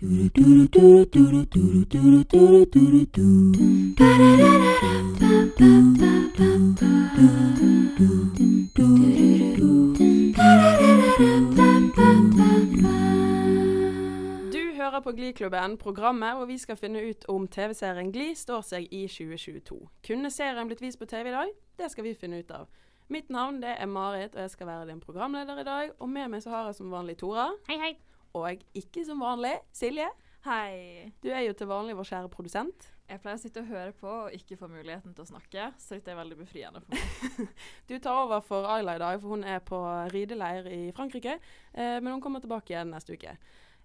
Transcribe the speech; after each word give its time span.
Du 0.00 0.06
hører 0.06 0.68
på 15.00 15.12
Gliklubben, 15.12 15.76
programmet 15.76 16.36
hvor 16.36 16.44
vi 16.44 16.58
skal 16.58 16.76
finne 16.76 17.02
ut 17.04 17.24
om 17.28 17.48
TV-serien 17.48 18.12
Gli 18.12 18.34
står 18.34 18.60
seg 18.64 18.88
i 18.88 19.04
2022. 19.04 19.88
Kunne 20.06 20.30
serien 20.30 20.66
blitt 20.66 20.80
vist 20.80 20.98
på 20.98 21.04
TV 21.04 21.28
i 21.28 21.36
dag? 21.36 21.48
Det 21.76 21.92
skal 21.92 22.08
vi 22.08 22.14
finne 22.14 22.40
ut 22.40 22.50
av. 22.50 22.72
Mitt 23.12 23.28
navn 23.28 23.60
det 23.60 23.76
er 23.76 23.86
Marit, 23.86 24.34
og 24.34 24.40
jeg 24.40 24.50
skal 24.50 24.66
være 24.66 24.88
din 24.88 25.00
programleder 25.00 25.60
i 25.60 25.64
dag. 25.64 25.90
Og 25.98 26.08
med 26.08 26.32
meg 26.32 26.40
så 26.40 26.56
har 26.56 26.70
jeg 26.70 26.80
som 26.80 26.88
vanlig 26.88 27.20
Tora. 27.20 27.52
Hei, 27.68 27.76
hei. 27.76 28.09
Og 28.38 28.60
ikke 28.78 29.04
som 29.06 29.20
vanlig 29.22 29.56
Silje. 29.74 30.08
Hei. 30.46 31.10
Du 31.20 31.28
er 31.28 31.42
jo 31.44 31.52
til 31.52 31.68
vanlig 31.68 31.96
vår 31.98 32.06
kjære 32.08 32.30
produsent. 32.32 32.86
Jeg 33.10 33.20
pleier 33.20 33.36
å 33.36 33.40
sitte 33.42 33.60
og 33.60 33.66
høre 33.68 33.92
på 33.92 34.08
og 34.08 34.36
ikke 34.36 34.56
få 34.56 34.68
muligheten 34.70 35.12
til 35.16 35.24
å 35.24 35.28
snakke, 35.28 35.64
så 35.82 35.96
dette 35.98 36.12
er 36.12 36.16
veldig 36.20 36.36
befriende 36.38 36.80
for 36.84 36.94
meg. 36.94 37.48
Du 37.90 37.96
tar 37.98 38.20
over 38.22 38.40
for 38.46 38.68
Ayla 38.70 38.94
i 38.96 39.02
dag, 39.02 39.18
for 39.20 39.34
hun 39.34 39.42
er 39.44 39.58
på 39.66 39.80
rideleir 40.14 40.68
i 40.70 40.78
Frankrike. 40.96 41.34
Eh, 41.74 41.98
men 41.98 42.14
hun 42.14 42.22
kommer 42.24 42.40
tilbake 42.40 42.72
igjen 42.72 42.94
neste 42.94 43.18
uke. 43.18 43.34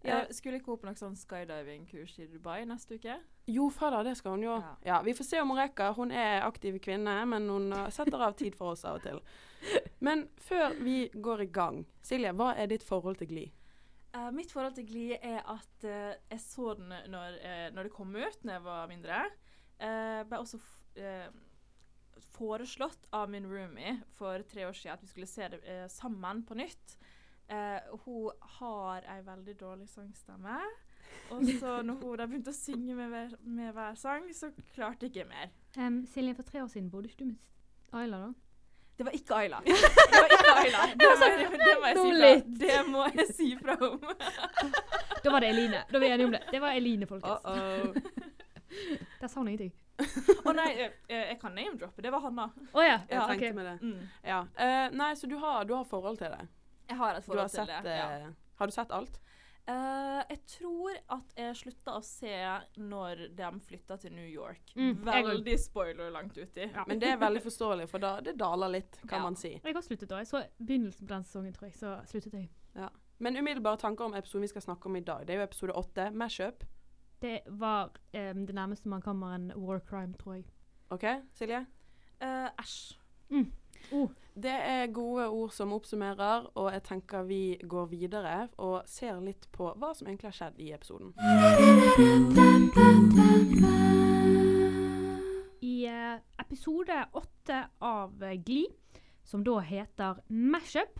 Ja, 0.05 0.19
Eh, 0.21 0.29
skulle 0.37 0.59
ikke 0.59 0.69
hun 0.69 0.77
på 0.77 0.85
noe 0.85 0.99
sånn 0.99 1.15
skydiving-kurs 1.17 2.19
i 2.21 2.27
Dubai 2.29 2.59
neste 2.69 2.99
uke? 2.99 3.15
jo, 3.49 3.65
fader, 3.73 4.03
det 4.05 4.13
skal 4.19 4.35
hun 4.37 4.43
jo. 4.45 4.53
Ja. 4.61 4.75
Ja, 4.85 5.01
Vi 5.01 5.13
får 5.17 5.25
se 5.25 5.41
om 5.41 5.49
hun 5.49 5.57
rekker. 5.57 5.95
Hun 5.97 6.11
er 6.13 6.45
aktiv 6.45 6.77
kvinne, 6.79 7.17
men 7.25 7.49
hun 7.49 7.73
eh, 7.73 7.89
setter 7.89 8.21
av 8.21 8.37
tid 8.37 8.53
for 8.55 8.75
oss 8.75 8.85
av 8.85 8.99
og 9.01 9.03
til. 9.03 9.19
Men 10.05 10.27
før 10.37 10.77
vi 10.85 11.09
går 11.09 11.41
i 11.41 11.51
gang, 11.51 11.85
Silje, 12.05 12.31
hva 12.37 12.53
er 12.55 12.69
ditt 12.69 12.85
forhold 12.85 13.17
til 13.17 13.27
Gli? 13.33 13.47
Eh, 14.15 14.31
mitt 14.31 14.51
forhold 14.53 14.77
til 14.77 14.87
Glee 14.87 15.17
er 15.19 15.41
at 15.51 15.83
uh, 15.83 16.13
jeg 16.31 16.39
så 16.39 16.73
den 16.79 16.93
når, 17.11 17.35
uh, 17.41 17.67
når 17.75 17.87
det 17.87 17.91
kom 17.91 18.15
ut, 18.15 18.37
når 18.43 18.53
jeg 18.53 18.63
var 18.63 18.87
mindre. 18.91 19.25
Uh, 19.75 20.23
ble 20.29 20.39
også 20.39 20.61
foreslått 22.31 23.09
av 23.11 23.27
min 23.27 23.43
roomie 23.43 23.97
for 24.15 24.39
tre 24.47 24.63
år 24.63 24.75
siden 24.75 24.93
at 24.93 25.01
vi 25.03 25.09
skulle 25.09 25.27
se 25.27 25.49
det 25.51 25.59
sammen 25.91 26.45
på 26.47 26.55
nytt. 26.55 26.93
Hun 28.05 28.29
har 28.59 29.03
ei 29.11 29.17
veldig 29.25 29.55
dårlig 29.59 29.89
sangstemme. 29.91 30.55
Og 31.35 31.43
så 31.59 31.81
når 31.83 31.99
hun 31.99 32.15
da 32.15 32.29
begynte 32.29 32.53
å 32.53 32.55
synge 32.55 32.95
med 32.95 33.11
hver, 33.11 33.35
med 33.43 33.75
hver 33.75 33.99
sang, 33.99 34.31
så 34.31 34.53
klarte 34.71 35.09
jeg 35.09 35.11
ikke 35.11 35.27
mer. 35.33 35.51
Um, 35.75 36.05
Silje, 36.07 36.37
for 36.39 36.47
tre 36.47 36.63
år 36.63 36.71
siden 36.71 36.87
bodde 36.93 37.11
ikke 37.11 37.25
du 37.25 37.33
med 37.33 37.99
Ayla, 37.99 38.21
da? 38.23 38.31
Det 38.95 39.09
var 39.09 39.19
ikke 39.19 39.41
Ayla. 39.41 39.61
Det 39.65 40.23
var 40.23 40.34
ikke 40.63 40.97
Det 40.99 41.07
må, 41.07 41.25
jeg- 41.25 41.39
jeg 41.85 41.97
si 41.97 42.11
fra. 42.19 42.29
Det 42.65 42.87
må 42.87 43.05
jeg 43.15 43.27
si 43.35 43.47
fra 43.61 43.75
om. 43.89 43.99
Da 45.25 45.31
var 45.31 45.39
det 45.41 45.49
Eline. 45.49 45.79
Da 45.89 45.93
var 45.97 45.99
vi 45.99 46.11
enige 46.13 46.25
om 46.25 46.31
det. 46.31 46.41
Det 46.51 46.59
var 46.61 46.71
Eline, 46.77 47.07
folkens. 47.09 47.41
Uh-oh. 47.45 47.95
Der 49.21 49.27
sa 49.27 49.39
hun 49.39 49.47
ingenting. 49.47 49.71
Å 50.45 50.53
nei, 50.53 50.67
eh, 50.83 50.91
eh, 51.09 51.23
jeg 51.31 51.39
kan 51.41 51.55
name-droppe. 51.55 52.01
Det 52.03 52.11
var 52.13 52.19
Hanna. 52.25 52.49
Å 52.73 52.83
ja. 52.83 52.97
Jeg 53.09 53.15
Ja, 53.15 53.25
tenkte 53.27 53.35
okay. 53.35 53.53
med 53.55 53.65
det. 53.65 53.75
Mm. 53.81 54.09
Ja. 54.27 54.39
Uh, 54.59 54.95
nei, 54.99 55.11
så 55.15 55.27
du 55.31 55.37
har, 55.41 55.63
du 55.65 55.73
har 55.73 55.83
forhold 55.89 56.17
til 56.19 56.29
det? 56.35 56.47
Jeg 56.91 56.97
har 56.99 57.15
et 57.15 57.25
forhold 57.25 57.41
har 57.41 57.47
til 57.49 57.65
sett 57.65 57.83
det. 57.87 57.95
Ja. 57.97 58.29
Har 58.59 58.67
du 58.67 58.71
sett 58.75 58.91
alt? 58.91 59.19
Eh, 59.67 60.23
jeg 60.29 60.39
tror 60.45 60.97
at 61.09 61.31
jeg 61.37 61.55
slutta 61.57 61.95
å 61.97 62.01
se 62.05 62.33
når 62.77 63.23
de 63.35 63.47
flytta 63.65 63.97
til 63.97 64.13
New 64.13 64.27
York. 64.29 64.61
Mm, 64.75 64.99
Veldig 65.07 65.55
spoiler 65.59 66.11
langt 66.13 66.37
uti. 66.37 66.67
Men 66.87 66.99
det 67.01 67.09
er 67.09 67.17
veldig 67.17 67.41
forståelig, 67.41 67.87
for 67.89 67.97
da 68.03 68.19
det 68.21 68.35
daler 68.37 68.69
litt, 68.69 68.99
kan 69.07 69.19
Ja. 69.19 69.23
man 69.23 69.35
si. 69.35 69.59
Jeg 69.63 69.73
har 69.73 69.81
sluttet 69.81 70.07
da. 70.09 70.17
Jeg 70.21 70.27
så 70.27 70.43
begynnelsen 70.61 71.07
på 71.07 71.13
den 71.15 71.23
sesongen, 71.23 71.53
tror 71.53 71.65
jeg. 71.69 71.73
Så 71.73 71.95
sluttet 72.05 72.33
jeg. 72.33 72.49
Men 73.17 73.37
umiddelbare 73.37 73.77
tanker 73.79 74.05
om 74.05 74.13
episoden 74.13 74.41
vi 74.41 74.47
skal 74.47 74.61
snakke 74.61 74.85
om 74.85 74.95
i 74.97 74.99
dag. 74.99 75.25
Det 75.25 75.29
er 75.33 75.37
jo 75.39 75.43
episode 75.47 75.73
åtte, 75.73 76.11
Mashup. 76.13 76.63
Det 77.21 77.41
var 77.47 77.85
um, 78.13 78.45
det 78.45 78.53
nærmeste 78.55 78.87
man 78.89 79.01
kommer 79.01 79.33
en 79.35 79.51
war 79.55 79.79
crime, 79.79 80.13
tror 80.19 80.33
jeg. 80.35 80.45
OK, 80.91 81.05
Silje? 81.33 81.65
Eh, 82.21 82.49
Æsj. 82.59 82.97
Oh, 83.91 84.09
Det 84.35 84.51
er 84.51 84.87
gode 84.91 85.27
ord 85.29 85.51
som 85.55 85.71
oppsummerer, 85.71 86.49
og 86.59 86.71
jeg 86.73 86.83
tenker 86.83 87.23
vi 87.23 87.57
går 87.63 87.85
videre 87.87 88.49
og 88.59 88.81
ser 88.85 89.21
litt 89.23 89.47
på 89.55 89.69
hva 89.79 89.93
som 89.95 90.09
egentlig 90.09 90.27
har 90.33 90.35
skjedd 90.35 90.59
i 90.59 90.71
episoden. 90.75 91.13
I 95.63 95.75
eh, 95.87 96.17
episode 96.43 96.97
åtte 97.15 97.61
av 97.79 98.25
Gli, 98.45 98.65
som 99.23 99.43
da 99.47 99.61
heter 99.63 100.19
Mashup, 100.27 100.99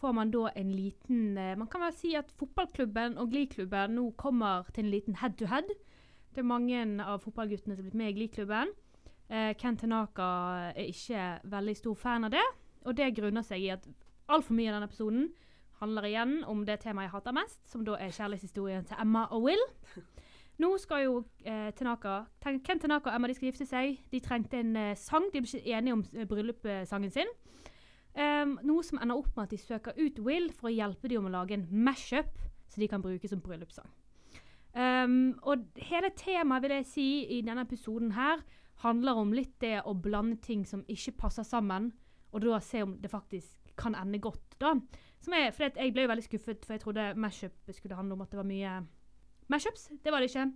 får 0.00 0.16
man 0.16 0.32
da 0.32 0.48
en 0.56 0.72
liten 0.74 1.36
eh, 1.38 1.52
Man 1.56 1.68
kan 1.70 1.84
vel 1.84 1.92
si 1.94 2.16
at 2.18 2.32
fotballklubben 2.40 3.18
og 3.20 3.30
Gli-klubben 3.30 3.94
nå 3.98 4.08
kommer 4.16 4.64
til 4.72 4.86
en 4.86 4.94
liten 4.94 5.20
head-to-head. 5.20 5.68
Det 6.32 6.40
er 6.40 6.48
mange 6.48 6.80
av 7.04 7.20
fotballguttene 7.22 7.76
som 7.76 7.84
er 7.84 7.90
blitt 7.90 8.00
med 8.00 8.14
i 8.14 8.16
Gli-klubben. 8.16 8.72
Eh, 9.30 9.52
Ken 9.58 9.76
Tanaka 9.76 10.26
er 10.72 10.88
ikke 10.88 11.26
veldig 11.44 11.76
stor 11.76 11.94
fan 11.94 12.24
av 12.24 12.30
det, 12.34 12.44
og 12.84 12.96
det 12.96 13.14
grunner 13.16 13.42
seg 13.46 13.62
i 13.62 13.70
at 13.74 13.86
altfor 14.28 14.54
mye 14.56 14.68
av 14.70 14.76
denne 14.78 14.88
episoden 14.90 15.30
handler 15.82 16.06
igjen 16.06 16.34
om 16.46 16.64
det 16.66 16.80
temaet 16.82 17.08
jeg 17.08 17.14
hater 17.16 17.34
mest, 17.36 17.60
som 17.70 17.84
da 17.84 17.96
er 17.98 18.12
kjærlighetshistorien 18.14 18.84
til 18.86 18.96
Emma 19.02 19.24
og 19.30 19.42
Will. 19.48 19.64
Nå 20.62 20.76
skal 20.78 21.04
jo 21.06 21.14
eh, 21.44 21.70
Tenaka, 21.74 22.24
Ten- 22.42 22.60
Ken 22.62 22.78
Tanaka 22.78 23.10
og 23.10 23.16
Emma 23.16 23.30
de 23.30 23.34
skal 23.34 23.48
gifte 23.48 23.66
seg. 23.66 23.96
De 24.12 24.20
trengte 24.22 24.60
en 24.60 24.76
eh, 24.76 24.96
sang. 25.00 25.24
De 25.32 25.40
ble 25.42 25.48
ikke 25.48 25.72
enige 25.78 25.96
om 25.96 26.04
eh, 26.12 26.26
bryllupssangen 26.28 27.10
sin. 27.10 27.30
Um, 28.12 28.58
noe 28.68 28.84
som 28.84 28.98
ender 29.00 29.16
opp 29.16 29.30
med 29.32 29.46
at 29.46 29.54
de 29.54 29.58
søker 29.58 29.96
ut 29.96 30.18
Will 30.20 30.50
for 30.52 30.68
å 30.68 30.72
hjelpe 30.74 31.08
dem 31.08 31.24
med 31.24 31.32
å 31.32 31.38
lage 31.38 31.56
en 31.56 31.64
mashup 31.72 32.34
så 32.68 32.80
de 32.80 32.88
kan 32.92 33.00
bruke 33.00 33.28
som 33.28 33.40
bryllupssang. 33.40 33.88
Um, 34.76 35.32
og 35.42 35.64
hele 35.80 36.10
temaet 36.16 36.62
vil 36.64 36.74
jeg 36.76 36.86
si 36.88 37.06
i 37.38 37.40
denne 37.44 37.64
episoden 37.64 38.12
her 38.16 38.44
handler 38.82 39.18
om 39.18 39.32
litt 39.34 39.54
det 39.62 39.78
å 39.86 39.94
blande 39.94 40.38
ting 40.42 40.64
som 40.66 40.84
ikke 40.90 41.16
passer 41.24 41.46
sammen, 41.46 41.92
og 42.32 42.42
da 42.42 42.60
se 42.64 42.82
om 42.82 42.96
det 43.00 43.10
faktisk 43.12 43.72
kan 43.78 43.94
ende 43.94 44.18
godt. 44.18 44.58
da. 44.58 44.74
Er, 45.32 45.52
for 45.54 45.68
jeg 45.68 45.92
ble 45.94 46.02
jo 46.02 46.10
veldig 46.10 46.24
skuffet, 46.26 46.64
for 46.66 46.74
jeg 46.74 46.82
trodde 46.82 47.14
mashup 47.14 47.70
skulle 47.70 47.96
handle 47.96 48.16
om 48.16 48.24
at 48.24 48.32
det 48.32 48.40
var 48.40 48.48
mye 48.48 48.72
mashups. 49.52 49.90
Det 50.02 50.12
var 50.12 50.20
det 50.20 50.30
ikke. 50.30 50.48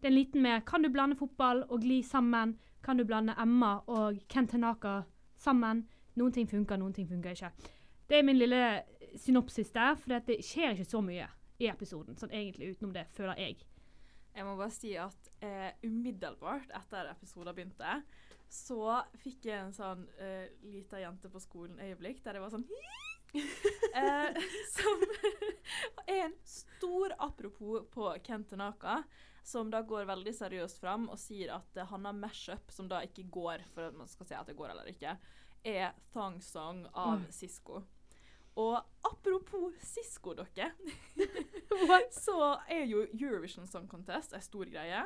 Det 0.00 0.08
er 0.08 0.12
en 0.12 0.18
liten 0.18 0.42
med 0.42 0.64
Kan 0.66 0.82
du 0.82 0.88
blande 0.88 1.16
fotball 1.16 1.64
og 1.68 1.80
gli 1.80 2.02
sammen? 2.02 2.56
Kan 2.82 2.96
du 2.96 3.04
blande 3.04 3.34
Emma 3.40 3.78
og 3.86 4.18
Ken 4.28 4.48
Tanaka 4.48 5.02
sammen? 5.36 5.86
Noen 6.16 6.32
ting 6.32 6.48
funker, 6.48 6.76
noen 6.76 6.92
ting 6.92 7.08
funker 7.08 7.30
ikke. 7.30 7.50
Det 8.08 8.18
er 8.18 8.22
min 8.22 8.38
lille 8.38 8.82
synopsis 9.16 9.70
der, 9.70 9.94
for 9.96 10.18
det 10.26 10.40
skjer 10.44 10.74
ikke 10.74 10.84
så 10.84 11.00
mye 11.00 11.28
i 11.58 11.68
episoden. 11.70 12.16
Sånn 12.16 12.32
egentlig 12.34 12.74
utenom 12.74 12.92
det, 12.94 13.06
føler 13.16 13.38
jeg. 13.40 13.58
Jeg 14.34 14.46
må 14.46 14.56
bare 14.58 14.74
si 14.74 14.94
at 14.98 15.28
eh, 15.44 15.70
umiddelbart 15.86 16.72
etter 16.74 17.10
episoden 17.12 17.54
begynte, 17.54 18.00
så 18.50 19.00
fikk 19.22 19.46
jeg 19.48 19.60
en 19.60 19.74
sånn 19.74 20.04
eh, 20.22 20.50
lita 20.66 21.00
jente 21.02 21.30
på 21.32 21.40
skolen-øyeblikk 21.42 22.20
der 22.24 22.38
jeg 22.38 22.44
var 22.44 22.52
sånn 22.54 22.66
eh, 23.98 24.36
Som 24.74 25.04
er 26.06 26.20
en 26.28 26.36
stor 26.46 27.14
apropos 27.18 27.86
på 27.94 28.10
Kentenaka, 28.26 29.00
som 29.44 29.70
da 29.72 29.82
går 29.82 30.06
veldig 30.08 30.34
seriøst 30.34 30.78
fram 30.80 31.08
og 31.12 31.18
sier 31.20 31.54
at 31.56 31.80
eh, 31.80 31.88
han 31.90 32.06
har 32.06 32.14
mashup, 32.18 32.70
som 32.74 32.90
da 32.90 33.02
ikke 33.06 33.26
går, 33.34 33.64
for 33.74 33.88
at 33.90 33.98
man 33.98 34.10
skal 34.10 34.28
si 34.30 34.38
at 34.38 34.50
det 34.50 34.58
går 34.58 34.70
eller 34.74 34.92
ikke, 34.92 35.16
er 35.64 35.94
Thong 36.12 36.40
Song 36.44 36.84
av 36.92 37.22
Mm. 37.24 37.28
Sisko. 37.32 37.82
Og 38.60 38.76
apropos 39.04 39.72
Sisko, 39.82 40.34
dere, 40.38 40.70
så 42.24 42.54
er 42.70 42.84
jo 42.86 43.04
Eurovision 43.12 43.66
Song 43.66 43.88
Contest 43.90 44.34
en 44.36 44.44
stor 44.44 44.68
greie. 44.70 45.00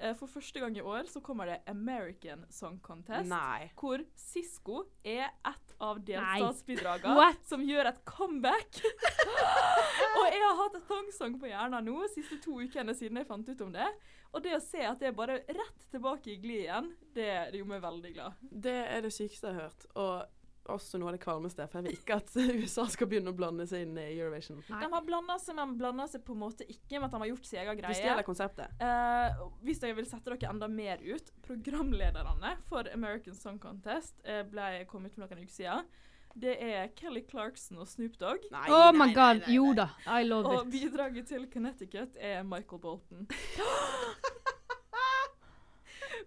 Eh, 0.00 0.14
For 0.16 0.28
første 0.28 0.60
gang 0.60 0.76
i 0.76 0.84
år 0.84 1.08
så 1.08 1.20
kommer 1.24 1.48
det 1.48 1.58
American 1.68 2.44
Song 2.52 2.80
Contest. 2.84 3.28
Nei. 3.28 3.70
Hvor 3.80 4.04
Sisko 4.16 4.84
er 5.04 5.28
et 5.48 5.74
av 5.80 6.00
delstatsbidragene 6.04 7.30
som 7.48 7.64
gjør 7.64 7.88
et 7.92 8.00
comeback. 8.08 8.80
og 10.20 10.26
jeg 10.28 10.42
har 10.44 10.58
hatt 10.60 10.80
thongsong 10.88 11.38
på 11.40 11.48
hjernen 11.48 11.88
nå 11.88 12.08
siste 12.12 12.40
to 12.44 12.58
ukene 12.60 12.96
siden 12.96 13.20
jeg 13.20 13.28
fant 13.28 13.48
ut 13.48 13.64
om 13.64 13.72
det. 13.76 13.88
Og 14.30 14.44
det 14.44 14.52
å 14.54 14.60
se 14.62 14.84
at 14.86 15.00
det 15.00 15.08
er 15.10 15.16
bare 15.16 15.40
rett 15.48 15.86
tilbake 15.90 16.34
i 16.34 16.36
glid 16.38 16.66
igjen, 16.66 16.92
det, 17.16 17.30
det 17.50 17.58
gjorde 17.62 17.72
meg 17.72 17.82
veldig 17.82 18.12
glad. 18.14 18.44
Det 18.68 18.76
er 18.84 19.02
det 19.02 19.10
sykeste 19.16 19.50
jeg 19.50 19.56
har 19.56 19.66
hørt. 19.70 19.88
Og 19.98 20.39
også 20.74 20.98
noe 21.00 21.10
av 21.10 21.16
det 21.16 21.22
kvalmeste, 21.24 21.66
for 21.70 21.80
jeg 21.80 21.86
vil 21.88 21.98
ikke 21.98 22.18
at 22.20 22.34
USA 22.62 22.84
skal 22.92 23.08
begynne 23.10 23.32
å 23.32 23.36
blande 23.36 23.66
seg 23.70 23.86
inn 23.86 23.96
i 24.00 24.06
Eurovision. 24.18 24.60
Nei. 24.68 24.80
De 24.84 24.90
har 24.94 25.06
blanda 25.06 25.38
seg, 25.42 25.56
men 25.58 25.76
blanda 25.80 26.06
seg 26.10 26.24
på 26.26 26.36
en 26.36 26.42
måte 26.44 26.66
ikke 26.68 26.98
med 27.00 27.08
at 27.08 27.16
de 27.16 27.22
har 27.24 27.30
gjort 27.32 27.48
sin 27.50 27.60
egen 27.62 27.80
greie. 27.80 27.94
Du 27.94 28.00
stjeler 28.02 28.26
konseptet. 28.26 28.76
Eh, 28.82 29.42
hvis 29.66 29.82
jeg 29.84 29.96
vil 29.98 30.08
sette 30.10 30.30
dere 30.34 30.52
enda 30.52 30.68
mer 30.70 31.02
ut, 31.04 31.32
programlederne 31.46 32.54
for 32.68 32.88
American 32.94 33.34
Song 33.38 33.58
Contest 33.62 34.14
eh, 34.24 34.42
ble 34.48 34.84
kommet 34.90 35.14
for 35.16 35.24
noen 35.26 35.42
uker 35.44 35.52
siden. 35.60 35.90
Det 36.40 36.52
er 36.62 36.92
Kelly 36.94 37.24
Clarkson 37.26 37.80
og 37.82 37.88
Snoop 37.90 38.14
Dogg. 38.20 38.44
Nei, 38.54 38.68
Oh 38.70 38.92
my 38.94 39.08
nei, 39.10 39.14
god, 39.16 39.40
jo 39.50 39.72
da. 39.74 39.88
I 40.06 40.22
love 40.22 40.46
Og 40.46 40.68
it. 40.68 40.70
bidraget 40.76 41.26
til 41.32 41.48
Connecticut 41.50 42.14
er 42.22 42.44
Michael 42.46 42.78
Bolton. 42.84 43.26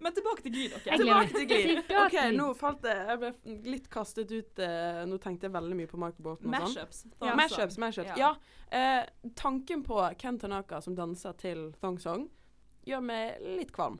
Men 0.00 0.14
tilbake 0.16 0.42
til 0.42 0.54
glid. 0.54 0.74
meg. 0.74 0.98
Tilbake 1.00 1.34
til 1.34 1.48
glid. 1.50 1.80
OK, 2.04 2.16
nå 2.34 2.46
falt 2.58 2.82
det 2.84 2.94
Jeg 2.96 3.20
ble 3.22 3.32
litt 3.74 3.88
kastet 3.92 4.32
ut 4.32 4.62
eh, 4.64 5.02
Nå 5.08 5.18
tenkte 5.22 5.48
jeg 5.48 5.54
veldig 5.54 5.78
mye 5.78 5.90
på 5.90 6.00
Michael 6.00 6.26
Bolton 6.26 6.48
og 6.48 6.54
sånn. 6.54 6.64
Mashups. 6.64 7.02
Ja. 7.20 7.34
Mashups, 7.38 7.80
mashups. 7.82 8.14
Ja. 8.20 8.32
eh, 8.74 9.02
tanken 9.38 9.84
på 9.86 10.00
Ken 10.20 10.40
Tanaka 10.42 10.80
som 10.84 10.96
danser 10.98 11.36
til 11.40 11.68
Thong 11.82 12.00
Song 12.02 12.28
gjør 12.88 13.04
meg 13.04 13.44
litt 13.58 13.72
kvalm. 13.74 13.98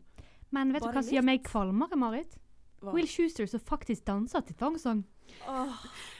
Men 0.55 0.73
vet 0.75 0.85
du 0.85 0.91
hva 0.93 1.02
som 1.02 1.17
gjør 1.17 1.26
meg 1.26 1.44
kvalmere, 1.46 1.99
Marit? 1.99 2.38
Hva? 2.85 2.93
Will 2.94 3.08
Schuster 3.08 3.49
som 3.49 3.62
faktisk 3.64 4.05
danser 4.06 4.44
til 4.44 4.56
Thong 4.61 4.76
Song. 4.81 5.05
Oh. 5.49 5.73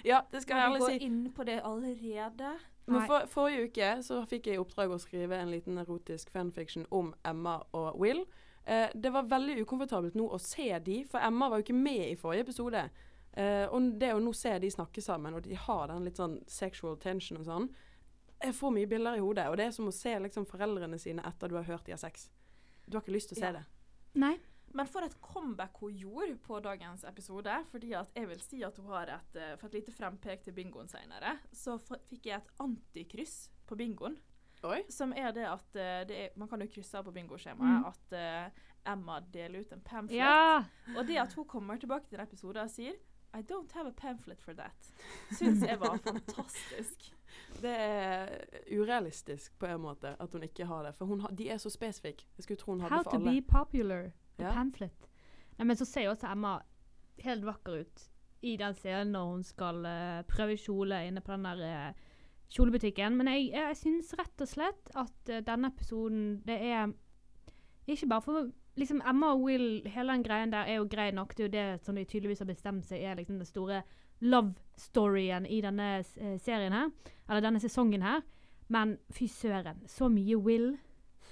Ja, 0.07 0.23
det 0.33 0.43
skal 0.43 0.57
jeg 0.57 0.57
skal 0.57 0.57
vi 0.57 0.63
ærlig 0.65 0.81
gå 0.81 1.07
inn 1.07 1.21
på 1.37 1.45
det 1.47 1.59
allerede? 1.63 2.55
Men 2.87 3.07
for, 3.09 3.29
forrige 3.33 3.69
uke 3.69 3.91
så 4.05 4.21
fikk 4.29 4.49
jeg 4.51 4.59
i 4.59 4.61
oppdrag 4.61 4.93
å 4.93 5.01
skrive 5.01 5.39
en 5.41 5.53
liten 5.53 5.79
erotisk 5.81 6.33
fanfiction 6.33 6.85
om 6.93 7.15
Emma 7.25 7.59
og 7.77 8.01
Will. 8.01 8.25
Eh, 8.67 8.91
det 8.95 9.11
var 9.13 9.23
veldig 9.29 9.59
ukomfortabelt 9.61 10.15
nå 10.17 10.29
å 10.33 10.39
se 10.41 10.79
de, 10.79 11.03
for 11.05 11.21
Emma 11.21 11.49
var 11.51 11.59
jo 11.61 11.67
ikke 11.67 11.77
med 11.77 12.07
i 12.13 12.17
forrige 12.17 12.47
episode. 12.47 12.85
Eh, 13.37 13.67
og 13.69 13.91
det 13.99 14.13
å 14.15 14.21
nå 14.23 14.33
se 14.35 14.59
de 14.59 14.71
snakke 14.71 15.03
sammen, 15.03 15.35
og 15.35 15.43
de 15.43 15.55
har 15.59 15.89
den 15.91 16.05
litt 16.07 16.17
sånn 16.17 16.39
sexual 16.47 16.97
tension 17.03 17.39
og 17.41 17.45
sånn 17.49 17.69
Jeg 18.45 18.55
får 18.55 18.73
mye 18.73 18.87
bilder 18.87 19.17
i 19.17 19.21
hodet, 19.25 19.47
og 19.49 19.57
det 19.57 19.67
er 19.67 19.71
som 19.73 19.87
å 19.89 19.93
se 19.95 20.13
liksom 20.21 20.45
foreldrene 20.47 20.99
sine 21.01 21.23
etter 21.25 21.49
du 21.49 21.55
har 21.57 21.65
hørt 21.65 21.85
de 21.87 21.93
har 21.93 21.99
sex. 21.99 22.29
Du 22.87 22.97
har 22.97 23.03
ikke 23.03 23.15
lyst 23.17 23.29
til 23.33 23.39
å 23.39 23.41
se 23.41 23.47
Ja. 23.47 23.53
det. 23.53 23.65
Nei. 24.15 24.37
Men 24.75 24.87
for 24.87 25.03
et 25.07 25.15
comeback 25.23 25.77
hun 25.81 25.97
gjorde 25.97 26.37
på 26.43 26.61
dagens 26.63 27.05
episode. 27.05 27.65
fordi 27.71 27.95
at 27.95 28.11
jeg 28.15 28.27
vil 28.29 28.41
si 28.41 28.63
at 28.65 28.77
hun 28.77 28.87
har 28.87 29.07
et, 29.07 29.37
eh, 29.37 29.57
for 29.57 29.67
et 29.69 29.75
lite 29.75 29.93
frempek 29.93 30.43
til 30.43 30.53
bingoen 30.53 30.89
senere, 30.89 31.39
så 31.53 31.75
f- 31.79 32.01
fikk 32.11 32.25
jeg 32.27 32.37
et 32.37 32.51
antikryss 32.61 33.49
på 33.67 33.77
bingoen. 33.77 34.17
Oi. 34.65 34.83
Som 34.91 35.13
er 35.17 35.31
det 35.37 35.45
at 35.49 35.77
eh, 35.77 36.05
det 36.09 36.17
er, 36.25 36.29
Man 36.41 36.49
kan 36.49 36.61
jo 36.65 36.69
krysse 36.73 36.99
av 36.99 37.05
på 37.05 37.13
bingoskjemaet 37.13 37.81
Mm. 37.81 37.85
at 37.91 38.15
uh, 38.17 38.63
Emma 38.93 39.19
deler 39.33 39.61
ut 39.65 39.73
en 39.73 39.81
pamphlet. 39.81 40.17
Ja! 40.19 40.65
Og 40.97 41.07
det 41.09 41.17
at 41.21 41.33
hun 41.35 41.45
kommer 41.49 41.77
tilbake 41.81 42.09
til 42.09 42.19
en 42.19 42.25
episode 42.27 42.61
og 42.63 42.71
sier 42.71 42.95
I 43.35 43.43
don't 43.43 43.73
have 43.75 43.89
a 43.89 43.93
pamphlet 43.97 44.41
for 44.43 44.53
that, 44.55 44.91
syns 45.35 45.65
jeg 45.67 45.81
var 45.81 45.97
fantastisk. 46.05 47.11
Det 47.65 47.71
er 47.71 48.29
urealistisk 48.79 49.57
på 49.59 49.67
en 49.67 49.81
måte 49.83 50.13
at 50.21 50.33
hun 50.37 50.43
ikke 50.47 50.67
har 50.71 50.85
det. 50.87 50.93
For 50.95 51.07
hun 51.11 51.21
har, 51.25 51.33
de 51.35 51.49
er 51.51 51.59
så 51.59 51.71
spesifikke. 51.71 52.25
Jeg 52.39 52.45
skulle 52.45 52.59
tro 52.61 52.73
hun 52.73 52.81
hadde 52.85 52.95
How 52.95 53.03
for 53.03 53.11
to 53.11 53.19
How 53.19 53.25
to 53.27 53.33
be 53.33 53.43
popular. 53.43 54.11
The 54.39 54.45
Ja. 54.45 54.53
pamphlet. 54.53 55.09
Nei, 55.59 55.65
men 55.67 55.77
så 55.77 55.85
ser 55.85 56.05
jo 56.07 56.11
også 56.15 56.31
Emma 56.33 56.59
helt 57.25 57.45
vakker 57.47 57.81
ut 57.81 58.05
i 58.43 58.57
den 58.57 58.75
scenen 58.75 59.13
når 59.15 59.25
hun 59.33 59.43
skal 59.47 59.77
uh, 59.87 60.23
prøve 60.31 60.57
kjole 60.59 61.03
inne 61.09 61.21
på 61.25 61.33
den 61.33 61.45
der 61.45 61.61
eh, 61.89 61.95
kjolebutikken. 62.53 63.17
Men 63.17 63.31
jeg, 63.33 63.49
jeg 63.55 63.79
syns 63.81 64.13
rett 64.19 64.45
og 64.45 64.51
slett 64.51 64.93
at 64.95 65.33
eh, 65.33 65.43
denne 65.47 65.71
episoden 65.73 66.43
Det 66.47 66.59
er 66.61 66.93
ikke 67.87 68.09
bare 68.09 68.25
for 68.25 68.51
liksom 68.81 69.03
Emma 69.07 69.35
og 69.35 69.45
Will, 69.45 69.83
hele 69.87 70.13
den 70.13 70.25
greien 70.25 70.53
der 70.53 70.67
er 70.69 70.81
jo 70.81 70.89
grei 70.91 71.11
nok. 71.11 71.37
Det 71.37 71.45
er 71.45 71.49
jo 71.49 71.57
det 71.57 71.85
som 71.85 71.95
de 71.95 72.05
tydeligvis 72.05 72.43
har 72.43 72.51
bestemt 72.51 72.87
seg 72.89 73.03
er 73.03 73.19
liksom 73.19 73.39
den 73.39 73.49
store 73.49 73.83
love-storyen 74.25 75.47
i 75.47 75.61
denne 75.61 75.99
eh, 75.99 76.39
serien 76.41 76.73
her. 76.73 76.91
Eller 77.29 77.45
denne 77.45 77.61
sesongen 77.61 78.03
her. 78.03 78.25
Men 78.69 78.97
fy 79.13 79.29
søren, 79.29 79.85
så 79.87 80.09
mye 80.09 80.37
Will 80.41 80.73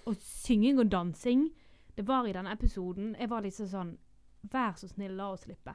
og 0.07 0.17
synging 0.21 0.79
og 0.83 0.91
dansing 0.93 1.49
det 1.97 2.07
var 2.09 2.27
i 2.27 2.33
denne 2.33 2.53
episoden. 2.53 3.17
Jeg 3.21 3.31
var 3.31 3.45
liksom 3.45 3.69
sånn 3.69 3.93
Vær 4.53 4.73
så 4.75 4.89
snill, 4.91 5.13
la 5.15 5.29
oss 5.31 5.45
slippe. 5.47 5.71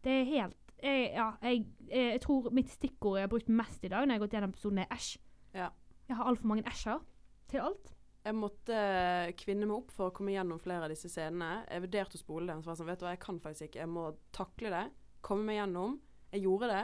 Det 0.00 0.12
er 0.22 0.28
helt 0.30 0.54
jeg, 0.82 1.12
Ja, 1.14 1.30
jeg, 1.42 1.64
jeg, 1.88 2.10
jeg 2.14 2.20
tror 2.24 2.50
mitt 2.56 2.70
stikkord 2.72 3.18
jeg 3.18 3.26
har 3.28 3.32
brukt 3.32 3.48
mest 3.48 3.84
i 3.84 3.90
dag 3.92 4.04
når 4.04 4.14
jeg 4.14 4.20
har 4.20 4.26
gått 4.26 4.36
gjennom 4.36 4.52
episoden, 4.54 4.82
er 4.82 4.92
æsj. 4.94 5.14
Ja. 5.54 5.70
Jeg 6.10 6.18
har 6.18 6.30
altfor 6.30 6.50
mange 6.50 6.66
æsjer 6.66 7.02
til 7.50 7.64
alt. 7.64 7.92
Jeg 8.20 8.36
måtte 8.36 8.76
eh, 8.76 9.32
kvinne 9.38 9.64
meg 9.64 9.78
opp 9.78 9.92
for 9.96 10.10
å 10.10 10.14
komme 10.14 10.34
gjennom 10.34 10.60
flere 10.60 10.84
av 10.84 10.92
disse 10.92 11.08
scenene. 11.08 11.62
Jeg 11.70 11.86
vurderte 11.86 12.18
å 12.18 12.20
spole 12.20 12.50
den, 12.50 12.60
så 12.60 12.68
var 12.68 12.74
jeg 12.74 12.82
sånn, 12.82 12.90
vet 12.90 13.00
du 13.00 13.04
hva, 13.06 13.14
jeg 13.14 13.22
kan 13.24 13.40
faktisk 13.40 13.68
ikke. 13.70 13.80
Jeg 13.80 13.92
må 13.94 14.04
takle 14.36 14.72
det. 14.74 14.82
Komme 15.24 15.48
meg 15.48 15.60
gjennom. 15.60 15.96
Jeg 16.34 16.44
gjorde 16.44 16.68
det. 16.74 16.82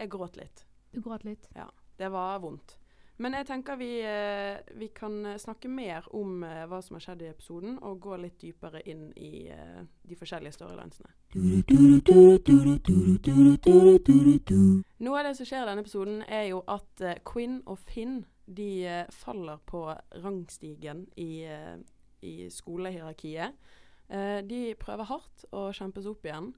Jeg 0.00 0.12
gråt 0.14 0.38
litt. 0.40 0.64
Du 0.94 1.02
gråt 1.04 1.26
litt. 1.28 1.50
Det 1.98 2.08
var 2.14 2.40
vondt. 2.40 2.77
Men 3.18 3.34
jeg 3.34 3.48
tenker 3.48 3.76
vi, 3.80 3.90
eh, 4.06 4.60
vi 4.78 4.88
kan 4.94 5.26
snakke 5.38 5.68
mer 5.68 6.06
om 6.14 6.44
eh, 6.46 6.64
hva 6.70 6.78
som 6.82 6.94
har 6.94 7.02
skjedd 7.02 7.24
i 7.24 7.30
episoden, 7.32 7.78
og 7.82 7.98
gå 8.04 8.16
litt 8.22 8.38
dypere 8.38 8.82
inn 8.86 9.08
i 9.18 9.48
eh, 9.50 9.82
de 10.06 10.18
forskjellige 10.18 10.54
storylinesene. 10.54 11.10
Noe 15.02 15.18
av 15.18 15.26
det 15.26 15.34
som 15.36 15.50
skjer 15.50 15.64
i 15.64 15.70
denne 15.72 15.82
episoden, 15.82 16.22
er 16.28 16.44
jo 16.52 16.62
at 16.70 17.02
eh, 17.02 17.18
Quinn 17.26 17.58
og 17.66 17.82
Finn 17.90 18.20
de 18.48 18.86
eh, 18.86 19.10
faller 19.10 19.58
på 19.66 19.82
rangstigen 20.22 21.06
i, 21.16 21.44
eh, 21.44 21.76
i 22.20 22.50
skolehierarkiet. 22.50 23.52
Eh, 24.08 24.40
de 24.46 24.62
prøver 24.80 25.10
hardt 25.10 25.44
å 25.52 25.68
kjempe 25.76 26.02
seg 26.02 26.14
opp 26.14 26.24
igjen. 26.24 26.52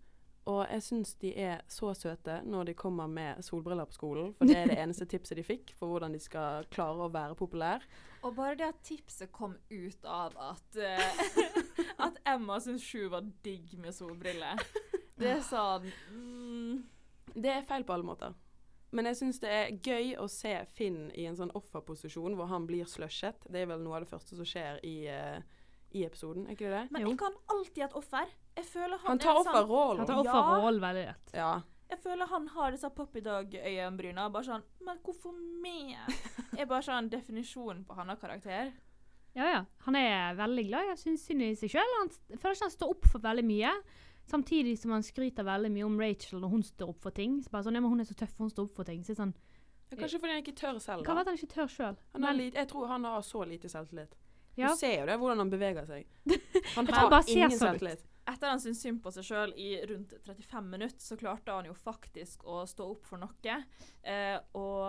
Og 0.49 0.63
jeg 0.65 0.83
syns 0.83 1.13
de 1.21 1.35
er 1.37 1.61
så 1.69 1.93
søte 1.95 2.39
når 2.49 2.71
de 2.71 2.75
kommer 2.79 3.11
med 3.11 3.43
solbriller 3.45 3.89
på 3.91 3.97
skolen. 3.99 4.33
For 4.39 4.49
det 4.49 4.57
er 4.57 4.71
det 4.71 4.79
eneste 4.85 5.07
tipset 5.11 5.37
de 5.37 5.45
fikk 5.45 5.75
for 5.79 5.93
hvordan 5.93 6.17
de 6.17 6.21
skal 6.23 6.69
klare 6.73 7.07
å 7.07 7.13
være 7.13 7.37
populær. 7.39 7.85
Og 8.25 8.35
bare 8.37 8.57
det 8.61 8.69
at 8.69 8.81
tipset 8.85 9.33
kom 9.33 9.55
ut 9.71 10.05
av 10.09 10.37
at 10.51 10.81
uh, 10.81 11.25
At 12.07 12.21
Emma 12.29 12.59
syns 12.61 12.85
Sju 12.85 13.09
var 13.13 13.29
digg 13.45 13.77
med 13.81 13.97
solbriller. 13.97 14.61
Det 15.21 15.35
er 15.37 15.43
sånn 15.45 15.89
mm, 16.13 16.77
Det 17.37 17.53
er 17.53 17.67
feil 17.69 17.85
på 17.85 17.97
alle 17.97 18.09
måter. 18.09 18.37
Men 18.91 19.07
jeg 19.07 19.21
syns 19.21 19.39
det 19.43 19.51
er 19.55 19.75
gøy 19.79 20.15
å 20.19 20.27
se 20.31 20.53
Finn 20.75 21.11
i 21.15 21.27
en 21.31 21.37
sånn 21.39 21.53
offerposisjon 21.55 22.35
hvor 22.39 22.51
han 22.51 22.67
blir 22.67 22.89
slushet. 22.91 23.45
Det 23.47 23.63
er 23.63 23.71
vel 23.71 23.85
noe 23.85 24.01
av 24.01 24.05
det 24.05 24.11
første 24.11 24.39
som 24.39 24.49
skjer 24.49 24.81
i, 24.87 24.97
eh, 25.13 25.39
i 25.93 26.05
episoden, 26.07 26.47
er 26.47 26.51
ikke 26.55 26.69
det 26.71 26.77
det? 26.77 26.91
Men 26.93 27.03
Jo. 27.03 27.09
jeg 27.11 27.19
kan 27.19 27.33
alltid 27.49 27.83
et 27.85 27.93
offer. 27.95 28.27
Jeg 28.57 28.65
føler 28.65 28.99
han, 28.99 29.09
Han 29.09 29.19
tar 29.19 29.35
sånn 29.35 29.47
offerrollen. 29.47 29.99
Han 29.99 30.07
tar 30.07 30.25
Ja. 30.25 30.33
offerrollen 30.33 30.81
veldig 30.81 31.07
lett. 31.07 31.31
Ja. 31.35 31.63
Jeg 31.91 31.99
føler 31.99 32.27
han 32.29 32.47
har 32.49 32.71
disse 32.71 32.91
puppydog-øyenbryna. 32.91 34.31
Bare 34.33 34.45
sånn 34.45 34.63
Men 34.85 34.99
hvorfor 35.05 35.33
meg? 35.63 35.97
Er 36.59 36.67
bare 36.67 36.83
sånn 36.83 37.09
definisjonen 37.11 37.85
på 37.87 37.95
hans 37.97 38.19
karakter. 38.21 38.73
Ja, 39.35 39.45
ja. 39.53 39.65
Han 39.87 39.97
er 39.97 40.35
veldig 40.39 40.67
glad 40.69 40.87
Jeg 40.91 40.99
syns 40.99 41.25
synd 41.27 41.43
i 41.43 41.55
seg 41.55 41.71
sjøl. 41.71 41.93
Han 42.01 42.09
føler 42.37 42.55
ikke 42.57 42.67
han 42.69 42.71
står 42.77 42.91
opp 42.95 43.05
for 43.11 43.19
veldig 43.21 43.45
mye. 43.47 43.73
Samtidig 44.31 44.79
som 44.79 44.93
han 44.95 45.03
skryter 45.03 45.43
veldig 45.47 45.71
mye 45.75 45.85
om 45.87 45.99
Rachel 45.99 46.41
når 46.41 46.51
hun 46.51 46.63
står 46.63 46.89
opp 46.93 47.01
for 47.03 47.11
ting. 47.11 47.41
Så 47.43 47.51
bare 47.51 47.65
sånn, 47.67 47.75
ja, 47.75 47.81
men 47.81 47.91
Hun 47.91 48.01
er 48.01 48.05
så 48.05 48.15
tøff, 48.15 48.37
hun 48.39 48.51
står 48.51 48.69
opp 48.69 48.75
for 48.77 48.85
ting. 48.85 49.03
Så 49.03 49.17
sånn, 49.17 49.35
sånn, 49.91 49.99
Kanskje 49.99 50.21
fordi 50.21 50.35
han 50.37 50.43
ikke 50.45 50.55
tør 50.55 50.79
selv. 50.81 51.05
Kan 51.05 51.17
Da. 51.17 51.23
være 51.25 51.27
at 51.27 51.27
han 51.27 51.37
ikke 51.39 51.55
tør 51.55 51.69
selv. 51.71 51.97
Han 52.13 52.23
har 52.23 52.35
lit- 52.35 52.55
jeg 52.55 52.69
tror 52.69 52.87
han 52.87 53.05
har 53.05 53.21
så 53.23 53.43
lite 53.47 53.67
selvtillit. 53.69 54.13
Ja. 54.61 54.71
Du 54.75 54.81
ser 54.81 55.01
jo 55.01 55.09
det, 55.09 55.19
hvordan 55.21 55.45
han 55.45 55.51
beveger 55.53 55.89
seg. 55.89 56.07
Han 56.77 56.89
har 56.95 57.19
ingen 57.27 57.59
selvtillit. 57.59 58.07
Etter 58.31 58.53
han 58.53 58.61
syntes 58.62 58.83
synd 58.85 59.01
på 59.03 59.11
seg 59.15 59.25
sjøl 59.27 59.53
i 59.59 59.71
rundt 59.89 60.12
35 60.23 60.67
minutter, 60.71 61.03
så 61.03 61.17
klarte 61.19 61.55
han 61.55 61.67
jo 61.67 61.75
faktisk 61.75 62.45
å 62.47 62.61
stå 62.69 62.87
opp 62.93 63.09
for 63.09 63.19
noe. 63.23 63.57
Eh, 64.03 64.37
og 64.59 64.85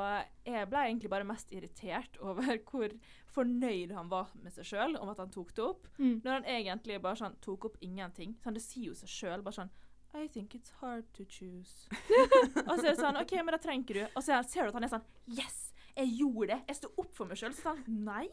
jeg 0.45 0.67
ble 0.69 0.83
egentlig 0.89 1.11
bare 1.13 1.27
mest 1.27 1.53
irritert 1.55 2.19
over 2.27 2.59
hvor 2.67 2.93
fornøyd 3.31 3.95
han 3.95 4.11
var 4.11 4.33
med 4.43 4.53
seg 4.53 4.67
sjøl 4.73 4.97
om 4.99 5.09
at 5.13 5.23
han 5.23 5.31
tok 5.33 5.55
det 5.57 5.63
opp. 5.65 5.87
Mm. 5.97 6.19
Når 6.19 6.33
han 6.35 6.49
egentlig 6.57 6.99
bare 7.01 7.21
sånn 7.23 7.39
tok 7.41 7.71
opp 7.71 7.79
ingenting. 7.81 8.35
Sånn, 8.43 8.57
det 8.57 8.65
sier 8.65 8.91
jo 8.91 8.99
seg 8.99 9.13
sjøl. 9.15 9.45
Bare 9.45 9.61
sånn 9.61 9.73
I 10.11 10.27
think 10.27 10.53
it's 10.53 10.75
hard 10.81 11.07
to 11.15 11.23
choose. 11.23 11.87
og 12.67 12.75
så 12.75 12.83
er 12.83 12.91
det 12.91 12.99
sånn 12.99 13.21
OK, 13.21 13.37
men 13.39 13.55
da 13.55 13.61
trenger 13.63 13.95
du 13.95 14.01
Og 14.09 14.25
så 14.25 14.41
ser 14.43 14.67
du 14.67 14.73
at 14.73 14.75
han 14.75 14.85
er 14.89 14.91
sånn 14.91 15.05
Yes! 15.31 15.69
Jeg 15.95 16.11
gjorde 16.19 16.53
det! 16.53 16.59
Jeg 16.67 16.77
sto 16.81 16.91
opp 16.99 17.15
for 17.15 17.31
meg 17.31 17.39
sjøl. 17.39 17.55
Så 17.55 17.71
sånn 17.71 18.03
Nei! 18.05 18.27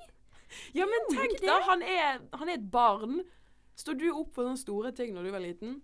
Ja, 0.76 0.87
men 0.88 1.09
tenk 1.12 1.40
da, 1.45 1.59
han 1.69 1.83
er, 1.83 2.21
han 2.40 2.49
er 2.49 2.55
et 2.59 2.71
barn. 2.73 3.21
Sto 3.78 3.95
du 3.95 4.07
opp 4.11 4.33
for 4.35 4.49
sånne 4.49 4.59
store 4.61 4.93
ting 4.97 5.12
når 5.14 5.28
du 5.28 5.31
var 5.35 5.43
liten? 5.45 5.76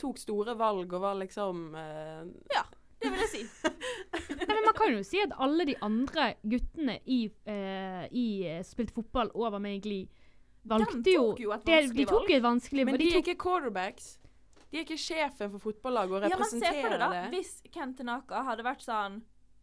Tok 0.00 0.18
store 0.18 0.56
valg 0.58 0.90
og 0.92 1.00
var 1.04 1.14
liksom 1.20 1.68
Ja, 2.50 2.64
Det 2.98 3.10
vil 3.12 3.20
jeg 3.22 3.28
si. 3.30 3.42
Nei, 4.40 4.48
men 4.48 4.64
Man 4.66 4.74
kan 4.78 4.92
jo 4.96 5.02
si 5.06 5.20
at 5.22 5.34
alle 5.38 5.66
de 5.68 5.76
andre 5.84 6.32
guttene 6.42 6.96
i, 7.06 7.20
uh, 7.46 8.04
i 8.10 8.26
eh, 8.48 8.62
spilte 8.66 8.96
fotball 8.96 9.30
og 9.34 9.52
var 9.54 9.62
med 9.62 9.76
i 9.78 9.82
Glee, 9.84 10.08
valgte 10.66 11.12
jo 11.12 11.28
tok 11.34 11.44
jo 11.44 11.52
et 11.54 11.64
det, 11.68 11.78
vanskelig 11.84 12.00
De 12.00 12.08
tok 12.10 12.18
valg. 12.22 12.30
jo 12.32 12.36
et 12.40 12.46
vanskelig 12.48 12.86
Men 12.88 12.96
og 12.96 13.02
de 13.04 13.08
er 13.12 13.20
ikke 13.22 13.36
quarterbacks. 13.44 14.08
De 14.72 14.80
er 14.80 14.86
ikke 14.88 14.98
sjefen 14.98 15.50
for 15.52 15.62
fotballaget 15.62 16.16
og 16.16 16.24
representerer 16.24 16.34
Ja, 16.34 16.40
men 16.40 16.50
se 16.50 16.82
for 16.82 16.90
det 16.90 16.98
deg 16.98 17.04
da, 17.04 17.10
det. 17.14 17.24
hvis 17.36 17.52
Kentenaka 17.76 18.42
hadde 18.48 18.64
vært 18.66 18.82
sånn 18.82 19.20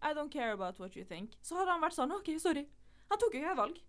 I 0.07 0.13
don't 0.15 0.31
care 0.33 0.53
about 0.55 0.79
what 0.79 0.95
you 0.95 1.03
think. 1.05 1.35
Så 1.45 1.57
hadde 1.59 1.73
han 1.75 1.81
vært 1.83 1.97
sånn 1.97 2.13
OK, 2.15 2.31
sorry. 2.41 2.63
Han 3.11 3.19
tok 3.19 3.35
jo 3.35 3.41
ikke 3.43 3.51
et 3.51 3.59
valg. 3.59 3.81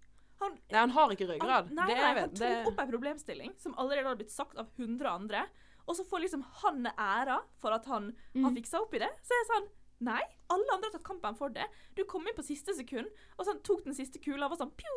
Han, 0.43 0.57
Nei, 0.71 0.79
han 0.81 0.91
har 0.97 1.13
ikke 1.15 1.29
ryggrad. 1.33 1.69
han, 1.71 1.75
nei, 1.79 1.87
det 1.91 1.97
nei, 1.99 2.15
han 2.21 2.31
tok 2.31 2.39
Det, 2.43 2.55
opp 2.73 2.81
en 2.85 2.91
problemstilling 2.95 3.53
som 3.63 3.75
allerede 3.79 4.09
hadde 4.11 4.23
blitt 4.25 4.35
sagt 4.35 4.59
av 4.59 4.69
100 4.79 5.09
andre, 5.13 5.45
og 5.87 5.97
så 5.99 6.05
får 6.07 6.21
liksom 6.27 6.43
han 6.63 6.85
æra 6.97 7.41
for 7.63 7.75
at 7.75 7.87
han 7.91 8.11
har 8.35 8.51
Mm. 8.51 8.57
fiksa 8.57 8.81
opp 8.83 8.95
i 8.95 8.99
det. 9.03 9.11
Så 9.23 9.33
er 9.35 9.41
jeg 9.45 9.53
sånn 9.55 9.71
Nei, 10.03 10.19
alle 10.51 10.67
andre 10.75 10.89
har 10.89 10.97
tatt 10.99 11.05
kampen 11.07 11.37
for 11.39 11.49
det. 11.55 11.63
Du 11.95 12.03
kom 12.11 12.25
inn 12.27 12.35
på 12.35 12.43
siste 12.43 12.75
sekund, 12.75 13.07
og 13.39 13.47
sånn 13.47 13.61
tok 13.63 13.85
den 13.85 13.95
siste 13.95 14.19
kula 14.19 14.49
og 14.49 14.57
var 14.57 14.67
sånn 14.67 14.73
Pju! 14.75 14.95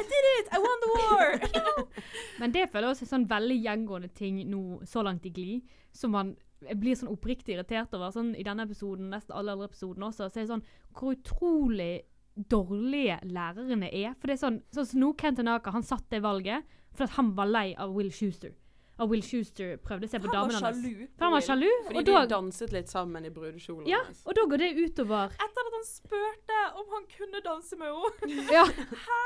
I 0.00 0.02
did 0.02 0.28
it! 0.40 0.48
I 0.48 0.60
won 0.64 0.80
the 0.80 0.88
war! 0.94 1.84
Men 2.40 2.52
det 2.54 2.62
føler 2.72 2.88
jeg 2.88 2.94
også 2.96 3.04
er 3.04 3.10
sånn 3.10 3.26
veldig 3.28 3.58
gjengående 3.66 4.08
ting 4.16 4.38
nå 4.48 4.80
så 4.88 5.02
langt 5.04 5.26
i 5.28 5.32
Glid, 5.36 5.68
som 5.92 6.10
man 6.16 6.32
blir 6.72 6.96
sånn 6.96 7.12
oppriktig 7.12 7.52
irritert 7.58 7.92
over. 7.92 8.08
Sånn 8.16 8.32
I 8.34 8.46
denne 8.48 8.64
episoden, 8.64 9.10
nesten 9.12 9.36
alle 9.36 9.52
andre 9.52 9.68
episodene 9.68 10.08
også, 10.08 10.30
så 10.32 10.40
er 10.40 10.46
det 10.46 10.52
sånn 10.54 10.64
hvor 10.96 11.12
utrolig 11.12 11.92
dårlige 12.36 13.18
lærerne 13.24 13.88
er. 13.88 14.14
For 14.20 14.28
det 14.28 14.36
er 14.36 14.42
sånn, 14.44 14.60
sånn 14.74 15.14
Ken 15.18 15.48
Aker, 15.48 15.72
han 15.72 15.86
satt 15.86 16.08
det 16.12 16.22
valget 16.24 16.66
fordi 16.96 17.10
at 17.10 17.16
han 17.18 17.34
var 17.36 17.50
lei 17.50 17.66
av 17.76 17.92
Will 17.92 18.08
Schuster. 18.12 18.54
Av 18.96 19.10
Will 19.10 19.22
Schuster 19.24 19.76
prøvde 19.84 20.08
seg 20.08 20.22
på 20.24 20.30
damene 20.32 20.60
hans. 20.62 20.80
For 21.18 21.26
han 21.26 21.34
var 21.34 21.44
sjalu, 21.44 21.68
Fordi 21.88 22.00
og 22.00 22.06
de 22.08 22.14
da, 22.14 22.22
danset 22.30 22.72
litt 22.72 22.88
sammen 22.92 23.28
i 23.28 23.32
brudekjolen 23.32 23.88
ja, 23.90 24.00
hans. 24.06 24.22
og 24.24 24.36
da 24.38 24.44
går 24.48 24.62
det 24.62 24.70
utover 24.78 25.34
Etter 25.36 25.68
at 25.68 25.76
han 25.76 25.86
spurte 25.88 26.60
om 26.80 26.94
han 26.94 27.06
kunne 27.12 27.42
danse 27.44 27.78
med 27.80 27.92
henne. 27.92 28.44
Ja. 28.56 28.64
Hæ? 28.66 29.20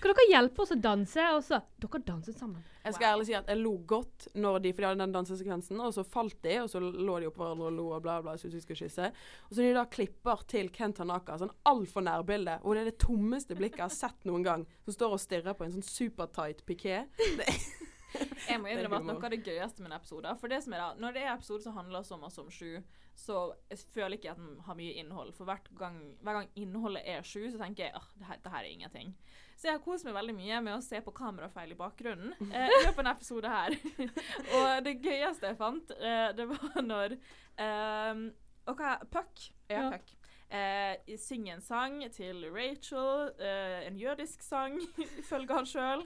Kan 0.00 0.14
dere 0.14 0.28
hjelpe 0.30 0.64
oss 0.64 0.72
å 0.72 0.78
danse? 0.80 1.26
Og 1.36 1.42
så 1.44 1.60
Dere 1.80 2.00
danset 2.06 2.38
sammen. 2.40 2.64
Jeg 2.84 2.96
skal 2.96 3.10
ærlig 3.10 3.26
si 3.28 3.34
at 3.36 3.48
jeg 3.50 3.60
lo 3.60 3.74
godt 3.88 4.30
når 4.40 4.62
de, 4.64 4.72
for 4.72 4.80
de 4.82 4.88
hadde 4.88 5.02
den 5.02 5.12
dansesekvensen, 5.12 5.80
og 5.84 5.92
så 5.92 6.04
falt 6.06 6.38
de, 6.44 6.54
og 6.62 6.70
så 6.72 6.80
lå 6.80 7.18
de 7.20 7.28
oppå 7.28 7.44
hverandre 7.44 7.68
og 7.68 7.76
lo 7.76 7.86
og 7.92 8.02
bla, 8.04 8.16
bla, 8.24 8.38
syntes 8.40 8.56
vi 8.56 8.62
skulle 8.64 8.80
kysse. 8.86 9.10
Og 9.50 9.52
så 9.52 9.66
de 9.66 9.74
da 9.76 9.84
klipper 9.92 10.44
til 10.48 10.72
Ken 10.72 10.96
Tanaka, 10.96 11.36
sånn 11.40 11.52
altfor 11.68 12.06
nærbilde, 12.06 12.56
og 12.64 12.76
det 12.76 12.86
er 12.86 12.90
det 12.92 12.98
tommeste 13.04 13.58
blikket 13.58 13.82
jeg 13.82 13.88
har 13.90 13.96
sett 13.98 14.28
noen 14.28 14.46
gang, 14.46 14.66
som 14.86 14.96
står 14.96 15.16
og 15.16 15.20
stirrer 15.20 15.56
på 15.58 15.68
en 15.68 15.76
sånn 15.76 15.84
supertight 15.86 16.64
piké. 16.68 17.02
Jeg 18.48 18.60
må 18.60 18.70
innrømme 18.70 18.98
at 19.00 19.06
noe 19.06 19.22
av 19.26 19.32
det 19.34 19.42
gøyeste 19.46 19.82
med 19.82 19.90
en 19.90 19.98
episode 19.98 20.32
For 20.40 20.50
det 20.50 20.60
som 20.64 20.74
er 20.74 20.82
da, 20.82 20.88
Når 20.98 21.14
det 21.16 21.22
er 21.22 21.32
episoder 21.34 21.62
som 21.66 21.76
handler 21.78 22.06
så 22.06 22.18
mye 22.18 22.42
om 22.42 22.50
sju, 22.50 22.80
så 23.20 23.36
jeg 23.70 23.82
føler 23.94 24.16
ikke 24.16 24.32
at 24.32 24.40
den 24.40 24.58
har 24.64 24.78
mye 24.78 24.96
innhold. 25.02 25.32
For 25.36 25.50
gang, 25.78 25.98
hver 26.24 26.38
gang 26.38 26.50
innholdet 26.58 27.02
er 27.04 27.26
sju, 27.26 27.42
så 27.52 27.60
tenker 27.60 27.86
jeg 27.86 27.94
at 27.98 28.14
det, 28.16 28.38
det 28.44 28.52
her 28.54 28.64
er 28.64 28.70
ingenting. 28.70 29.14
Så 29.60 29.68
jeg 29.68 29.76
har 29.76 29.82
kost 29.84 30.06
meg 30.08 30.16
veldig 30.16 30.34
mye 30.38 30.60
med 30.64 30.78
å 30.78 30.84
se 30.84 31.02
på 31.04 31.12
kamerafeil 31.12 31.74
i 31.74 31.78
bakgrunnen 31.78 32.32
eh, 32.54 32.70
i 32.70 32.78
løpet 32.86 32.94
av 32.94 33.02
denne 33.02 33.16
episode 33.18 33.50
her. 33.52 33.76
og 34.56 34.70
det 34.86 34.96
gøyeste 35.04 35.50
jeg 35.52 35.60
fant, 35.60 35.92
eh, 36.00 36.30
det 36.38 36.48
var 36.48 36.80
når 36.86 37.18
eh, 37.60 38.24
Og 38.70 38.88
Puck. 39.12 39.50
Ja, 39.68 39.84
Ja. 39.84 39.90
Puck. 39.98 40.16
Eh, 40.50 41.16
synger 41.16 41.54
en 41.54 41.60
sang 41.62 42.00
til 42.10 42.48
Rachel, 42.50 43.30
eh, 43.38 43.86
en 43.86 43.98
jødisk 44.00 44.42
sang, 44.42 44.80
ifølge 45.22 45.54
han 45.54 45.66
sjøl. 45.66 46.02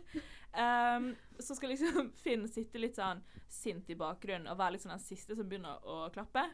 Um, 0.55 1.17
så 1.43 1.55
skal 1.55 1.73
liksom 1.75 2.13
Finn 2.25 2.47
sitte 2.49 2.79
litt 2.79 2.99
sånn 2.99 3.23
sint 3.51 3.89
i 3.91 3.97
bakgrunnen 3.99 4.47
og 4.51 4.59
være 4.61 4.79
sånn 4.79 4.95
den 4.95 5.03
siste 5.03 5.35
som 5.35 5.49
begynner 5.51 5.83
å 5.83 6.05
klappe. 6.15 6.45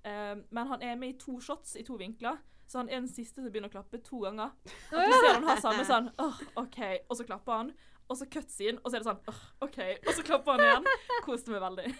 Um, 0.00 0.46
men 0.48 0.70
han 0.70 0.84
er 0.84 0.96
med 0.96 1.14
i 1.14 1.18
to 1.20 1.36
shots 1.44 1.76
i 1.76 1.84
to 1.84 1.98
vinkler, 2.00 2.40
så 2.70 2.80
han 2.80 2.88
er 2.88 3.02
den 3.02 3.10
siste 3.10 3.42
som 3.42 3.50
begynner 3.50 3.68
å 3.68 3.74
klappe 3.74 4.00
to 4.04 4.22
ganger. 4.24 4.54
Og 4.92 4.96
du 4.96 5.16
ser 5.16 5.34
han 5.34 5.48
har 5.48 5.60
samme 5.60 5.84
sånn 5.88 6.08
åh, 6.22 6.40
OK, 6.62 6.80
og 7.08 7.18
så 7.18 7.26
klapper 7.28 7.58
han. 7.58 7.72
Og 8.10 8.18
så 8.18 8.26
cutscene, 8.26 8.80
og 8.82 8.90
så 8.90 8.98
er 8.98 9.04
det 9.04 9.06
sånn 9.06 9.20
oh, 9.30 9.42
OK, 9.62 9.76
og 10.02 10.08
så 10.16 10.24
klapper 10.26 10.56
han 10.56 10.64
igjen. 10.64 10.88
Koste 11.22 11.52
meg 11.54 11.62
veldig. 11.62 11.92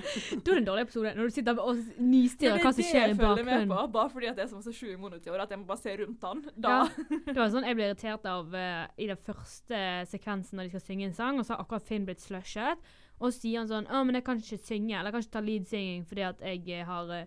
Da 0.00 0.36
er 0.38 0.44
det 0.44 0.60
en 0.60 0.68
dårlig 0.68 0.84
episode. 0.86 1.10
Når 1.16 1.26
du 1.26 1.34
sitter 1.34 1.58
og 1.58 1.80
Men 1.98 2.14
hva 2.22 2.30
som 2.30 2.54
hva 2.54 2.70
i 2.70 2.70
som 2.70 2.78
det 2.78 2.86
skjer 2.86 3.02
i 3.02 3.08
jeg 3.10 3.18
følger 3.18 3.48
med 3.48 3.66
på, 3.72 3.80
bare 3.96 4.12
fordi 4.14 4.30
at 4.30 4.38
det 4.38 4.44
er 4.44 4.50
så 4.52 4.60
masse 4.60 4.74
sju 4.78 4.94
monitor, 5.00 5.42
at 5.42 5.50
jeg 5.52 5.60
må 5.60 5.66
bare 5.68 5.82
se 5.82 5.96
rundt 6.00 6.24
han. 6.28 6.44
Da. 6.54 6.76
Ja. 6.78 7.18
Det 7.26 7.36
var 7.36 7.52
sånn 7.52 7.66
jeg 7.66 7.76
ble 7.76 7.90
irritert 7.90 8.30
av 8.30 8.54
uh, 8.54 8.86
i 8.94 9.10
den 9.10 9.20
første 9.20 9.82
sekvensen 10.12 10.60
når 10.60 10.68
de 10.68 10.74
skal 10.76 10.86
synge 10.86 11.10
en 11.10 11.18
sang, 11.18 11.42
og 11.42 11.46
så 11.46 11.56
har 11.56 11.64
akkurat 11.66 11.90
Finn 11.90 12.06
blitt 12.08 12.22
slushet. 12.22 12.90
Og 13.20 13.28
så 13.28 13.42
sier 13.42 13.60
han 13.60 13.68
sånn 13.68 13.90
'Å, 13.90 14.00
men 14.06 14.16
jeg 14.16 14.24
kan 14.24 14.40
ikke 14.40 14.62
synge, 14.64 14.94
eller 14.96 15.10
jeg 15.10 15.16
kan 15.18 15.26
ikke 15.26 15.36
ta 15.36 15.44
lead 15.44 15.68
singing 15.68 16.06
fordi 16.08 16.24
at 16.24 16.40
jeg 16.40 16.62
eh, 16.72 16.86
har 16.88 17.10
eh, 17.12 17.26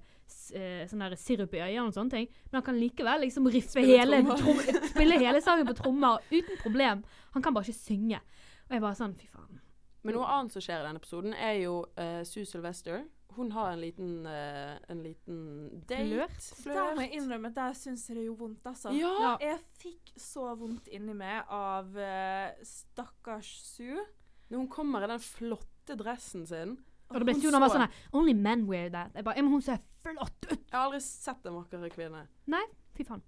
sånn 0.90 1.04
der 1.04 1.16
sirup 1.20 1.54
i 1.56 1.64
øynene 1.64 1.88
og 1.90 1.96
sånne 1.96 2.16
ting'. 2.16 2.30
Men 2.52 2.60
han 2.60 2.68
kan 2.68 2.80
likevel 2.80 3.26
liksom 3.26 3.50
riffe 3.50 3.78
Spille 3.78 4.00
hele, 4.00 4.22
trom, 4.30 4.62
spille 4.92 5.20
hele 5.22 5.42
sangen 5.42 5.68
på 5.70 5.78
trommer 5.80 6.24
uten 6.32 6.60
problem. 6.62 7.04
Han 7.34 7.46
kan 7.46 7.54
bare 7.56 7.70
ikke 7.70 7.80
synge. 7.80 8.22
Og 8.68 8.76
jeg 8.76 8.84
bare 8.84 9.00
sånn 9.00 9.16
Fy 9.18 9.28
faen. 9.28 9.60
Men 10.04 10.18
noe 10.18 10.28
annet 10.28 10.52
som 10.52 10.64
skjer 10.64 10.82
i 10.82 10.88
denne 10.88 11.00
episoden, 11.00 11.34
er 11.34 11.60
jo 11.62 11.76
uh, 11.96 12.22
Sue 12.28 12.44
Sylvester. 12.48 13.06
Hun 13.38 13.54
har 13.56 13.72
en 13.72 13.80
liten, 13.82 14.10
uh, 14.28 14.76
en 14.92 15.00
liten 15.02 15.38
date. 15.88 16.28
Flørt? 16.60 16.76
Der 16.76 16.98
må 16.98 17.06
jeg 17.06 17.14
innrømme 17.18 17.50
at 17.54 17.56
der 17.56 17.78
syns 17.80 18.04
jeg 18.10 18.20
det 18.20 18.26
gjorde 18.28 18.44
vondt, 18.44 18.68
altså. 18.68 18.92
Ja! 18.98 19.14
Ja. 19.24 19.32
Jeg 19.42 19.62
fikk 19.80 20.12
så 20.20 20.50
vondt 20.60 20.92
inni 20.92 21.16
meg 21.18 21.48
av 21.48 21.96
uh, 21.96 22.52
stakkars 22.68 23.54
Sue. 23.64 24.04
Når 24.52 24.66
hun 24.66 24.70
kommer 24.76 25.06
i 25.06 25.10
den 25.14 25.24
flotte 25.24 25.98
dressen 25.98 26.44
sin. 26.46 26.76
Og 27.14 27.22
det 27.22 27.28
ble 27.30 27.36
Hun 27.40 27.60
var 27.62 27.70
sånn 27.70 27.88
'Only 28.12 28.34
men 28.34 28.66
wear 28.68 28.90
that'. 28.90 29.14
Jeg 29.16 29.24
bare, 29.24 29.42
men 29.42 29.52
hun 29.52 29.62
ser 29.62 29.80
flott 30.04 30.50
ut! 30.50 30.60
Jeg 30.60 30.74
har 30.74 30.88
aldri 30.88 31.00
sett 31.06 31.46
en 31.46 31.60
vakrere 31.62 31.90
kvinne. 31.94 32.26
Nei, 32.48 32.66
Fy 32.94 33.06
faen. 33.08 33.24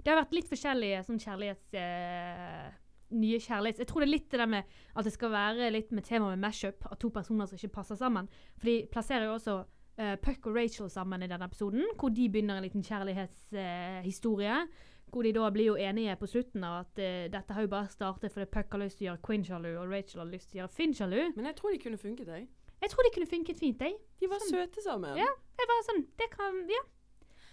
Det 0.00 0.12
har 0.12 0.20
vært 0.22 0.36
litt 0.36 0.48
forskjellige 0.50 1.02
sånn 1.08 1.20
kjærlighets... 1.20 1.74
eh, 1.76 2.70
nye 3.10 3.40
kjærlighets... 3.42 3.82
Jeg 3.82 3.90
tror 3.90 4.04
det 4.04 4.08
er 4.08 4.14
litt 4.14 4.30
det 4.30 4.40
der 4.40 4.50
med 4.50 4.78
at 4.94 5.06
det 5.06 5.12
skal 5.14 5.32
være 5.34 5.70
litt 5.74 5.90
med 5.92 6.06
tema 6.06 6.30
med 6.30 6.44
mashup, 6.44 6.86
at 6.90 7.00
to 7.02 7.10
personer 7.12 7.48
som 7.48 7.58
ikke 7.58 7.74
passer 7.80 7.98
sammen. 8.00 8.30
For 8.60 8.70
de 8.70 8.76
plasserer 8.92 9.26
jo 9.28 9.34
også 9.34 9.56
eh, 10.00 10.14
Puck 10.22 10.46
og 10.50 10.56
Rachel 10.56 10.90
sammen 10.92 11.24
i 11.24 11.28
denne 11.30 11.48
episoden, 11.50 11.84
hvor 11.98 12.14
de 12.14 12.28
begynner 12.30 12.60
en 12.60 12.66
liten 12.68 12.86
kjærlighetshistorie. 12.86 14.62
hvor 15.10 15.22
de 15.26 15.32
da 15.34 15.50
blir 15.50 15.66
jo 15.66 15.74
enige 15.74 16.14
på 16.16 16.26
slutten 16.30 16.62
av 16.64 16.84
at 16.84 16.98
uh, 17.02 17.26
dette 17.32 17.54
har 17.54 17.64
jo 17.64 17.68
bare 17.72 17.88
startet 17.90 18.30
fordi 18.30 18.46
Puck 18.46 18.70
har 18.70 18.78
lyst 18.78 19.00
til 19.00 19.08
å 19.08 19.10
gjøre 19.10 19.22
Quinn 19.26 19.42
sjalu, 19.42 19.72
og 19.74 19.90
Rachel 19.90 20.20
har 20.22 20.28
lyst 20.30 20.52
til 20.52 20.60
å 20.60 20.62
gjøre 20.62 20.74
Finn 20.76 20.94
sjalu. 20.94 21.32
Men 21.34 21.48
jeg 21.50 21.56
tror 21.58 21.72
de 21.74 21.80
kunne 21.82 21.98
funket, 21.98 22.28
jeg. 22.30 22.46
Jeg 22.80 22.90
tror 22.90 23.02
de 23.04 23.10
kunne 23.14 23.26
funket 23.28 23.58
fint, 23.60 23.78
jeg. 23.80 23.98
De 24.20 24.26
var 24.30 24.38
Sånn. 24.40 24.56
søte 24.56 24.82
sammen. 24.82 25.16
Ja. 25.16 25.28
Jeg 25.60 25.68
var 25.68 25.82
sånn, 25.90 26.06
det 26.16 26.30
kan, 26.32 26.62
ja. 26.68 26.80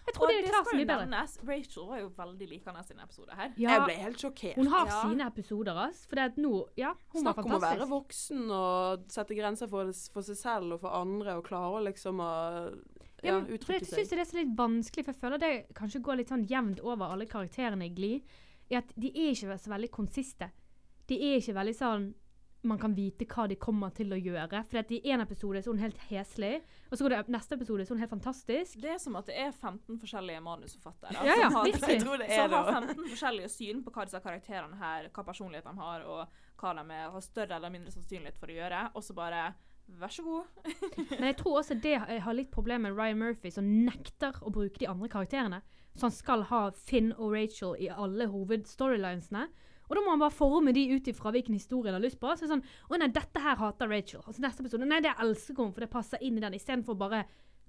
Jeg 0.08 0.16
tror 0.16 0.24
Og 0.24 0.30
det 0.32 0.48
så 0.48 0.62
jo 0.72 0.78
mye 0.78 0.86
bedre. 0.88 1.06
nevnes. 1.10 1.38
Rachel 1.44 1.88
var 1.90 1.98
jo 2.00 2.10
veldig 2.16 2.48
likende 2.48 2.80
i 2.80 2.88
denne 2.88 3.04
episoden 3.04 3.36
her. 3.36 3.50
Ja, 3.58 3.70
Jeg 3.74 3.82
ble 3.84 3.96
helt 4.06 4.18
sjokkert. 4.24 4.56
Hun 4.56 4.68
har 4.72 4.86
Ja. 4.88 5.02
sine 5.04 5.26
episoder, 5.28 5.76
ass. 5.78 6.06
For 6.06 6.16
det 6.16 6.24
at 6.32 6.36
nå 6.38 6.68
Ja, 6.78 6.94
hun 7.12 7.22
Snakk 7.24 7.36
var 7.36 7.44
om 7.44 7.52
å 7.52 7.60
være 7.60 7.88
voksen 7.90 8.50
og 8.50 9.04
sette 9.10 9.36
grenser 9.36 9.68
for, 9.68 9.92
for 10.14 10.22
seg 10.22 10.38
selv 10.38 10.74
og 10.74 10.80
for 10.80 10.90
andre, 10.96 11.36
og 11.36 11.44
klare 11.44 11.76
å 11.76 11.84
liksom 11.84 12.22
å 12.24 12.72
ja, 13.22 13.34
Ja, 13.34 13.40
men 13.42 13.58
for 13.58 13.74
jeg 13.74 13.82
syns 13.82 14.10
det 14.10 14.20
er 14.20 14.24
så 14.24 14.38
litt 14.46 14.56
vanskelig, 14.56 15.04
for 15.04 15.12
jeg 15.12 15.20
føler 15.22 15.40
det 15.40 15.74
kanskje 15.74 16.02
går 16.02 16.18
litt 16.18 16.30
sånn 16.30 16.48
jevnt 16.48 16.80
over 16.80 17.12
alle 17.12 17.26
karakterene 17.26 17.84
i 17.84 17.90
Glee. 17.94 18.22
I 18.70 18.76
at 18.78 18.88
de 18.98 19.08
er 19.10 19.34
ikke 19.34 19.60
så 19.60 19.70
veldig 19.76 19.90
konsiste. 19.92 20.52
De 21.08 21.16
er 21.16 21.42
ikke 21.42 21.54
veldig 21.56 21.76
sånn 21.76 22.14
man 22.64 22.80
kan 22.82 22.96
vite 22.98 23.26
hva 23.30 23.46
de 23.48 23.56
kommer 23.56 23.92
til 23.96 24.10
å 24.12 24.18
gjøre. 24.18 24.64
For 24.66 24.80
at 24.82 24.90
i 24.92 25.02
en 25.14 25.22
episode 25.22 25.62
så 25.64 25.70
er 25.70 25.76
hun 25.78 25.84
helt 25.86 26.00
heslig, 26.10 26.54
og 26.90 26.98
så 26.98 27.06
går 27.06 27.14
det 27.16 27.20
neste 27.36 27.56
episode 27.56 27.86
så 27.86 27.94
er 27.94 27.96
hun 28.00 28.04
helt 28.04 28.16
fantastisk. 28.16 28.80
Det 28.82 28.90
er 28.96 28.98
som 29.04 29.16
at 29.20 29.30
det 29.30 29.36
er 29.38 29.52
15 29.54 30.00
forskjellige 30.02 30.42
manusforfattere. 30.42 31.14
Ja, 31.14 31.36
ja, 31.38 31.48
som 31.52 31.60
har, 31.60 31.66
det 31.70 31.76
er 32.28 32.44
som 32.48 32.58
har 32.58 32.74
15 32.74 33.08
forskjellige 33.14 33.50
syn 33.54 33.84
på 33.86 33.94
hva 33.94 34.08
disse 34.10 34.24
karakterene 34.26 34.80
her, 34.82 35.10
hva 35.14 35.24
personlighet 35.30 35.70
de 35.70 35.76
har, 35.78 36.04
og 36.10 36.44
hva 36.62 36.74
de 36.80 36.86
er, 36.98 37.08
har 37.14 37.22
større 37.26 37.56
eller 37.62 37.74
mindre 37.78 37.94
sannsynlighet 37.94 38.38
for 38.42 38.50
å 38.52 38.58
gjøre. 38.60 38.84
Og 38.98 39.04
så 39.06 39.14
bare 39.18 39.48
Vær 39.88 40.12
så 40.12 40.20
god. 40.20 40.44
Men 41.22 41.30
jeg 41.30 41.38
tror 41.40 41.62
også 41.62 41.78
det 41.80 41.94
har- 41.96 42.18
har 42.26 42.34
litt 42.36 42.50
problemer 42.52 42.90
med 42.92 42.98
Ryan 43.00 43.22
Murphy, 43.22 43.48
som 43.56 43.64
nekter 43.86 44.36
å 44.44 44.52
bruke 44.52 44.82
de 44.82 44.88
andre 44.92 45.08
karakterene. 45.08 45.62
Så 45.96 46.10
han 46.10 46.12
skal 46.12 46.44
ha 46.50 46.60
Finn 46.76 47.14
og 47.16 47.32
Rachel 47.32 47.78
i 47.80 47.88
alle 47.88 48.28
hovedstorielinesene. 48.28 49.46
Og 49.88 49.96
da 49.96 50.04
må 50.04 50.14
han 50.14 50.22
bare 50.22 50.36
forme 50.36 50.74
de 50.76 50.86
ut 50.94 51.10
ifra 51.10 51.32
hvilken 51.34 51.56
historie 51.58 51.92
han 51.92 52.00
har 52.00 52.06
lyst 52.06 52.20
på. 52.20 52.30
Så 52.34 52.46
det 52.46 52.50
er 52.50 52.56
sånn, 52.58 52.64
å 52.92 53.00
nei, 53.00 53.10
dette 53.16 53.44
her 53.44 53.60
hater 53.62 53.92
Rachel. 53.92 54.24
Og 54.26 54.36
så 54.36 54.44
neste 54.44 54.64
episode, 54.64 54.88
nei, 54.88 55.02
det 55.06 55.16
elsker 55.24 55.62
hun, 55.64 55.74
for 55.76 55.86
det 55.86 55.92
passer 55.94 56.24
inn 56.26 56.40
i 56.40 56.44
den. 56.44 56.58
Istedenfor 56.58 56.98
bare 57.00 57.26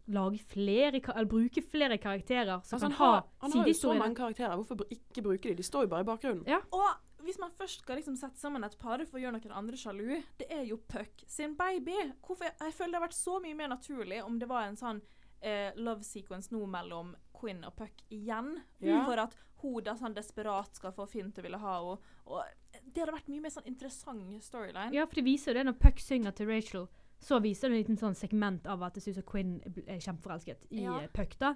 lage 0.09 0.41
flere, 0.41 1.01
eller 1.15 1.29
bruke 1.29 1.63
flere 1.63 1.99
karakterer 2.01 2.63
som 2.65 2.79
Altså, 2.79 2.87
han, 2.87 2.95
kan 2.95 2.99
ha 2.99 3.11
har, 3.13 3.27
han 3.45 3.53
har 3.53 3.69
jo 3.69 3.75
så 3.77 3.93
mange 3.95 4.17
karakterer. 4.17 4.57
Hvorfor 4.57 4.87
ikke 4.91 5.23
bruke 5.23 5.51
de? 5.51 5.59
De 5.59 5.67
står 5.67 5.85
jo 5.85 5.93
bare 5.93 6.07
i 6.07 6.09
bakgrunnen. 6.09 6.47
Ja. 6.49 6.63
Og 6.73 7.25
hvis 7.27 7.39
man 7.41 7.53
først 7.59 7.83
skal 7.83 7.99
liksom 8.01 8.17
sette 8.17 8.41
sammen 8.41 8.65
et 8.65 8.77
par 8.81 9.03
for 9.05 9.19
å 9.19 9.23
gjøre 9.23 9.37
noen 9.37 9.55
andre 9.61 9.77
sjalu, 9.77 10.17
det 10.41 10.49
er 10.55 10.65
jo 10.69 10.81
Puck 10.89 11.25
sin 11.29 11.57
baby. 11.59 11.97
Hvorfor, 12.25 12.49
jeg 12.49 12.75
føler 12.75 12.95
det 12.95 13.01
har 13.01 13.07
vært 13.09 13.19
så 13.19 13.39
mye 13.45 13.59
mer 13.59 13.73
naturlig 13.75 14.23
om 14.25 14.39
det 14.41 14.49
var 14.49 14.69
en 14.69 14.79
sånn 14.81 15.03
eh, 15.41 15.77
love 15.77 16.07
sequence 16.07 16.55
nå 16.55 16.65
mellom 16.71 17.13
Quinn 17.39 17.65
og 17.65 17.75
Puck 17.79 18.03
igjen. 18.11 18.55
Ja. 18.85 19.05
For 19.07 19.21
at 19.23 19.37
hun 19.63 19.83
da 19.83 19.95
sånn 19.99 20.15
desperat 20.15 20.77
skal 20.79 20.93
få 20.95 21.07
Finn 21.11 21.33
til 21.33 21.43
å 21.43 21.47
ville 21.49 21.59
ha 21.63 21.75
henne. 21.81 21.99
Og 22.27 22.83
det 22.93 23.03
hadde 23.03 23.15
vært 23.17 23.29
mye 23.33 23.41
mer 23.47 23.51
sånn 23.55 23.67
interessant 23.67 24.43
storyline. 24.45 24.93
Ja, 24.95 25.07
for 25.07 25.19
det 25.19 25.25
viser 25.27 25.53
jo 25.53 25.59
det 25.59 25.67
når 25.67 25.79
Puck 25.83 25.99
synger 26.05 26.35
til 26.39 26.47
Rachel. 26.51 26.87
Så 27.21 27.41
viser 27.43 27.69
det 27.69 27.75
en 27.75 27.83
liten 27.83 27.99
sånn 27.99 28.15
segment 28.15 28.67
av 28.71 28.83
at 28.87 29.01
Susan 29.03 29.25
Quinn 29.27 29.57
er 29.87 29.99
kjempeforelsket 29.99 30.69
i 30.71 30.85
Ja. 30.85 31.01
eh, 31.01 31.09
Puck. 31.11 31.39
da. 31.41 31.55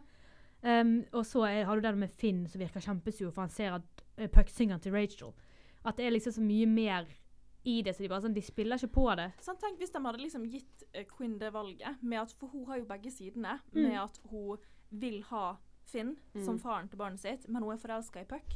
Um, 0.64 1.04
og 1.12 1.24
så 1.26 1.42
er, 1.48 1.64
har 1.66 1.74
du 1.76 1.82
den 1.82 1.98
med 1.98 2.10
Finn 2.10 2.44
som 2.48 2.60
virker 2.60 2.80
kjempesur, 2.80 3.32
for 3.32 3.42
han 3.42 3.50
ser 3.50 3.72
at 3.80 4.02
uh, 4.18 4.26
Puck 4.28 4.48
synger 4.50 4.78
til 4.78 4.92
Rachel. 4.94 5.32
At 5.84 5.96
det 5.98 6.06
er 6.06 6.10
liksom 6.14 6.32
så 6.36 6.42
mye 6.42 6.66
mer 6.70 7.06
i 7.66 7.80
det, 7.82 7.94
så 7.94 8.02
de 8.02 8.08
bare 8.10 8.22
sånn, 8.22 8.34
de 8.34 8.42
spiller 8.42 8.78
ikke 8.78 8.92
på 8.94 9.06
det. 9.18 9.28
Sånn, 9.42 9.58
tenk 9.62 9.78
hvis 9.78 9.90
de 9.94 10.02
hadde 10.02 10.18
liksom 10.22 10.44
gitt 10.50 10.84
uh, 10.96 11.02
Quinn 11.16 11.38
det 11.38 11.52
valget, 11.54 11.98
med 12.02 12.20
at, 12.22 12.32
for 12.38 12.48
hun 12.54 12.66
har 12.66 12.78
jo 12.78 12.86
begge 12.90 13.10
sidene, 13.14 13.60
Mm. 13.72 13.82
med 13.88 13.98
at 14.02 14.18
hun 14.30 14.58
vil 14.90 15.22
ha 15.30 15.56
Finn 15.86 16.16
som 16.44 16.54
Mm. 16.56 16.60
faren 16.62 16.88
til 16.88 16.98
barnet 16.98 17.20
sitt, 17.20 17.48
men 17.48 17.62
hun 17.62 17.72
er 17.72 17.76
forelska 17.82 18.20
i 18.20 18.24
Puck. 18.24 18.54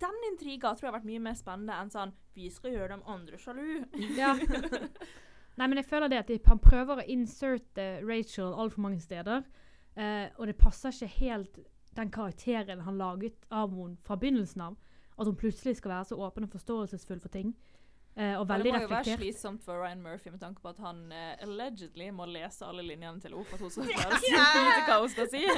Den 0.00 0.14
intriga 0.30 0.72
tror 0.74 0.80
jeg 0.86 0.92
har 0.92 1.00
vært 1.00 1.04
mye 1.10 1.20
mer 1.20 1.34
spennende 1.34 1.74
enn 1.74 1.90
sånn 1.90 2.12
Vi 2.34 2.48
skal 2.50 2.70
gjøre 2.72 2.96
de 2.96 3.02
andre 3.06 3.36
sjalu. 3.36 3.84
Ja. 4.16 4.34
Nei, 5.58 5.66
men 5.68 5.76
jeg 5.76 5.84
føler 5.84 6.08
det 6.08 6.18
at 6.18 6.26
de, 6.28 6.38
han 6.48 6.58
prøver 6.58 6.96
å 7.02 7.06
inserte 7.12 8.00
Rachel 8.08 8.54
altfor 8.54 8.80
mange 8.80 9.00
steder. 9.00 9.44
eh, 9.96 10.30
og 10.38 10.46
det 10.46 10.56
passer 10.56 10.88
ikke 10.90 11.18
helt 11.18 11.58
den 11.94 12.08
karakteren 12.10 12.80
han 12.86 12.96
laget 12.96 13.34
av 13.50 13.70
henne 13.76 13.98
fra 14.02 14.16
begynnelsen 14.16 14.62
av. 14.62 14.76
At 15.18 15.26
hun 15.26 15.36
plutselig 15.36 15.76
skal 15.76 15.90
være 15.90 16.04
så 16.08 16.16
åpen 16.16 16.44
og 16.44 16.50
forståelsesfull 16.54 17.20
for 17.20 17.28
ting. 17.28 17.54
Eh, 18.16 18.34
og 18.38 18.48
veldig 18.48 18.72
reflektert. 18.74 18.88
det 18.88 18.88
må 18.88 18.98
jo 18.98 19.10
være 19.10 19.18
slitsomt 19.20 19.64
for 19.64 19.82
Ryan 19.82 20.02
Murphy 20.02 20.30
med 20.30 20.40
tanke 20.40 20.62
på 20.62 20.72
at 20.72 20.78
han 20.84 21.04
eh, 21.12 21.34
allegedly 21.46 22.10
må 22.14 22.26
lese 22.28 22.66
alle 22.66 22.84
linjene 22.86 23.20
til 23.20 23.34
Opa 23.34 23.56
for 23.56 23.66
at 23.66 23.76
hun 23.76 23.88
skal 23.88 24.18
si 24.20 24.34
hva 24.88 25.00
hun 25.00 25.12
skal 25.12 25.32
si. 25.32 25.44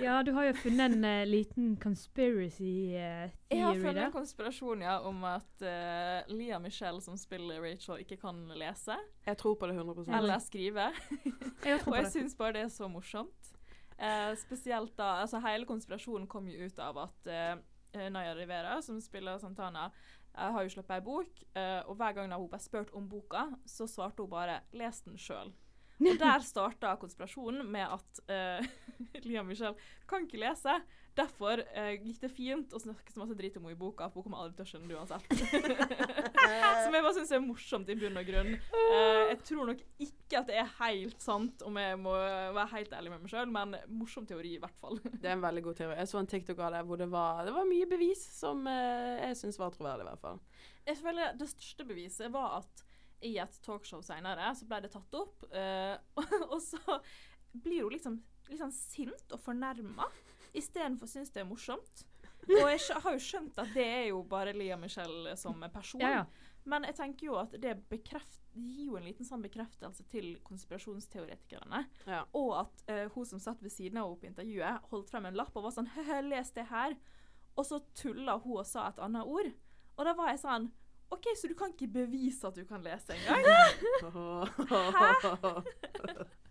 Ja, 0.00 0.22
du 0.22 0.32
har 0.32 0.46
jo 0.48 0.52
funnet 0.56 0.94
en 0.94 1.04
eh, 1.04 1.26
liten 1.28 1.76
conspiracy 1.76 2.72
theory 2.90 3.28
da. 3.28 3.54
Jeg 3.54 3.64
har 3.66 3.80
funnet 3.82 4.04
en 4.06 4.14
konspirasjon 4.14 4.82
ja, 4.82 4.96
om 5.04 5.24
at 5.28 5.64
uh, 5.64 6.32
Lia 6.32 6.58
Michelle, 6.62 7.00
som 7.04 7.18
spiller 7.20 7.60
Rachel, 7.62 8.00
ikke 8.02 8.16
kan 8.22 8.40
lese 8.58 8.96
Jeg 9.26 9.38
tror 9.38 9.54
på 9.60 9.68
det 9.68 9.76
100 9.76 10.08
eller 10.16 10.38
skrive. 10.42 10.88
Jeg 11.66 11.80
Og 11.86 11.96
jeg 11.96 12.04
det. 12.04 12.12
syns 12.12 12.34
bare 12.38 12.56
det 12.56 12.64
er 12.64 12.72
så 12.72 12.88
morsomt. 12.88 13.52
Uh, 14.00 14.32
spesielt 14.40 14.96
da 14.98 15.20
Altså, 15.22 15.38
hele 15.44 15.68
konspirasjonen 15.68 16.26
kom 16.26 16.48
jo 16.48 16.66
ut 16.66 16.78
av 16.82 16.98
at 17.04 17.28
eh, 17.30 17.54
Naya 17.94 18.34
Rivera, 18.34 18.80
som 18.82 19.00
spiller 19.00 19.38
Santana, 19.38 19.90
eh, 20.34 20.52
har 20.52 20.62
jo 20.62 20.72
sluppet 20.76 20.96
ei 20.96 21.04
bok, 21.04 21.42
eh, 21.54 21.80
og 21.86 21.96
hver 21.96 22.16
gang 22.16 22.32
hun 22.32 22.48
ble 22.48 22.60
spurt 22.62 22.92
om 22.96 23.08
boka, 23.08 23.48
så 23.66 23.86
svarte 23.86 24.22
hun 24.22 24.30
bare 24.30 24.60
'les 24.72 25.02
den 25.04 25.16
sjøl'. 25.16 25.52
Og 26.00 26.18
der 26.24 26.38
starta 26.38 26.96
konspirasjonen 26.96 27.66
med 27.66 27.86
at 27.86 28.20
uh, 28.28 28.66
Lia 29.26 29.42
Michelle 29.42 29.76
kan 30.08 30.26
ikke 30.26 30.40
lese. 30.40 30.80
Derfor 31.12 31.60
eh, 31.76 31.98
gikk 32.00 32.22
det 32.22 32.30
fint 32.32 32.72
å 32.72 32.80
snakke 32.80 33.12
så 33.12 33.20
masse 33.20 33.34
drit 33.36 33.56
om 33.58 33.66
henne 33.66 33.76
i 33.76 33.80
boka, 33.80 34.06
for 34.08 34.22
hun 34.22 34.30
kommer 34.30 34.44
aldri 34.46 34.56
til 34.56 34.64
å 34.64 34.70
skjønne 34.70 34.88
det 34.88 34.96
uansett. 34.96 35.26
Som 36.82 36.96
jeg 36.96 37.04
bare 37.04 37.14
syns 37.18 37.32
er 37.36 37.42
morsomt 37.44 37.90
i 37.92 37.96
bunn 38.00 38.16
og 38.16 38.30
grunn. 38.30 38.54
Eh, 38.56 39.18
jeg 39.34 39.40
tror 39.50 39.68
nok 39.68 39.82
ikke 40.00 40.40
at 40.40 40.48
det 40.48 40.56
er 40.62 40.70
helt 40.78 41.20
sant, 41.20 41.64
om 41.68 41.76
jeg 41.82 41.98
må 42.00 42.14
være 42.16 42.68
helt 42.72 42.96
ærlig 42.96 43.12
med 43.12 43.26
meg 43.26 43.34
sjøl, 43.34 43.52
men 43.52 43.76
morsom 43.92 44.28
teori 44.28 44.54
i 44.56 44.62
hvert 44.62 44.80
fall. 44.80 44.96
Det 45.04 45.28
er 45.28 45.36
en 45.36 45.44
veldig 45.44 45.64
god 45.68 45.82
teori. 45.82 45.98
Jeg 46.00 46.12
så 46.14 46.22
en 46.22 46.30
TikTok 46.32 46.64
av 46.64 46.78
det 46.78 46.82
hvor 46.88 47.02
det 47.04 47.10
var, 47.12 47.44
det 47.44 47.54
var 47.58 47.68
mye 47.68 47.90
bevis 47.92 48.24
som 48.38 48.64
eh, 48.70 49.20
jeg 49.26 49.42
syns 49.42 49.60
var 49.60 49.76
troverdig, 49.76 50.06
i 50.06 50.10
hvert 50.14 50.24
fall. 50.24 50.40
Jeg 50.88 50.98
føler 50.98 51.36
Det 51.38 51.52
største 51.52 51.86
beviset 51.92 52.32
var 52.32 52.62
at 52.62 52.84
i 53.22 53.36
et 53.38 53.60
talkshow 53.62 54.00
senere 54.02 54.48
så 54.58 54.66
ble 54.66 54.80
det 54.82 54.94
tatt 54.96 55.20
opp, 55.20 55.44
eh, 55.52 55.94
og 56.52 56.58
så 56.64 56.80
blir 57.52 57.84
hun 57.84 57.92
liksom, 57.92 58.20
liksom 58.48 58.72
sint 58.72 59.36
og 59.36 59.44
fornærma 59.44 60.08
istedenfor 60.56 61.10
syns 61.10 61.32
det 61.34 61.42
er 61.42 61.48
morsomt. 61.48 62.06
Og 62.48 62.66
jeg 62.66 62.96
har 63.04 63.14
jo 63.14 63.20
skjønt 63.22 63.58
at 63.62 63.70
det 63.74 63.84
er 63.86 64.06
jo 64.10 64.22
bare 64.26 64.54
Lia 64.56 64.76
Michelle 64.80 65.36
som 65.38 65.62
person. 65.72 66.02
Ja, 66.02 66.22
ja. 66.22 66.48
Men 66.64 66.86
jeg 66.86 66.94
tenker 66.94 67.26
jo 67.26 67.38
at 67.40 67.54
det 67.58 67.74
gir 67.90 68.84
jo 68.86 68.98
en 68.98 69.06
liten 69.06 69.26
sånn 69.26 69.42
bekreftelse 69.42 70.04
til 70.10 70.36
konspirasjonsteoretikerne. 70.46 71.84
Ja. 72.06 72.22
Og 72.38 72.52
at 72.60 72.84
uh, 72.90 73.06
hun 73.14 73.26
som 73.26 73.42
satt 73.42 73.62
ved 73.62 73.74
siden 73.74 73.98
av 73.98 74.10
henne 74.10 74.20
på 74.20 74.30
intervjuet, 74.30 74.86
holdt 74.92 75.10
frem 75.10 75.26
en 75.30 75.38
lapp 75.38 75.56
og 75.56 75.66
var 75.66 75.74
sånn 75.74 75.90
«Høhø, 75.96 76.20
Les 76.28 76.54
det 76.54 76.68
her. 76.70 76.94
Og 77.56 77.66
så 77.68 77.80
tulla 77.98 78.38
hun 78.44 78.60
og 78.60 78.68
sa 78.68 78.88
et 78.90 79.02
annet 79.02 79.26
ord. 79.26 79.50
Og 79.96 80.06
da 80.06 80.14
var 80.18 80.32
jeg 80.32 80.42
sånn 80.44 80.70
OK, 81.12 81.26
så 81.36 81.48
du 81.50 81.52
kan 81.58 81.74
ikke 81.74 81.90
bevise 81.92 82.48
at 82.48 82.56
du 82.56 82.64
kan 82.64 82.80
lese 82.80 83.12
engang? 83.12 83.42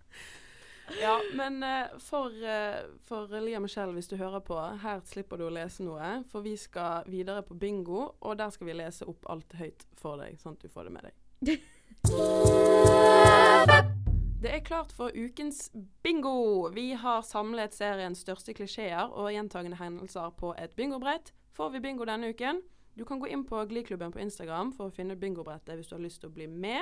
ja, 1.01 1.21
men 1.33 1.63
eh, 1.63 1.85
for, 1.99 2.43
eh, 2.43 2.75
for 3.07 3.41
Lia 3.41 3.59
Michelle, 3.59 3.93
hvis 3.93 4.07
du 4.07 4.17
hører 4.17 4.39
på, 4.39 4.77
her 4.83 4.99
slipper 5.05 5.37
du 5.37 5.43
å 5.47 5.53
lese 5.53 5.83
noe. 5.85 6.23
For 6.31 6.41
vi 6.45 6.57
skal 6.59 7.03
videre 7.11 7.43
på 7.47 7.53
bingo, 7.59 8.01
og 8.19 8.37
der 8.39 8.49
skal 8.53 8.67
vi 8.67 8.73
lese 8.77 9.05
opp 9.09 9.25
alt 9.31 9.53
høyt 9.59 9.81
for 9.99 10.17
deg, 10.21 10.31
sånn 10.41 10.55
at 10.57 10.63
du 10.65 10.69
får 10.71 10.83
det 10.89 10.95
med 10.97 11.03
deg. 11.09 11.15
Det 14.41 14.49
er 14.49 14.63
klart 14.65 14.89
for 14.97 15.13
ukens 15.13 15.69
bingo. 16.01 16.65
Vi 16.73 16.97
har 16.97 17.21
samlet 17.21 17.75
seriens 17.77 18.23
største 18.25 18.55
klisjeer 18.57 19.13
og 19.13 19.29
gjentagende 19.29 19.77
hendelser 19.77 20.33
på 20.33 20.49
et 20.57 20.73
bingobrett. 20.73 21.29
Får 21.53 21.69
vi 21.75 21.81
bingo 21.83 22.07
denne 22.09 22.31
uken? 22.33 22.57
Du 22.97 23.05
kan 23.05 23.21
gå 23.21 23.29
inn 23.29 23.45
på 23.45 23.61
Gliklubben 23.69 24.11
på 24.11 24.19
Instagram 24.19 24.73
for 24.73 24.89
å 24.89 24.95
finne 24.95 25.15
bingobrettet 25.15 25.77
hvis 25.77 25.91
du 25.91 25.95
har 25.95 26.01
lyst 26.01 26.23
til 26.23 26.31
å 26.31 26.33
bli 26.33 26.47
med. 26.49 26.81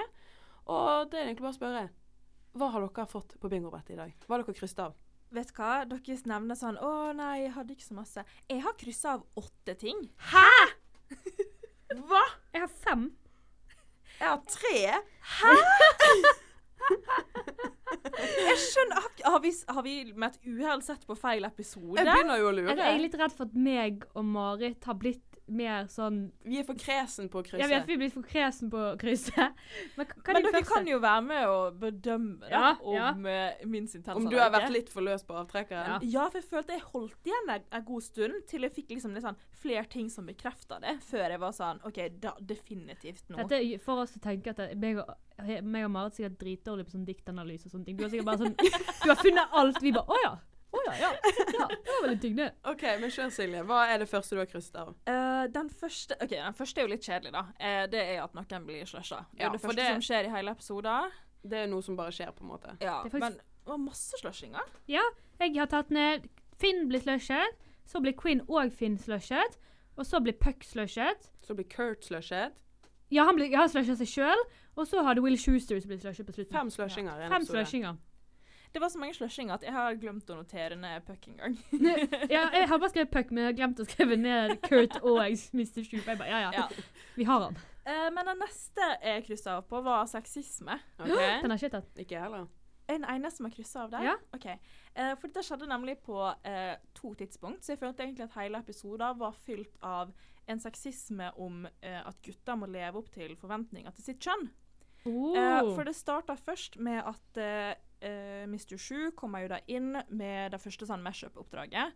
Og 0.71 1.11
det 1.11 1.19
er 1.19 1.27
egentlig 1.27 1.45
bare 1.45 1.53
å 1.53 1.59
spørre 1.59 1.83
Hva 2.57 2.71
har 2.73 2.85
dere 2.85 3.05
fått 3.09 3.35
på 3.39 3.51
bingobrettet 3.51 3.93
i 3.93 3.99
dag? 3.99 4.15
Hva 4.25 4.37
har 4.37 4.43
dere 4.43 4.57
krysset 4.57 4.81
av? 4.87 4.97
Vet 5.35 5.51
du 5.51 5.59
hva? 5.59 5.85
Dere 5.85 6.17
nevner 6.31 6.57
sånn 6.57 6.79
Å 6.81 7.13
nei, 7.13 7.43
jeg 7.43 7.53
hadde 7.53 7.75
ikke 7.75 7.85
så 7.85 7.97
masse. 7.99 8.25
Jeg 8.49 8.63
har 8.65 8.77
kryssa 8.79 9.17
av 9.17 9.25
åtte 9.37 9.75
ting. 9.77 10.07
Hva? 12.09 12.23
Jeg 12.53 12.63
har 12.65 12.73
fem. 12.85 13.09
Jeg 14.19 14.27
har 14.27 14.41
tre. 14.49 14.79
Jeg 18.19 18.57
skjønner 18.61 18.99
har, 19.01 19.11
har, 19.33 19.39
vi, 19.43 19.51
har 19.69 19.83
vi 19.85 19.93
med 20.13 20.33
et 20.33 20.47
uhell 20.47 20.81
sett 20.83 21.05
på 21.07 21.15
feil 21.19 21.45
episode? 21.47 21.97
Jeg 21.99 22.07
begynner 22.07 22.41
jo 22.41 22.49
å 22.49 22.53
lure. 22.55 22.75
Jeg 22.75 22.95
er 22.95 23.01
litt 23.01 23.17
redd 23.19 23.35
for 23.35 23.49
at 23.49 23.55
meg 23.57 24.05
og 24.13 24.25
Marit 24.27 24.87
har 24.89 24.97
blitt 24.99 25.28
mer 25.49 25.87
sånn 25.91 26.19
Vi 26.45 26.59
er 26.61 26.65
for 26.67 26.77
kresen 26.79 27.29
på 27.31 27.41
å 27.41 27.45
krysse. 27.45 27.61
Jeg 27.61 27.71
vet 27.71 27.87
vi 27.87 27.95
har 27.95 28.01
blitt 28.03 28.15
for 28.15 28.27
kresen 28.27 28.71
på 28.71 28.79
å 28.79 28.93
krysse. 28.99 29.33
Men 29.97 30.05
er 30.05 30.33
Men 30.33 30.45
dere 30.45 30.53
første? 30.57 30.69
kan 30.71 30.89
jo 30.89 30.99
være 31.03 31.25
med 31.25 31.45
og 31.49 31.79
bedømme 31.81 32.39
da, 32.45 32.49
Ja, 32.53 32.71
om 32.81 32.95
ja. 32.95 33.11
eh, 33.33 33.65
min 33.69 33.87
sin 33.87 34.03
Om 34.05 34.29
du 34.29 34.37
har 34.39 34.51
vært 34.53 34.71
litt 34.73 34.91
for 34.93 35.05
løs 35.05 35.25
på 35.27 35.37
avtrekkeren? 35.39 35.99
Ja. 35.99 36.19
Ja, 36.19 36.27
for 36.29 36.41
jeg 36.41 36.49
følte 36.49 36.77
jeg 36.77 36.85
holdt 36.91 37.29
igjen 37.31 37.53
en, 37.55 37.65
en 37.79 37.87
god 37.87 38.05
stund 38.05 38.43
til 38.49 38.67
jeg 38.67 38.75
fikk 38.75 38.93
liksom 38.95 39.17
sånn 39.19 39.39
flere 39.59 39.85
ting 39.91 40.09
som 40.11 40.27
bekrefta 40.29 40.79
det, 40.83 40.97
før 41.09 41.33
jeg 41.33 41.41
var 41.41 41.55
sånn 41.55 41.81
OK, 41.87 41.97
da 42.23 42.35
definitivt 42.39 43.25
nå. 43.29 43.41
Dette 43.43 43.79
får 43.83 44.03
oss 44.05 44.15
å 44.15 44.21
tenke 44.23 44.53
at 44.53 44.77
meg 44.79 45.01
og, 45.03 45.11
meg 45.63 45.87
og 45.87 45.91
Marit 45.91 46.13
er 46.13 46.23
sikkert 46.23 46.39
dritdårlige 46.43 46.89
på 46.89 46.95
sånn 46.95 47.07
diktanalyse 47.07 47.67
og 47.67 47.75
sånne 47.75 47.89
ting. 47.89 47.97
Du 47.99 48.05
har 48.05 48.13
sikkert 48.13 48.29
bare 48.29 48.43
sånn 48.45 48.55
Du 49.03 49.09
har 49.11 49.19
funnet 49.19 49.59
alt. 49.61 49.81
Vi 49.83 49.93
bare 49.95 50.07
Å 50.15 50.21
ja. 50.23 50.31
Å 50.69 50.81
ja, 50.85 50.95
ja. 51.01 51.11
ja. 51.57 51.67
Var 52.09 52.35
det. 52.39 52.47
OK, 52.71 52.83
men 53.01 53.11
kjør, 53.13 53.29
Silje. 53.35 53.63
Hva 53.69 53.79
er 53.93 53.97
det 54.03 54.07
første 54.09 54.35
du 54.35 54.39
har 54.41 54.49
krysset 54.49 54.75
av? 54.81 54.93
Uh, 55.07 55.47
den 55.53 55.69
første 55.69 56.17
Ok, 56.21 56.29
den 56.35 56.53
første 56.57 56.81
er 56.81 56.87
jo 56.87 56.91
litt 56.93 57.05
kjedelig, 57.05 57.31
da. 57.35 57.43
Uh, 57.59 57.85
det 57.91 58.01
er 58.15 58.23
at 58.23 58.33
noen 58.37 58.65
blir 58.65 58.85
slusha. 58.89 59.23
Det 59.31 59.41
er 59.41 59.45
Ja, 59.45 59.51
det 59.53 59.61
første 59.61 59.75
det- 59.81 59.87
som 59.93 60.01
skjer 60.09 60.25
i 60.29 60.33
hele 60.35 60.51
episoden. 60.51 61.11
Det 61.43 61.57
er 61.63 61.67
noe 61.71 61.81
som 61.81 61.95
bare 61.95 62.11
skjer, 62.11 62.31
på 62.35 62.41
en 62.43 62.49
måte. 62.51 62.75
Ja, 62.81 63.01
Det 63.03 63.11
faktisk- 63.11 63.19
men 63.19 63.33
det 63.33 63.69
var 63.71 63.77
masse 63.77 64.13
slushinger. 64.21 64.65
Ja, 64.87 65.03
jeg 65.39 65.55
har 65.55 65.67
tatt 65.67 65.89
ned 65.89 66.27
Finn 66.59 66.89
blir 66.89 66.99
slushet, 66.99 67.55
så 67.87 68.01
blir 68.01 68.13
Quinn 68.13 68.41
og 68.49 68.71
Finn 68.73 68.97
slushet, 68.97 69.57
og 69.97 70.05
så 70.05 70.19
blir 70.21 70.33
Puck 70.33 70.63
slushet. 70.63 71.29
Så 71.41 71.55
blir 71.55 71.65
Kurt 71.69 72.03
slushet. 72.05 72.51
Ja, 73.11 73.23
han, 73.25 73.35
blir, 73.35 73.55
han 73.55 73.69
slushet 73.69 73.97
seg 73.97 74.07
sjøl, 74.07 74.37
og 74.77 74.85
så 74.87 75.01
har 75.03 75.13
det 75.15 75.23
Will 75.23 75.37
Schuster 75.37 75.79
som 75.79 75.89
blir 75.89 75.97
slushet 75.99 76.25
på 76.27 76.33
slutten. 76.33 76.51
Fem 76.53 76.69
slushinger 76.69 77.17
i 77.19 77.23
en 77.25 77.31
Fem 77.31 77.45
slushinger. 77.45 77.97
Det 78.73 78.81
var 78.81 78.89
så 78.93 78.99
mange 79.01 79.15
slushinger 79.17 79.55
at 79.57 79.63
jeg 79.65 79.73
har 79.73 79.95
glemt 79.97 80.29
å 80.29 80.35
notere 80.37 80.75
ned 80.77 81.01
puck 81.07 81.25
en 81.31 81.39
gang. 81.39 81.55
Ja, 82.29 82.43
jeg 82.53 82.67
har 82.69 82.77
bare 82.77 82.91
skrevet 82.91 83.11
Puck, 83.11 83.31
men 83.33 83.43
jeg 83.43 83.49
har 83.53 83.57
glemt 83.57 83.81
å 83.81 83.85
skrive 83.87 84.17
ned 84.19 84.59
Kurt 84.61 84.99
og 85.01 85.23
Mr. 85.25 85.81
Shoop. 85.81 86.05
Jeg 86.05 86.19
bare, 86.19 86.29
ja, 86.29 86.41
ja, 86.45 86.51
Ja. 86.53 86.67
vi 87.15 87.25
har 87.25 87.47
han. 87.47 87.57
Uh, 87.89 88.07
men 88.13 88.27
den 88.29 88.37
neste 88.43 88.85
jeg 89.01 89.25
kryssa 89.25 89.57
av 89.57 89.65
på, 89.69 89.81
var 89.81 90.05
sexisme. 90.11 90.77
Okay. 90.99 91.39
Den 91.41 91.49
har 91.49 91.57
ikke 91.57 91.71
tatt. 91.79 91.89
Ikke 91.97 92.17
jeg 92.19 92.25
heller. 92.27 92.45
Er 92.89 92.99
den 92.99 93.07
eneste 93.09 93.39
som 93.39 93.47
har 93.47 93.55
kryssa 93.55 93.83
av 93.87 93.93
der? 93.95 94.05
Ja. 94.05 94.15
OK. 94.37 94.45
Uh, 94.93 95.13
for 95.17 95.25
dette 95.29 95.45
skjedde 95.47 95.69
nemlig 95.71 95.97
på 96.05 96.19
uh, 96.21 96.75
to 96.97 97.15
tidspunkt, 97.17 97.65
så 97.65 97.73
jeg 97.73 97.81
følte 97.81 98.05
egentlig 98.05 98.27
at 98.27 98.37
hele 98.37 98.61
episoden 98.61 99.17
var 99.17 99.37
fylt 99.47 99.81
av 99.81 100.13
en 100.49 100.61
sexisme 100.61 101.27
om 101.37 101.67
at 101.85 102.15
gutter 102.25 102.55
må 102.57 102.65
leve 102.73 102.97
opp 102.97 103.11
til 103.13 103.35
forventninger 103.37 103.93
til 103.93 104.05
sitt 104.07 104.23
kjønn. 104.25 104.47
Oh. 105.05 105.35
For 105.75 105.85
det 105.85 105.93
starta 105.93 106.33
først 106.33 106.79
med 106.81 107.05
at 107.05 107.37
eh, 108.01 108.43
eh, 108.43 108.47
Mr. 108.47 108.77
Shu 108.77 109.11
kommer 109.17 109.43
jo 109.43 109.53
da 109.53 109.59
inn 109.67 109.93
med 109.93 110.53
det 110.53 110.61
første 110.61 110.87
sånn 110.89 111.03
Mashup-oppdraget. 111.05 111.95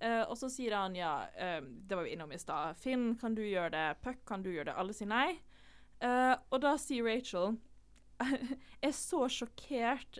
Uh, 0.00 0.24
og 0.32 0.36
så 0.40 0.48
sier 0.48 0.72
han 0.72 0.94
ja, 0.96 1.26
uh, 1.28 1.58
det 1.60 1.92
var 1.92 2.06
vi 2.06 2.14
innom 2.14 2.30
i 2.32 2.38
stad. 2.40 2.78
Finn, 2.80 3.12
kan 3.20 3.34
du 3.36 3.42
gjøre 3.44 3.74
det? 3.74 3.86
Puck, 4.00 4.22
kan 4.28 4.40
du 4.40 4.48
gjøre 4.48 4.70
det? 4.70 4.76
Alle 4.80 4.96
sier 4.96 5.10
nei. 5.10 5.28
Og 6.00 6.56
da 6.64 6.70
sier 6.80 7.04
Rachel 7.04 7.58
er 8.86 8.94
så 8.96 9.26
sjokkert 9.28 10.16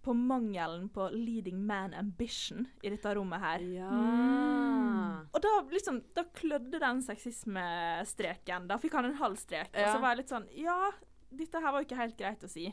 på 0.00 0.14
mangelen 0.16 0.86
på 0.88 1.10
leading 1.12 1.58
man 1.68 1.92
ambition 1.92 2.64
i 2.80 2.88
dette 2.94 3.12
rommet 3.18 3.42
her. 3.42 3.66
Ja. 3.74 3.90
Mm. 3.90 5.26
Og 5.28 5.42
da 5.44 5.52
liksom, 5.68 6.00
da 6.16 6.24
klødde 6.38 6.80
den 6.80 7.02
sexismestreken. 7.04 8.70
Da 8.70 8.80
fikk 8.80 8.96
han 8.96 9.10
en 9.10 9.20
halv 9.20 9.36
strek. 9.42 9.74
Og 9.74 9.90
så 9.90 10.00
var 10.00 10.14
jeg 10.14 10.22
litt 10.22 10.32
sånn 10.32 10.48
Ja, 10.56 10.78
dette 11.36 11.60
her 11.60 11.74
var 11.74 11.82
jo 11.82 11.90
ikke 11.90 12.00
helt 12.00 12.16
greit 12.16 12.46
å 12.46 12.50
si. 12.50 12.70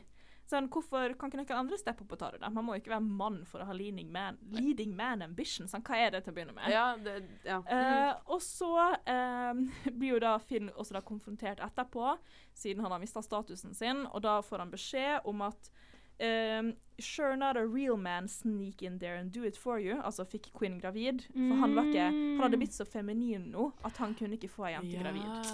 Sånn, 0.50 0.66
Hvorfor 0.68 1.14
kan 1.16 1.30
ikke 1.32 1.40
noen 1.40 1.62
andre 1.64 1.78
steppe 1.80 2.04
opp 2.04 2.12
og 2.12 2.20
ta 2.20 2.30
det? 2.34 2.40
da? 2.42 2.50
Man 2.52 2.66
må 2.66 2.74
jo 2.74 2.82
ikke 2.82 2.92
være 2.92 3.06
mann 3.22 3.38
for 3.48 3.64
å 3.64 3.68
ha 3.68 3.76
leading 3.76 4.10
man, 4.12 4.36
leading 4.52 4.92
man 4.96 5.24
ambition. 5.24 5.68
Sånn, 5.70 5.84
hva 5.86 5.96
er 5.96 6.12
det 6.12 6.24
til 6.26 6.34
å 6.34 6.36
begynne 6.36 6.56
med? 6.56 6.68
Ja, 6.72 6.84
det, 7.00 7.16
ja. 7.48 7.62
Eh, 7.64 8.12
og 8.28 8.42
så 8.44 8.74
eh, 9.08 9.64
blir 9.96 10.16
jo 10.16 10.20
da 10.24 10.36
Finn 10.44 10.68
også 10.74 10.98
da 10.98 11.04
konfrontert 11.06 11.64
etterpå, 11.64 12.16
siden 12.52 12.84
han 12.84 12.92
har 12.92 13.00
mista 13.00 13.24
statusen 13.24 13.72
sin, 13.74 14.04
og 14.10 14.20
da 14.26 14.38
får 14.44 14.66
han 14.66 14.74
beskjed 14.74 15.30
om 15.30 15.46
at 15.48 15.72
Um, 16.22 16.76
Sure 17.00 17.34
not 17.36 17.56
a 17.56 17.66
real 17.66 17.96
man 17.96 18.28
sneak 18.28 18.80
in 18.80 19.00
there 19.00 19.16
and 19.16 19.32
do 19.32 19.42
it 19.42 19.56
for 19.56 19.80
you. 19.80 19.96
Altså 20.00 20.22
fikk 20.24 20.52
Quinn 20.54 20.78
gravid. 20.78 21.24
For 21.34 21.56
han 21.58 21.74
var 21.74 21.88
ikke 21.90 22.04
Han 22.06 22.42
hadde 22.44 22.60
blitt 22.60 22.76
så 22.76 22.86
feminin 22.86 23.48
nå 23.50 23.72
at 23.82 23.98
han 23.98 24.14
kunne 24.14 24.38
ikke 24.38 24.52
få 24.52 24.68
ei 24.68 24.76
jente 24.76 25.00
gravid. 25.02 25.50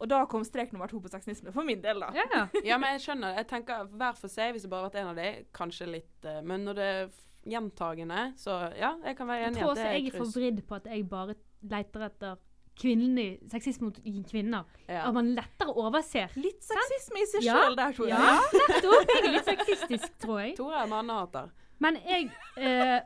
Og 0.00 0.08
da 0.10 0.22
kom 0.30 0.44
strek 0.46 0.72
nummer 0.74 0.90
to 0.90 0.98
på 1.00 1.10
sexisme, 1.12 1.52
for 1.54 1.66
min 1.66 1.82
del, 1.84 2.00
da. 2.02 2.10
Ja, 2.16 2.24
ja. 2.34 2.46
ja, 2.72 2.78
men 2.78 2.96
jeg 2.96 3.04
skjønner. 3.06 3.34
det. 3.34 3.44
Jeg 3.44 3.50
tenker 3.52 3.84
hver 3.92 4.16
for 4.18 4.32
seg, 4.32 4.54
hvis 4.54 4.66
det 4.66 4.70
bare 4.72 4.86
har 4.86 4.90
vært 4.90 5.02
en 5.02 5.12
av 5.12 5.20
de, 5.20 5.28
kanskje 5.54 5.90
litt 5.90 6.28
eh, 6.28 6.40
Men 6.46 6.66
når 6.68 6.80
det 6.80 6.88
er 6.94 7.04
gjentagende, 7.44 8.24
så 8.40 8.56
ja, 8.78 8.94
jeg 9.04 9.16
kan 9.18 9.28
være 9.28 9.50
enig 9.50 9.60
i 9.60 9.62
tror 9.62 9.74
at 9.74 9.78
det 9.78 9.84
også 9.84 9.86
er 9.90 9.96
jeg 9.98 10.10
er 10.10 10.18
for 10.18 10.26
er 10.26 10.36
vridd 10.40 10.60
på 10.68 10.76
at 10.78 10.90
jeg 10.90 11.06
bare 11.10 11.36
leter 11.74 12.06
etter 12.08 12.42
kvinnelig 12.74 13.26
sexisme 13.52 13.86
mot 13.86 13.98
kvinner. 14.30 14.64
Ja. 14.88 15.04
At 15.08 15.14
man 15.14 15.28
lettere 15.36 15.74
overser. 15.78 16.32
Litt 16.40 16.64
sexisme 16.66 17.22
i 17.22 17.26
seg 17.30 17.44
Ja. 17.46 17.58
sjøl 17.60 17.76
der, 17.78 17.92
tror 17.94 18.08
jeg. 18.10 18.18
Ja, 18.18 18.40
nettopp. 18.58 19.12
Jeg 19.12 19.20
er 19.20 19.30
litt 19.36 19.50
sexistisk, 19.50 20.08
tror 20.24 20.40
jeg. 20.42 20.56
Tore 20.58 20.80
er 20.82 20.90
mannehater. 20.90 21.52
Men 21.78 21.98
jeg 22.02 22.30
eh, 22.56 22.98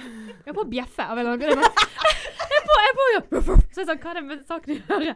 Jeg 0.00 0.48
er 0.48 0.56
på 0.56 0.64
å 0.64 0.70
bjeffe 0.70 1.04
av 1.04 1.18
en 1.18 1.26
eller 1.26 1.36
annen 1.36 1.60
grunn. 1.60 1.60
Jeg 2.90 3.20
er 3.20 3.26
på 3.30 3.56
Så 3.72 3.82
jeg 3.82 3.86
sa, 3.88 3.94
hva 3.94 4.10
er 4.10 4.18
det 4.18 4.24
med 4.26 4.42
saken 4.48 4.72
å 4.74 4.98
gjøre? 5.00 5.14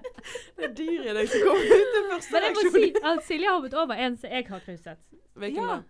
Det 0.59 0.67
er 0.69 0.75
dyret 0.79 1.09
i 1.11 1.15
deg 1.19 1.31
som 1.33 1.45
kommer 1.49 1.75
ut 1.75 1.97
den 1.97 2.07
første 2.13 2.35
Men 2.37 2.47
jeg 2.47 2.55
må 2.59 2.63
si 2.77 2.85
at 3.11 3.25
Silje 3.27 3.49
har 3.51 3.59
hoppet 3.59 3.77
over 3.83 4.05
en 4.07 4.17
som 4.21 4.31
jeg 4.37 4.47
har 4.51 4.63
krysset. 4.69 5.03
Hvilken 5.35 5.63
Ja. 5.63 5.77
da? 5.81 5.83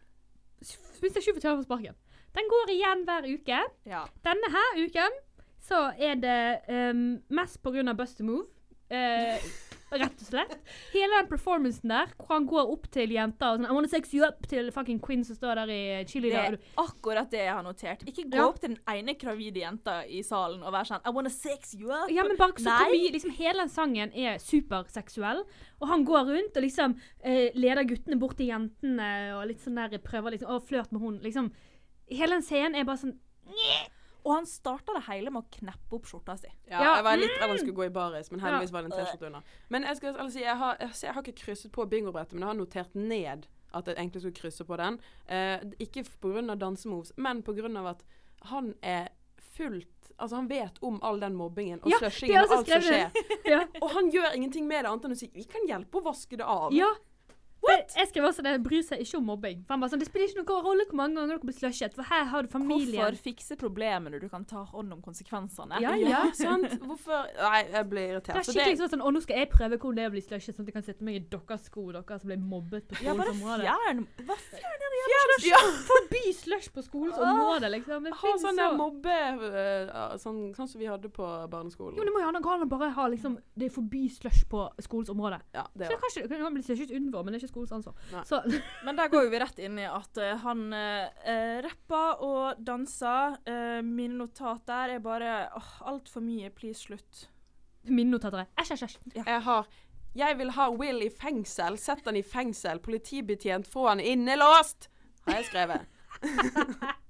Spiste 0.64 1.20
sju 1.20 1.32
fortjener 1.36 1.60
på 1.60 1.66
sparken. 1.66 1.96
Den 2.34 2.48
går 2.50 2.72
igjen 2.74 3.04
hver 3.06 3.26
uke. 3.28 3.58
Ja. 3.86 4.04
Denne 4.24 4.50
her 4.54 4.80
uken 4.80 5.18
så 5.64 5.82
er 5.98 6.14
det 6.20 6.38
um, 6.68 7.04
mest 7.32 7.60
på 7.62 7.72
grunn 7.74 7.88
av 7.92 7.96
Bust 8.00 8.20
a 8.20 8.24
Move. 8.26 8.46
Eh, 8.92 9.44
rett 9.92 10.20
og 10.20 10.26
slett. 10.26 10.54
Hele 10.92 11.18
den 11.20 11.28
performancen 11.30 11.88
der, 11.92 12.06
hvor 12.18 12.32
han 12.34 12.46
går 12.50 12.70
opp 12.72 12.86
til 12.90 13.12
jenter 13.14 13.52
og 13.52 13.58
sånn 13.60 13.68
I 13.70 13.74
wanna 13.76 13.88
sex 13.92 14.14
you 14.14 14.24
up 14.26 14.46
til 14.50 14.70
fucking 14.74 14.98
Quinn 15.04 15.24
som 15.24 15.36
står 15.36 15.60
der 15.60 15.70
i 15.70 15.80
Det 16.04 16.32
er 16.34 16.56
akkurat 16.80 17.30
det 17.30 17.42
jeg 17.44 17.52
har 17.54 17.62
notert. 17.62 18.02
Ikke 18.08 18.24
gå 18.30 18.36
Ja. 18.40 18.46
opp 18.48 18.58
til 18.60 18.74
den 18.74 18.80
ene 18.88 19.14
gravide 19.14 19.60
jenta 19.62 20.00
i 20.08 20.22
salen 20.22 20.62
og 20.62 20.72
være 20.72 20.86
sånn 20.90 21.04
I 21.06 21.10
wanna 21.14 21.30
sex 21.30 21.74
you 21.74 21.90
up. 21.92 22.10
Ja, 22.10 22.22
men 22.24 22.36
bare 22.36 22.52
så 22.58 22.70
mye, 22.90 23.12
liksom 23.12 23.30
Hele 23.36 23.58
den 23.64 23.68
sangen 23.68 24.12
er 24.14 24.38
superseksuell. 24.38 25.44
Og 25.80 25.88
han 25.88 26.04
går 26.04 26.24
rundt 26.32 26.56
og 26.56 26.62
liksom 26.62 26.96
eh, 27.22 27.50
leder 27.54 27.84
guttene 27.84 28.18
bort 28.18 28.36
til 28.36 28.46
jentene 28.48 29.34
og 29.38 29.46
litt 29.48 29.60
sånn 29.60 29.76
der 29.76 29.98
prøver 29.98 30.30
liksom 30.32 30.48
Å, 30.50 30.60
flørt 30.64 30.90
med 30.92 31.00
hun. 31.00 31.18
Liksom. 31.20 31.52
Hele 32.10 32.34
den 32.38 32.42
scenen 32.42 32.74
er 32.74 32.84
bare 32.84 32.98
sånn 32.98 33.18
Og 34.24 34.32
han 34.32 34.46
starta 34.48 34.94
det 34.96 35.04
hele 35.08 35.30
med 35.30 35.44
å 35.44 35.58
kneppe 35.58 35.98
opp 35.98 36.06
skjorta 36.08 36.36
si. 36.40 36.48
Ja, 36.70 36.80
Ja. 36.80 36.94
jeg 36.96 37.04
var 37.04 37.16
litt 37.20 37.34
redd 37.38 37.48
han 37.50 37.58
skulle 37.58 37.76
gå 37.76 37.84
i 37.86 37.92
baris, 37.92 38.30
men 38.30 38.40
heldigvis 38.40 38.72
var 38.72 38.82
det 38.82 38.92
en 38.92 38.98
T-skjorte 38.98 39.26
under. 39.26 39.42
Men 39.68 39.82
jeg 39.82 39.96
skal 39.96 40.16
altså 40.16 40.40
jeg 40.40 40.56
har, 40.56 40.76
jeg, 40.80 40.90
jeg 41.02 41.12
har 41.12 41.22
ikke 41.22 41.44
krysset 41.44 41.72
på 41.72 41.86
bingobrettet, 41.88 42.32
men 42.32 42.40
jeg 42.46 42.48
har 42.48 42.60
notert 42.60 42.94
ned 42.94 43.46
at 43.74 43.86
jeg 43.86 43.96
egentlig 43.98 44.22
skulle 44.22 44.38
krysse 44.38 44.64
på 44.64 44.76
den. 44.80 44.98
Eh, 45.28 45.60
ikke 45.80 46.04
pga. 46.22 46.54
dansemoves, 46.56 47.12
men 47.16 47.42
pga. 47.42 47.88
at 47.90 48.04
han 48.42 48.74
er 48.82 49.08
fullt 49.56 49.88
Altså, 50.18 50.36
han 50.36 50.48
vet 50.48 50.78
om 50.80 51.00
all 51.02 51.18
den 51.20 51.34
mobbingen 51.34 51.80
og 51.82 51.90
Ja, 51.90 51.98
slushingen 51.98 52.44
og 52.44 52.52
alt 52.54 52.68
som 52.68 52.84
skjer. 52.86 53.10
ja. 53.54 53.64
Og 53.82 53.90
han 53.90 54.12
gjør 54.14 54.36
ingenting 54.36 54.68
med 54.68 54.84
det 54.84 54.90
annet 54.92 55.08
enn 55.08 55.12
å 55.16 55.18
si 55.18 55.26
'vi 55.34 55.42
kan 55.50 55.66
hjelpe 55.66 55.98
å 55.98 56.04
vaske 56.04 56.38
det 56.38 56.46
av'. 56.46 56.70
ja. 56.72 56.86
Jeg, 57.68 57.84
jeg 57.96 58.08
skrev 58.10 58.24
også 58.28 58.42
det. 58.44 58.52
Bryr 58.64 58.82
seg 58.86 59.00
ikke 59.04 59.18
om 59.20 59.26
mobbing. 59.30 59.62
For 59.66 59.74
han 59.74 59.80
bare 59.84 59.92
sånn, 59.94 60.02
Det 60.02 60.08
spiller 60.08 60.28
ikke 60.30 60.42
noen 60.42 60.64
rolle 60.66 60.86
hvor 60.90 60.98
mange 61.00 61.16
ganger 61.18 61.34
dere 61.38 61.46
blir 61.48 61.56
slushet, 61.58 61.94
for 61.96 62.06
her 62.10 62.24
har 62.32 62.42
du 62.42 62.48
familien. 62.52 63.00
Hvorfor 63.00 63.20
fikse 63.24 63.56
problemet 63.60 64.12
når 64.14 64.24
du 64.24 64.28
kan 64.32 64.44
ta 64.44 64.64
hånd 64.72 64.92
om 64.92 65.00
konsekvensene? 65.04 65.80
Ja, 65.82 65.94
Ja, 65.98 66.24
sant? 66.44 66.76
Hvorfor 66.82 67.24
Nei, 67.40 67.62
jeg 67.72 67.88
blir 67.90 68.08
irritert. 68.14 68.36
Det 68.36 68.42
er 68.42 68.50
skikkelig 68.52 68.80
sånn, 68.82 68.92
sånn 68.96 69.04
Å, 69.06 69.12
nå 69.14 69.22
skal 69.24 69.40
jeg 69.42 69.50
prøve 69.54 69.78
hvordan 69.78 69.96
det 70.00 70.04
er 70.04 70.12
å 70.12 70.14
bli 70.16 70.24
slushet, 70.24 70.56
sånn 70.56 70.66
at 70.66 70.72
jeg 70.72 70.76
kan 70.78 70.86
sette 70.86 71.06
meg 71.06 71.20
i 71.20 71.22
deres 71.34 71.66
sko, 71.70 71.86
dere 71.94 72.18
som 72.20 72.30
ble 72.30 72.38
mobbet 72.42 72.88
på 72.90 72.98
Ja, 73.00 73.14
skolens 73.14 73.20
bare 73.20 73.34
område. 73.34 73.64
fjern 73.64 74.04
Hva 74.28 74.36
fjern 74.44 74.84
er 74.84 74.94
det 74.94 75.48
ja, 75.48 75.60
Forby 75.90 76.22
slush 76.36 76.70
på 76.74 76.82
skolens 76.86 77.18
område, 77.20 77.68
liksom. 77.74 78.04
Det 78.08 78.12
ha 78.20 78.34
sånn 78.40 78.56
så 78.56 78.60
der 78.60 78.76
mobbe 78.78 79.14
eh, 79.14 80.16
sånn, 80.22 80.38
sånn 80.56 80.68
som 80.70 80.80
vi 80.80 80.88
hadde 80.88 81.10
på 81.12 81.26
barneskolen. 81.52 81.96
Jo, 81.98 82.06
det 82.06 82.14
må 82.14 82.22
jo 82.22 82.30
gå 82.44 82.52
an 82.54 82.64
å 82.66 82.68
bare 82.70 82.90
ha 82.96 83.06
liksom 83.12 83.36
Det 83.54 83.68
er 83.68 83.74
forby 83.74 84.04
slush 84.12 84.44
på 84.50 84.64
skolens 84.84 85.10
område. 85.12 85.40
Ja, 85.54 85.66
det 85.74 85.88
Så 85.88 85.92
det 85.92 85.96
var. 85.96 86.00
kan 86.04 86.14
ikke, 86.14 86.28
det 86.32 86.40
kan 86.44 86.56
bli 86.58 86.64
slushet 86.66 86.90
utenfor, 86.94 87.24
men 87.24 87.34
det 87.34 87.40
er 87.40 87.44
ikke 87.46 87.53
skolens 87.54 87.72
ansvar. 87.72 88.24
Så 88.26 88.40
Men 88.86 88.98
der 88.98 89.10
går 89.12 89.26
jo 89.26 89.32
vi 89.32 89.40
rett 89.42 89.62
inn 89.62 89.78
i 89.78 89.86
at 89.88 90.20
uh, 90.20 90.32
han 90.44 90.66
uh, 90.74 91.60
rapper 91.64 92.24
og 92.26 92.64
danser. 92.66 93.38
Uh, 93.46 93.80
mine 93.86 94.18
notat 94.18 94.66
der 94.68 94.96
er 94.96 95.04
bare 95.04 95.36
uh, 95.54 95.70
altfor 95.88 96.24
mye. 96.24 96.50
Please, 96.54 96.82
slutt. 96.88 97.28
mine 97.84 98.10
notater 98.10 98.44
er 98.44 98.50
æsj, 98.60 98.74
æsj, 98.76 98.84
æsj. 98.84 98.98
Jeg 99.22 99.42
har 99.48 99.68
Jeg 100.14 100.38
vil 100.38 100.50
ha 100.54 100.68
Will 100.70 101.02
i 101.02 101.10
fengsel. 101.10 101.78
Sett 101.78 102.04
han 102.06 102.16
i 102.16 102.22
fengsel. 102.22 102.78
Politibetjent, 102.78 103.66
få 103.66 103.88
han 103.88 104.00
innelåst! 104.00 104.90
Har 105.26 105.40
jeg 105.40 105.48
skrevet. 105.48 105.86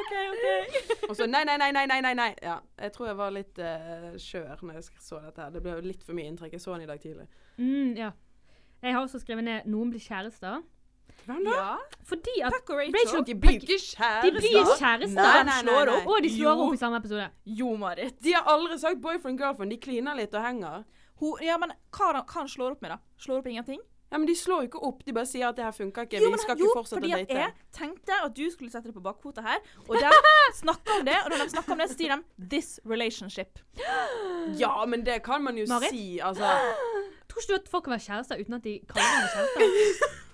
OK, 0.00 0.12
OK. 0.32 1.10
Og 1.10 1.16
så 1.16 1.26
nei, 1.26 1.42
nei, 1.48 1.56
nei, 1.58 1.72
nei, 1.72 2.00
nei, 2.04 2.14
nei. 2.14 2.28
Ja, 2.44 2.58
jeg 2.78 2.94
tror 2.94 3.10
jeg 3.10 3.18
var 3.18 3.34
litt 3.34 3.58
uh, 3.58 4.12
skjør 4.20 4.62
når 4.62 4.78
jeg 4.78 5.02
så 5.02 5.20
dette 5.24 5.42
her. 5.42 5.52
Det 5.54 5.62
ble 5.64 5.76
litt 5.86 6.04
for 6.06 6.16
mye 6.18 6.30
inntrykk. 6.30 6.56
Jeg 6.56 6.64
så 6.64 6.76
han 6.76 6.84
i 6.84 6.88
dag 6.88 7.00
tidlig. 7.02 7.26
Mm, 7.58 7.96
ja. 7.98 8.12
Jeg 8.82 8.92
har 8.94 9.00
også 9.02 9.18
skrevet 9.20 9.44
ned 9.44 9.64
'noen 9.66 9.90
blir 9.90 10.00
kjærester'. 10.00 10.62
Hvem 11.26 11.44
da? 11.44 11.50
Ja. 11.50 11.76
Fordi 12.04 12.40
at 12.44 12.52
Puck 12.52 12.70
og 12.70 12.76
Rachel. 12.78 12.94
Rachel 12.94 13.24
De 13.26 13.34
blir 13.34 13.50
ikke 13.60 13.66
kjærester. 13.78 14.22
De 14.22 14.30
blir 14.30 14.64
kjærester. 14.78 15.14
Nei, 15.14 15.42
nei, 15.42 15.44
nei, 15.44 15.62
Slår 15.62 15.84
nei. 15.86 16.06
Og 16.06 16.22
de 16.22 16.30
slår 16.30 16.54
Jo. 16.56 16.62
opp 16.66 16.72
i 16.74 16.76
samme 16.76 16.96
episode. 16.96 17.30
Jo, 17.46 17.76
Marit. 17.76 18.22
De 18.22 18.32
har 18.32 18.42
aldri 18.46 18.78
sagt 18.78 19.00
boyfriend-girlfriend. 19.02 19.70
De 19.70 19.76
kliner 19.76 20.14
litt 20.16 20.34
og 20.34 20.42
henger. 20.42 20.84
Hun, 21.20 21.36
ja, 21.42 21.56
men 21.58 21.72
hva 21.92 22.12
hva 22.14 22.24
han 22.34 22.48
slår 22.48 22.70
opp 22.72 22.82
med, 22.82 22.90
da? 22.90 22.98
Slår 23.18 23.38
opp 23.38 23.46
ingenting? 23.46 23.80
Ja, 24.10 24.16
Men 24.18 24.26
de 24.26 24.34
slår 24.34 24.62
jo 24.62 24.68
ikke 24.68 24.82
opp. 24.82 25.04
De 25.04 25.12
bare 25.12 25.26
sier 25.26 25.48
at 25.48 25.56
det 25.56 25.64
her 25.64 25.72
funka 25.72 26.00
ikke. 26.06 26.20
Jo, 26.22 26.30
Vi 26.30 26.38
skal 26.38 26.56
jo, 26.56 26.64
ikke 26.64 26.78
fortsette 26.78 27.00
fordi 27.02 27.12
å 27.12 27.20
at 27.20 27.28
date. 27.28 27.38
jeg 27.38 27.52
tenkte 27.72 28.12
at 28.24 28.34
du 28.34 28.50
skulle 28.50 28.70
sette 28.70 28.84
det 28.88 28.94
på 28.94 29.02
bakkvota 29.02 29.42
her, 29.42 29.58
og 29.88 29.96
de 29.96 30.08
snakker 30.62 31.00
om 31.00 31.04
det, 31.04 31.16
og 31.24 31.30
når 31.30 31.44
de 31.44 31.50
snakker 31.50 31.72
om 31.72 31.78
det, 31.78 31.90
så 31.90 31.96
sier 31.98 32.16
de 32.16 32.22
'this 32.48 32.80
relationship'. 32.86 33.60
Ja, 34.58 34.84
men 34.86 35.04
det 35.04 35.22
kan 35.22 35.42
man 35.42 35.56
jo 35.58 35.66
Marit? 35.68 35.90
si. 35.90 36.18
Altså 36.22 36.46
Tror 37.28 37.42
ikke 37.44 37.52
du 37.52 37.58
at 37.60 37.68
folk 37.68 37.84
kan 37.84 37.92
være 37.96 38.06
kjærester 38.08 38.40
uten 38.40 38.54
at 38.58 38.64
de 38.64 38.78
kaller 38.88 39.12
hverandre 39.12 39.34
kjærester? 39.34 40.16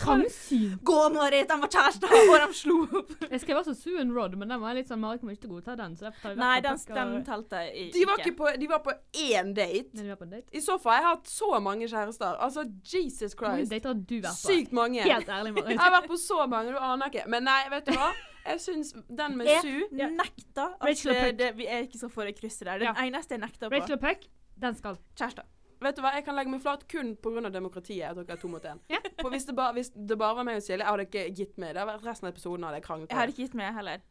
Trangsyn. 0.00 0.78
Gå, 0.84 0.96
Marit! 1.14 1.48
De 1.48 1.56
var 1.60 1.70
kjærester, 1.72 2.08
og 2.12 2.32
de 2.50 2.56
slo 2.56 2.74
opp! 2.98 3.12
Jeg 3.30 3.40
skrev 3.40 3.60
også 3.60 3.74
Sue 3.78 4.00
and 4.02 4.12
Rod, 4.16 4.34
men 4.40 4.50
den 4.52 4.60
var 4.60 4.74
litt 4.76 4.90
sånn 4.90 5.00
Marit 5.00 5.22
kommer 5.22 5.36
ikke 5.36 5.44
til 5.46 5.52
å 5.52 5.58
godta 5.58 5.76
den. 5.80 5.94
Så 5.96 6.06
derfor 6.08 6.24
tar 6.24 6.34
vi 6.34 6.40
Nei, 6.42 6.56
den, 6.64 6.80
den 6.98 7.12
telte 7.26 7.60
ikke. 7.70 7.92
De 7.96 8.04
var, 8.10 8.22
ikke 8.24 8.34
på, 8.40 8.50
de 8.60 8.68
var 8.70 8.82
på 8.84 8.94
én 9.24 9.52
date. 9.56 9.92
Nei, 9.96 10.04
de 10.04 10.08
var 10.12 10.20
på 10.20 10.26
en 10.28 10.34
date. 10.34 10.48
I 10.56 10.62
så 10.64 10.76
fall 10.82 10.98
Jeg 10.98 11.06
har 11.06 11.14
hatt 11.16 11.30
så 11.32 11.50
mange 11.64 11.88
kjærester. 11.90 12.40
Altså, 12.48 12.66
Jesus 12.94 13.36
Hvor 13.36 13.48
mange 13.52 13.62
Christ. 13.64 13.72
dater 13.76 13.92
har 13.92 14.02
du 14.02 14.16
vært 14.18 14.42
på? 14.42 14.50
Sykt 14.54 14.74
mange. 14.80 15.04
Helt 15.06 15.32
ærlig, 15.38 15.54
Marit. 15.56 15.72
Jeg 15.76 15.82
har 15.84 15.94
vært 15.96 16.10
på 16.10 16.18
så 16.24 16.40
mange, 16.56 16.74
du 16.74 16.82
aner 16.90 17.12
ikke. 17.14 17.24
Men 17.36 17.48
nei, 17.48 17.60
vet 17.76 17.88
du 17.88 17.94
hva? 17.96 18.10
Jeg 18.50 18.60
syns 18.64 18.92
den 19.08 19.36
med 19.36 19.48
Jeg 19.50 19.62
Sue 19.64 19.88
Ja. 20.00 20.08
nekta 20.16 20.70
at 20.80 21.02
det, 21.04 21.32
det, 21.38 21.50
vi 21.58 21.66
er 21.68 21.84
ikke 21.86 22.00
skal 22.00 22.12
få 22.12 22.24
det 22.28 22.36
krysset 22.40 22.66
der. 22.68 22.78
Den 22.84 22.92
Ja. 22.92 23.06
eneste 23.06 23.36
jeg 23.36 23.44
nekter 23.44 23.68
på. 23.68 23.76
Rachel 23.76 24.00
Puck, 24.00 24.28
den 24.60 24.76
skal. 24.78 24.96
Kjærester. 25.16 25.44
Vet 25.80 25.96
du 25.96 26.02
hva, 26.04 26.12
Jeg 26.14 26.24
kan 26.26 26.36
legge 26.36 26.52
meg 26.52 26.60
flat 26.60 26.86
kun 26.88 27.14
pga. 27.16 27.48
demokratiet. 27.50 28.02
Jeg 28.04 28.14
tror 28.14 28.26
jeg 28.26 28.36
er 28.36 28.40
to 28.42 28.48
mot 28.48 28.64
én. 28.64 28.80
Ja. 28.92 29.00
For 29.20 29.30
hvis 29.30 29.46
det, 29.48 29.56
bare, 29.56 29.72
hvis 29.72 29.90
det 29.94 30.18
bare 30.18 30.36
var 30.36 30.44
meg 30.44 30.60
og 30.60 30.62
Silje, 30.62 30.84
jeg 30.84 30.90
hadde 30.90 31.06
ikke 31.08 31.26
gitt 31.34 31.58
meg. 31.58 31.74
Det 31.74 31.82
hadde 31.82 31.92
vært 31.94 32.08
resten 32.10 32.28
av 32.28 32.34
episoden 32.34 32.64
hadde 32.68 32.80
jeg 32.80 32.84
kranglet. 32.84 33.10
Jeg 33.10 33.18
hadde 33.20 33.34
ikke 33.34 33.46
gitt 33.46 33.60
meg 33.60 33.74
heller. 33.74 34.02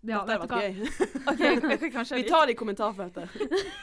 Ja, 0.00 0.22
Dette 0.24 0.32
hadde 0.32 0.46
vært 0.48 0.62
gøy. 0.64 0.80
Ok, 1.30 1.42
ok, 1.84 2.14
Vi 2.16 2.22
tar 2.24 2.46
det 2.48 2.54
i 2.54 2.56
kommentarfeltet. 2.56 3.34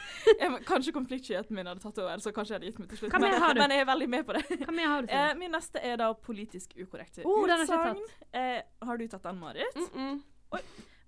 Kanskje 0.70 0.92
konfliktskyheten 0.96 1.54
min 1.54 1.70
hadde 1.70 1.82
tatt 1.84 2.00
over, 2.02 2.18
så 2.18 2.32
kanskje 2.34 2.56
jeg 2.56 2.58
hadde 2.58 2.70
gitt 2.72 2.80
meg 2.82 2.90
til 2.90 3.00
slutt. 3.02 3.14
Men, 3.22 3.36
har 3.38 3.54
du? 3.54 3.60
men 3.62 3.74
jeg 3.76 3.84
er 3.84 3.88
veldig 3.88 4.08
med 4.10 4.26
på 4.26 4.34
det. 4.36 4.42
Hva 4.64 4.74
med 4.74 4.90
har 4.90 5.06
du? 5.06 5.14
Eh, 5.14 5.30
min 5.38 5.54
neste 5.54 5.82
er 5.84 5.96
da 6.02 6.10
politisk 6.12 6.74
ukorrekte 6.74 7.22
Oh, 7.22 7.44
den 7.46 7.62
har 7.62 7.68
utsagn. 7.68 8.02
Eh, 8.34 8.58
har 8.90 8.98
du 8.98 9.06
tatt 9.06 9.30
den, 9.30 9.38
Marit? 9.38 9.78
Mm 9.78 9.88
-mm. 9.94 10.58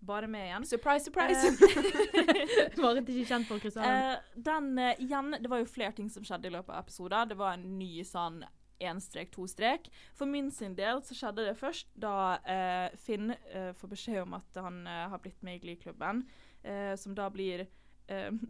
Bare 0.01 0.29
med 0.29 0.47
igjen. 0.47 0.65
Surprise, 0.67 1.05
surprise. 1.05 1.47
Eh, 1.47 2.79
Marit 2.83 3.09
er 3.09 3.19
ikke 3.21 3.29
kjent 3.35 3.49
for 3.49 3.61
å 3.61 3.73
den. 3.75 4.79
Eh, 4.79 4.87
eh, 4.87 5.03
igjen, 5.05 5.35
Det 5.43 5.51
var 5.53 5.61
jo 5.61 5.69
flere 5.69 5.93
ting 5.97 6.09
som 6.09 6.25
skjedde 6.25 6.49
i 6.49 6.55
løpet 6.55 6.73
av 6.73 6.81
episoder. 6.87 7.29
Det 7.29 7.37
var 7.37 7.59
en 7.59 7.67
ny 7.79 8.01
sånn 8.09 8.41
én 8.81 9.01
strek, 9.01 9.31
to 9.35 9.45
strek. 9.49 9.91
For 10.17 10.27
min 10.27 10.51
sin 10.51 10.75
del 10.79 11.03
så 11.05 11.17
skjedde 11.17 11.45
det 11.51 11.59
først 11.61 11.91
da 12.01 12.39
eh, 12.49 12.97
Finn 13.05 13.35
eh, 13.35 13.75
får 13.77 13.93
beskjed 13.93 14.23
om 14.25 14.39
at 14.41 14.63
han 14.65 14.87
eh, 14.89 15.07
har 15.13 15.21
blitt 15.21 15.45
med 15.45 15.59
i 15.59 15.65
Glee-klubben, 15.67 16.25
eh, 16.65 16.95
som 16.97 17.15
da 17.15 17.29
blir 17.33 17.67
eh, 18.09 18.31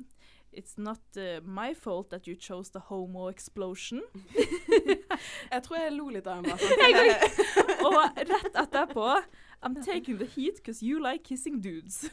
It's 0.52 0.76
not 0.76 0.98
uh, 1.16 1.40
my 1.44 1.74
fault 1.74 2.10
that 2.10 2.26
you 2.26 2.34
chose 2.34 2.70
the 2.72 2.80
homo 2.80 3.28
explosion. 3.28 4.02
Jeg 5.52 5.62
tror 5.62 5.76
jeg 5.76 5.92
lo 5.94 6.08
litt 6.10 6.26
av 6.26 6.42
den. 6.42 6.50
bare. 6.50 7.28
Og 7.86 8.18
rett 8.18 8.58
etterpå 8.58 9.06
I'm 9.62 9.76
taking 9.92 10.18
the 10.18 10.26
heat 10.26 10.56
because 10.56 10.82
you 10.82 11.02
like 11.02 11.22
kissing 11.24 11.60
dudes. 11.60 12.08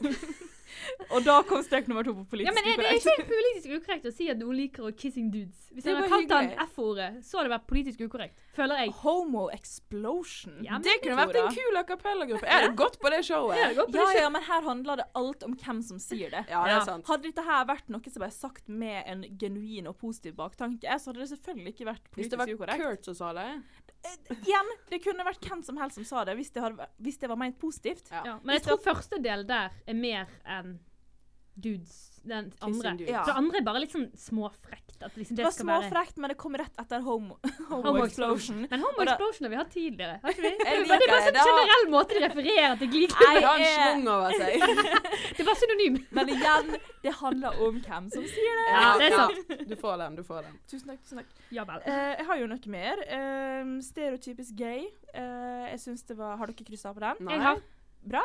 og 1.14 1.24
da 1.24 1.38
kom 1.48 1.62
strek 1.64 1.88
nummer 1.88 2.04
to 2.04 2.14
på 2.14 2.26
politisk 2.34 2.52
ukorrekt. 2.52 2.68
Ja, 2.68 2.74
men 2.74 2.74
er 2.74 2.82
det 2.82 2.90
er 2.90 3.14
ikke 3.16 3.28
politisk 3.30 3.76
ukorrekt 3.78 4.08
å 4.10 4.12
si 4.12 4.28
at 4.32 4.42
noen 4.42 4.58
liker 4.60 4.90
å 4.90 4.92
kissing 4.92 5.30
dudes? 5.32 5.70
Hvis 5.72 5.88
jeg 5.88 5.96
hadde 5.96 6.10
kalt 6.12 6.34
han. 6.36 6.50
F-ordet, 6.68 7.10
så 7.24 7.40
hadde 7.40 7.48
det 7.48 7.54
vært 7.56 7.68
politisk 7.70 8.04
ukorrekt. 8.04 8.44
Føler 8.58 8.84
jeg. 8.84 8.94
Homo 9.00 9.46
explosion. 9.56 10.58
Ja, 10.66 10.76
men 10.76 10.86
Det 10.90 10.98
kunne 11.06 11.18
vært 11.22 11.40
en 11.40 11.56
kul 11.56 11.80
a 11.80 11.86
cappella-gruppe. 11.88 12.52
Jeg 12.52 12.66
hadde 12.66 12.76
gått 12.84 13.00
på 13.00 13.14
det 13.16 13.24
showet. 13.30 13.62
Ja, 13.62 13.72
det 13.72 13.88
på 13.88 14.02
Ja, 14.04 14.12
det 14.12 14.22
ja, 14.26 14.30
men 14.36 14.48
her 14.50 14.68
handler 14.68 15.04
det 15.04 15.08
alt 15.24 15.48
om 15.48 15.56
hvem 15.64 15.84
som 15.88 16.04
sier 16.04 16.34
det. 16.36 16.44
Ja, 16.52 16.66
det 16.68 16.78
er 16.82 16.88
sant. 16.92 17.08
Hadde 17.08 17.30
dette 17.30 17.48
her 17.48 17.68
vært 17.72 17.92
noe 17.94 18.12
som 18.12 18.26
ble 18.26 18.32
sagt 18.36 18.68
med 18.68 19.04
en 19.08 19.24
genuin 19.40 19.88
og 19.88 19.96
positiv 20.04 20.36
baktanke, 20.42 21.00
så 21.00 21.14
hadde 21.14 21.24
det 21.24 21.32
selvfølgelig 21.32 21.78
ikke 21.78 21.92
vært 21.94 22.10
politisk 22.12 22.18
ukorrekt. 22.18 22.26
Hvis 22.26 22.34
det 22.34 22.44
var 22.44 22.56
ukorrekt. 22.58 22.84
Kurt 22.84 23.08
som 23.12 23.22
sa 23.24 23.36
det. 23.38 23.52
Eh, 24.06 24.36
Igjen, 24.38 24.74
det 24.90 25.00
kunne 25.04 25.26
vært 25.28 25.48
hvem 25.48 25.64
som 25.66 25.78
helst 25.82 26.00
som 26.00 26.06
sa 26.08 26.26
det, 26.28 26.36
hvis 26.40 26.52
det, 26.54 26.62
hadde, 26.64 26.88
hvis 27.04 27.18
det 27.22 27.30
var 27.32 27.40
ment 27.40 27.58
positivt. 27.60 28.12
Ja. 28.12 28.24
Ja, 28.26 28.36
men 28.44 28.58
jeg 28.58 28.66
tror 28.68 28.82
første 28.84 29.22
del 29.24 29.46
der 29.48 29.74
er 29.88 29.98
mer 29.98 30.28
enn 30.46 30.78
dudes 31.58 32.17
den 32.28 32.52
andre. 32.62 32.96
Ja. 33.08 33.24
Så 33.24 33.32
det 33.32 33.38
andre 33.42 33.58
er 33.62 33.66
bare 33.68 33.80
litt 33.84 33.96
sånn 33.96 34.10
småfrekt. 34.18 34.84
At 34.98 35.14
liksom 35.14 35.36
Det 35.38 35.44
det, 35.44 35.46
var 35.46 35.54
småfrekt, 35.54 36.16
være 36.18 36.22
men 36.24 36.32
det 36.32 36.36
kom 36.42 36.56
rett 36.58 36.80
etter 36.82 37.04
Homo, 37.06 37.36
homo, 37.70 37.82
Homo 37.86 38.06
Explosion. 38.08 38.64
Men 38.72 38.82
Homo 38.82 39.04
da- 39.06 39.12
Explosion 39.14 39.46
har 39.46 39.52
vi 39.54 39.58
hatt 39.60 39.70
tidligere. 39.76 40.16
Har 40.24 40.34
ikke 40.34 40.42
vi? 40.42 40.52
Jeg 40.58 40.58
Det 40.58 40.72
er 40.74 40.80
liker 40.82 40.90
bare- 40.90 40.98
det 40.98 41.08
er 41.08 41.12
bare 41.14 41.34
det, 41.36 41.44
sånn 41.46 41.60
generell 41.60 41.86
måte 41.94 42.18
de 42.18 42.22
refererer 42.26 42.80
til 42.82 42.90
Glee-klubben. 42.96 43.38
En 43.38 44.08
seg. 44.40 44.66
Det 45.38 45.44
er 45.44 45.50
bare 45.52 45.60
synonym. 45.62 46.00
Men 46.18 46.32
igjen, 46.34 46.72
det 47.04 47.14
handler 47.20 47.62
om 47.68 47.78
hvem 47.86 48.10
som 48.16 48.26
sier 48.32 48.58
det. 48.58 48.66
Ja, 48.74 48.88
det 48.98 49.06
er 49.12 49.14
Ja, 49.14 49.28
sant. 49.28 49.70
Du 49.70 49.76
får 49.78 49.98
den, 50.02 50.16
du 50.18 50.24
får 50.26 50.42
den. 50.48 50.58
Tusen 50.72 50.90
takk. 50.90 51.04
tusen 51.06 51.22
takk. 51.22 51.30
Ja 51.54 51.68
vel. 51.70 51.86
Uh, 51.86 51.94
jeg 52.18 52.26
har 52.32 52.42
jo 52.42 52.50
noe 52.56 52.74
mer. 52.74 53.04
Uh, 53.06 53.78
stereotypisk 53.86 54.58
gay. 54.58 54.88
Uh, 55.14 55.70
jeg 55.76 55.80
synes 55.86 56.02
det 56.10 56.18
var 56.18 56.38
Har 56.42 56.50
dere 56.50 56.66
kryssa 56.72 56.90
på 56.98 57.06
den? 57.06 57.22
Nei. 57.30 57.38
Jeg 57.38 57.46
har 57.52 57.62
Bra. 58.08 58.22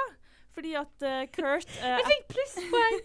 Fordi 0.52 0.74
at 0.76 1.04
uh, 1.06 1.22
Kurt 1.32 1.70
uh, 1.80 1.86
Jeg 1.94 2.08
fikk 2.10 2.26
plusspoeng! 2.34 2.98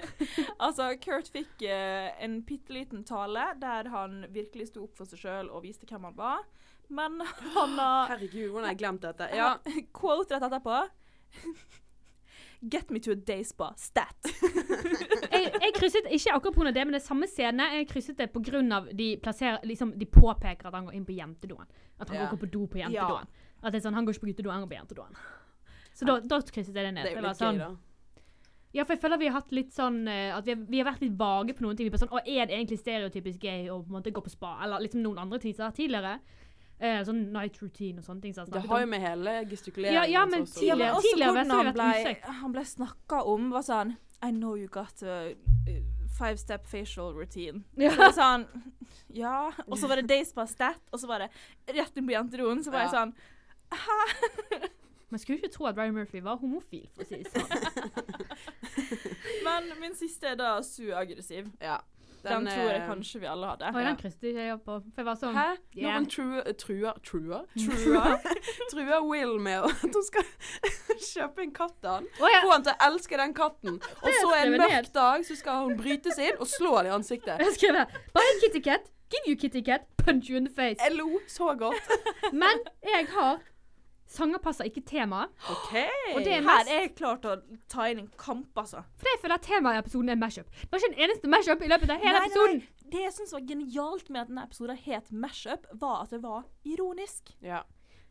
Altså, 0.64 0.92
Kurt 1.02 1.30
fikk 1.34 1.64
uh, 1.66 2.10
en 2.22 2.38
bitte 2.46 2.74
liten 2.76 3.02
tale 3.08 3.48
der 3.60 3.90
han 3.90 4.20
virkelig 4.34 4.68
sto 4.70 4.84
opp 4.86 4.94
for 5.00 5.10
seg 5.10 5.24
sjøl 5.24 5.50
og 5.50 5.64
viste 5.66 5.88
hvem 5.90 6.06
han 6.10 6.18
var. 6.18 6.44
Men 6.94 7.18
han 7.56 7.78
har 7.80 8.12
Herregud, 8.12 8.50
hvordan 8.52 8.68
har 8.68 8.74
jeg 8.76 8.82
glemt 8.82 9.02
dette? 9.06 9.30
Ja, 9.34 9.54
quote 9.96 10.36
rett 10.36 10.46
etterpå. 10.46 10.84
Get 12.70 12.90
me 12.90 13.00
to 13.00 13.12
a 13.12 13.14
day 13.14 13.42
spa. 13.44 13.72
Stat. 13.76 14.16
Jeg, 15.34 15.50
jeg 15.50 15.72
krysset 15.74 16.06
ikke 16.14 16.32
akkurat 16.36 16.54
pga. 16.54 16.70
det, 16.70 16.82
men 16.86 16.94
det 16.94 17.00
er 17.00 17.04
samme 17.04 17.26
scene. 17.26 17.64
Jeg 17.74 17.88
krysset 17.90 18.18
det 18.20 18.28
pga. 18.32 18.60
de 18.94 19.08
plasserer 19.20 19.64
liksom, 19.66 19.92
De 19.98 20.06
påpeker 20.06 20.68
at 20.68 20.74
han 20.76 20.86
går 20.86 20.94
inn 20.94 21.04
på 21.04 21.16
jentedoen. 21.16 21.66
At 21.98 22.08
han 22.08 22.20
Ja. 22.20 22.28
går 22.30 22.38
på 22.44 22.50
do 22.52 22.66
på 22.70 22.78
Ja. 22.78 23.24
At 23.62 23.72
det 23.72 23.80
er 23.80 23.88
sånn, 23.88 23.94
Han 23.94 24.06
går 24.06 24.14
ikke 24.14 24.26
på 24.26 24.30
guttedoen, 24.30 24.52
han 24.54 24.62
går 24.62 24.70
på 24.70 24.78
jentedoen. 24.78 25.16
Så 25.94 26.06
da, 26.08 26.18
da 26.20 26.40
krysset 26.42 26.74
jeg 26.74 26.84
det 26.88 26.94
ned. 26.94 27.04
det 27.06 27.12
er 27.12 27.16
jo 27.16 27.22
var 27.22 27.28
litt 27.30 27.42
sånn, 27.42 27.58
gøy, 27.60 27.66
da. 27.68 28.22
Ja, 28.74 28.82
for 28.82 28.96
jeg 28.96 29.02
føler 29.04 29.20
vi 29.20 29.26
har 29.30 29.36
hatt 29.38 29.52
litt 29.54 29.70
sånn 29.70 30.00
eh, 30.10 30.32
At 30.34 30.44
vi 30.48 30.50
har, 30.56 30.62
vi 30.66 30.78
har 30.80 30.88
vært 30.88 31.02
litt 31.04 31.12
vage 31.18 31.54
på 31.54 31.62
noen 31.62 31.76
ting. 31.78 31.86
Vi 31.86 31.92
er 31.92 31.94
på 31.94 32.00
sånn, 32.02 32.10
å, 32.10 32.18
Er 32.26 32.48
det 32.50 32.56
egentlig 32.58 32.80
stereotypisk 32.80 33.38
gay 33.44 33.68
å 33.70 33.76
på 33.84 33.92
en 33.92 33.98
måte 34.00 34.10
gå 34.14 34.22
på 34.24 34.32
spa? 34.32 34.56
Eller 34.66 34.82
liksom 34.82 35.04
noen 35.04 35.20
andre 35.22 35.38
ting 35.38 35.54
som 35.54 35.68
har 35.68 35.76
tidligere. 35.76 36.16
Eh, 36.80 36.98
sånn 37.06 37.20
night 37.32 37.60
routine 37.62 38.02
og 38.02 38.04
sånne 38.08 38.24
ting. 38.24 38.34
Det 38.34 38.64
har 38.66 38.80
jo 38.82 38.86
med 38.90 39.00
hele 39.00 39.36
gestikuleringen 39.46 39.94
Ja, 39.94 40.04
ja, 40.10 40.24
men 40.26 40.42
tidligere- 40.50 40.98
tidligere 41.06 41.36
vet 41.38 41.46
jeg 41.46 41.54
han 41.54 41.70
at 41.70 41.74
ble, 41.78 41.90
usikker. 42.02 42.32
han 42.40 42.52
ble 42.56 42.64
snakka 42.66 43.20
om, 43.30 43.50
var 43.54 43.62
sånn 43.62 43.94
I 44.26 44.30
know 44.32 44.56
you 44.56 44.66
got 44.66 45.02
a 45.04 45.34
five 46.18 46.36
step 46.38 46.66
facial 46.66 47.14
routine. 47.14 47.62
Ja. 47.78 47.90
Så 47.90 47.96
var 47.96 48.10
det 48.10 48.18
sånn 48.18 48.46
Ja. 49.14 49.52
Og 49.68 49.78
så 49.78 49.86
var 49.88 49.96
det 50.02 50.08
Days 50.14 50.32
Past 50.32 50.58
That, 50.58 50.80
og 50.92 50.98
så 50.98 51.06
var 51.06 51.18
det 51.22 51.30
rett 51.78 51.96
inn 51.96 52.06
på 52.10 52.16
jenteroen. 52.18 52.64
Så 52.64 52.72
var 52.74 52.88
jeg 52.88 52.90
sånn 52.90 53.14
sånn 53.14 54.70
Man 55.10 55.20
skulle 55.20 55.36
ikke 55.38 55.52
tro 55.54 55.66
at 55.66 55.76
Ryan 55.78 55.94
Murphy 55.94 56.22
var 56.24 56.36
homofil, 56.40 56.88
for 56.94 57.04
å 57.04 57.08
si 57.08 57.22
det 57.22 57.30
sånn. 57.32 57.48
Men 59.46 59.68
min 59.80 59.94
siste 59.98 60.32
er 60.32 60.38
da 60.40 60.56
su-aggressiv. 60.64 61.50
Ja. 61.62 61.80
Den, 62.24 62.46
tror 62.46 62.70
jeg 62.70 62.84
kanskje 62.88 63.20
vi 63.20 63.26
alle 63.28 63.46
hadde. 63.46 63.66
Og 63.68 63.84
den 63.84 63.96
krysset 64.00 64.22
ikke 64.30 64.40
jeg 64.40 64.54
opp 64.54 64.62
på. 64.64 64.78
For 64.94 65.02
jeg 65.02 65.08
var 65.08 65.18
sånn 65.20 65.34
Hæ? 65.36 65.44
Yeah. 65.76 65.96
Noen 65.98 66.06
truer 66.08 66.54
Truer? 66.60 66.96
Truer? 67.04 67.42
Truer? 67.82 68.14
Truer 68.72 69.04
Will 69.04 69.34
med 69.44 69.66
at 69.68 69.84
hun 69.84 70.06
skal 70.06 70.24
kjøpe 71.12 71.44
en 71.44 71.52
katt 71.58 71.84
av 71.84 71.98
han. 71.98 72.08
Oh, 72.22 72.28
ja. 72.32 72.40
Få 72.46 72.54
han 72.54 72.64
til 72.64 72.72
å 72.72 72.88
elske 72.88 73.20
den 73.20 73.36
katten. 73.36 73.78
Og 74.00 74.08
så 74.08 74.32
en 74.38 74.56
mørk 74.56 74.72
ned. 74.72 74.90
dag 74.96 75.28
så 75.28 75.36
skal 75.36 75.66
hun 75.66 75.76
brytes 75.80 76.20
inn 76.20 76.40
og 76.40 76.48
slå 76.48 76.76
han 76.78 76.88
i 76.88 76.94
ansiktet. 76.96 77.44
Jeg 77.44 77.58
skrev. 77.58 77.98
Buy 78.16 78.24
a 78.24 78.36
kitty 78.40 78.64
cat, 78.64 78.88
give 79.12 79.28
you 79.28 79.36
kitty 79.40 79.64
cat, 79.66 79.84
punch 80.00 80.32
you 80.32 80.40
in 80.40 80.48
the 80.48 80.54
face. 80.54 80.80
Jeg 80.80 80.96
lo 80.96 81.20
så 81.28 81.52
godt. 81.60 81.92
Men 82.32 82.64
jeg 82.88 83.10
har 83.12 83.42
Sanger 84.14 84.40
passer 84.42 84.68
ikke 84.70 84.84
temaet. 84.86 85.32
Okay. 85.56 85.88
Og 86.14 86.22
det 86.22 86.36
er 86.38 86.46
Her 86.46 86.68
er 86.70 86.80
jeg 86.84 86.94
klar 86.98 87.18
til 87.22 87.34
å 87.34 87.60
ta 87.70 87.88
inn 87.90 88.04
en 88.04 88.10
kamp, 88.20 88.50
altså. 88.60 88.84
For 89.00 89.10
jeg 89.10 89.22
føler 89.24 89.40
at 89.40 89.46
temaet 89.48 89.78
i 89.78 89.82
episoden 89.84 90.14
er 90.14 90.20
mashup. 90.20 90.50
Det 90.60 90.70
var 90.72 90.82
ikke 90.82 90.92
en 90.94 91.04
eneste 91.08 91.30
mashup 91.32 91.64
i 91.66 91.70
løpet 91.74 91.94
av 91.94 92.02
hele 92.04 92.14
Nei, 92.14 92.20
nei, 92.20 92.30
episoden. 92.30 92.62
nei. 92.62 92.90
Det 92.94 93.00
jeg 93.00 93.14
syns 93.16 93.32
var 93.34 93.46
genialt 93.48 94.10
med 94.12 94.20
at 94.22 94.28
denne 94.30 94.44
episoden 94.46 94.82
het 94.84 95.08
Mashup, 95.10 95.64
var 95.80 96.04
at 96.04 96.12
det 96.14 96.20
var 96.22 96.44
ironisk. 96.68 97.32
Ja. 97.42 97.64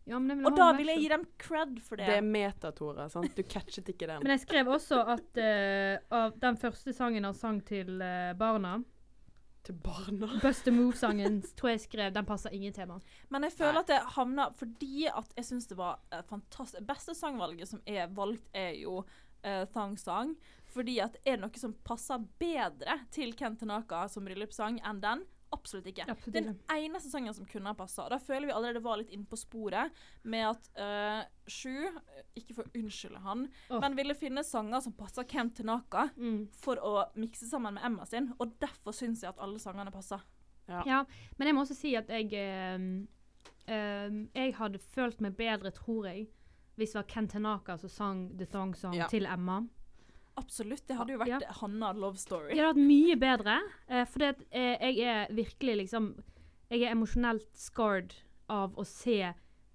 Ja, 0.03 0.19
men 0.19 0.41
vil 0.41 0.49
Og 0.49 0.57
da 0.57 0.65
vil 0.75 0.89
jeg 0.91 0.99
gi 1.05 1.11
dem 1.13 1.21
cred 1.39 1.77
for 1.79 1.99
det. 1.99 2.09
Det 2.09 2.17
er 2.19 2.25
meta, 2.27 2.73
Tore. 2.75 3.05
sant? 3.11 3.31
Du 3.37 3.43
catchet 3.47 3.87
ikke 3.93 4.09
den. 4.09 4.19
Men 4.25 4.33
jeg 4.35 4.41
skrev 4.43 4.67
også 4.75 4.99
at 5.13 5.39
uh, 5.39 6.17
av 6.19 6.33
den 6.41 6.59
første 6.59 6.91
sangen 6.95 7.23
han 7.23 7.37
sang 7.37 7.61
til 7.63 8.01
uh, 8.03 8.33
barna, 8.35 8.81
Til 9.63 9.75
barna. 9.79 10.27
Buster 10.43 10.75
Move-sangen, 10.75 11.41
tror 11.55 11.73
jeg 11.73 11.83
skrev, 11.85 12.11
den 12.15 12.27
passer 12.27 12.51
ingen 12.55 12.73
tema. 12.75 12.97
Men 13.31 13.47
jeg 13.47 13.55
føler 13.55 13.79
Nei. 13.79 13.83
at 13.85 13.91
det 13.91 13.99
havna 14.17 14.49
Fordi 14.59 15.05
at 15.07 15.37
jeg 15.37 15.47
syns 15.47 15.69
det 15.71 15.77
var 15.79 16.01
uh, 16.11 16.19
fantastisk 16.27 16.83
Beste 16.87 17.15
sangvalget 17.15 17.71
som 17.71 17.83
er 17.87 18.11
valgt, 18.11 18.43
er 18.53 18.73
jo 18.81 18.99
uh, 19.03 19.63
Thang 19.71 19.95
Sang. 19.99 20.35
Fordi 20.73 20.97
at 21.03 21.15
er 21.23 21.37
det 21.37 21.45
noe 21.45 21.61
som 21.61 21.75
passer 21.85 22.25
bedre 22.41 22.99
til 23.13 23.35
Ken 23.39 23.55
Tanaka 23.59 24.07
som 24.11 24.27
bryllupssang 24.27 24.81
enn 24.83 25.01
den? 25.03 25.23
Absolutt 25.53 25.87
ikke. 25.91 26.05
Absolutt 26.09 26.33
Den 26.35 26.49
eneste 26.73 27.09
sangen 27.11 27.33
som 27.37 27.45
kunne 27.49 27.69
ha 27.71 27.77
passa. 27.77 28.07
Da 28.11 28.17
føler 28.21 28.49
vi 28.49 28.55
allerede 28.55 28.81
var 28.83 28.97
litt 28.99 29.13
inne 29.13 29.25
på 29.29 29.37
sporet 29.39 29.93
med 30.23 30.47
at 30.49 30.69
uh, 30.79 31.23
Sju, 31.47 31.87
ikke 32.39 32.55
for 32.57 32.67
å 32.69 32.73
unnskylde 32.79 33.19
han, 33.25 33.45
oh. 33.69 33.79
men 33.83 33.95
ville 33.99 34.15
finne 34.15 34.43
sanger 34.47 34.83
som 34.85 34.93
passer 34.97 35.27
Ken 35.29 35.51
Tanaka 35.51 36.09
Mm. 36.17 36.47
for 36.63 36.79
å 36.81 36.93
mikse 37.19 37.45
sammen 37.49 37.75
med 37.77 37.83
Emma 37.85 38.05
sin, 38.09 38.31
og 38.39 38.53
derfor 38.63 38.95
syns 38.95 39.21
jeg 39.23 39.33
at 39.33 39.41
alle 39.43 39.59
sangene 39.59 39.91
passer. 39.93 40.21
Ja, 40.67 41.01
men 41.37 41.47
jeg 41.49 41.55
må 41.57 41.65
også 41.65 41.75
si 41.75 41.91
at 41.99 42.07
jeg 42.07 42.29
uh, 42.39 42.79
uh, 43.67 44.15
Jeg 44.33 44.53
hadde 44.55 44.79
følt 44.79 45.19
meg 45.21 45.35
bedre, 45.35 45.71
tror 45.75 46.07
jeg, 46.07 46.27
hvis 46.79 46.93
det 46.95 47.01
var 47.01 47.09
Ken 47.11 47.27
Tanaka 47.29 47.75
som 47.77 47.91
sang 47.91 48.21
The 48.39 48.47
Thong 48.49 48.71
Song 48.75 48.95
Ja. 48.95 49.07
til 49.11 49.27
Emma. 49.29 49.59
Absolutt. 50.39 50.87
Det 50.87 50.97
hadde 50.97 51.13
jo 51.13 51.19
vært 51.21 51.29
Ja. 51.29 51.39
Hanna 51.61 51.91
Love 51.93 52.17
Story. 52.17 52.53
Det 52.53 52.59
hadde 52.59 52.73
vært 52.73 52.87
mye 52.87 53.15
bedre, 53.21 53.57
uh, 53.89 54.03
for 54.09 54.19
jeg 54.25 54.99
er 55.03 55.27
virkelig 55.33 55.77
liksom 55.85 56.13
Jeg 56.71 56.87
er 56.87 56.91
emosjonelt 56.95 57.49
scarred 57.53 58.15
av 58.49 58.73
å 58.79 58.83
se 58.87 59.19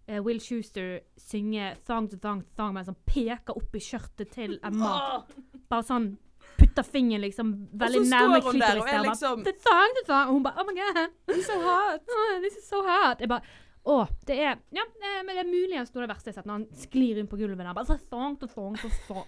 eh, 0.08 0.20
Will 0.24 0.40
Schuster 0.40 1.00
synge 1.16 1.76
'Thong 1.84 2.08
to 2.10 2.16
Thong 2.16 2.42
to 2.42 2.50
Thong' 2.56 2.74
mens 2.74 2.88
han 2.90 2.96
peker 3.06 3.54
opp 3.54 3.76
i 3.76 3.78
skjørtet 3.78 4.32
til 4.34 4.58
Emma. 4.66 5.22
Bare 5.68 5.86
sånn 5.86 6.16
putter 6.58 6.82
fingeren 6.82 7.22
liksom 7.22 7.52
veldig 7.78 8.02
nærme 8.08 8.38
er 8.40 9.02
liksom 9.04 9.44
The 9.46 9.52
thong, 9.52 9.94
the 9.94 10.04
thong. 10.06 10.28
Og 10.28 10.34
hun 10.38 10.42
bare 10.42 10.58
Oh 10.58 10.66
my 10.66 10.74
god. 10.74 11.10
It's 11.28 11.46
so 11.46 11.60
hot. 11.62 12.02
Oh, 12.18 12.40
this 12.42 12.56
is 12.56 12.66
so 12.68 12.82
hot. 12.82 13.20
Jeg 13.20 13.28
bare 13.28 13.42
Å, 13.88 14.06
det 14.26 14.36
er 14.42 14.58
Ja, 14.74 14.82
eh, 14.82 15.20
men 15.24 15.36
det 15.36 15.44
er 15.44 15.48
muligens 15.48 15.92
noe 15.94 16.02
av 16.02 16.08
det 16.08 16.14
verste 16.16 16.28
jeg 16.28 16.34
har 16.34 16.42
sett, 16.42 16.48
når 16.48 16.58
han 16.58 16.66
sklir 16.76 17.20
inn 17.20 17.28
på 17.30 17.38
gulvet 17.40 17.62
der. 17.62 17.74
Bare 17.76 17.98
thong, 18.10 18.34
to 18.40 18.48
thong, 18.50 18.74
to 18.80 18.90
thong. 19.06 19.24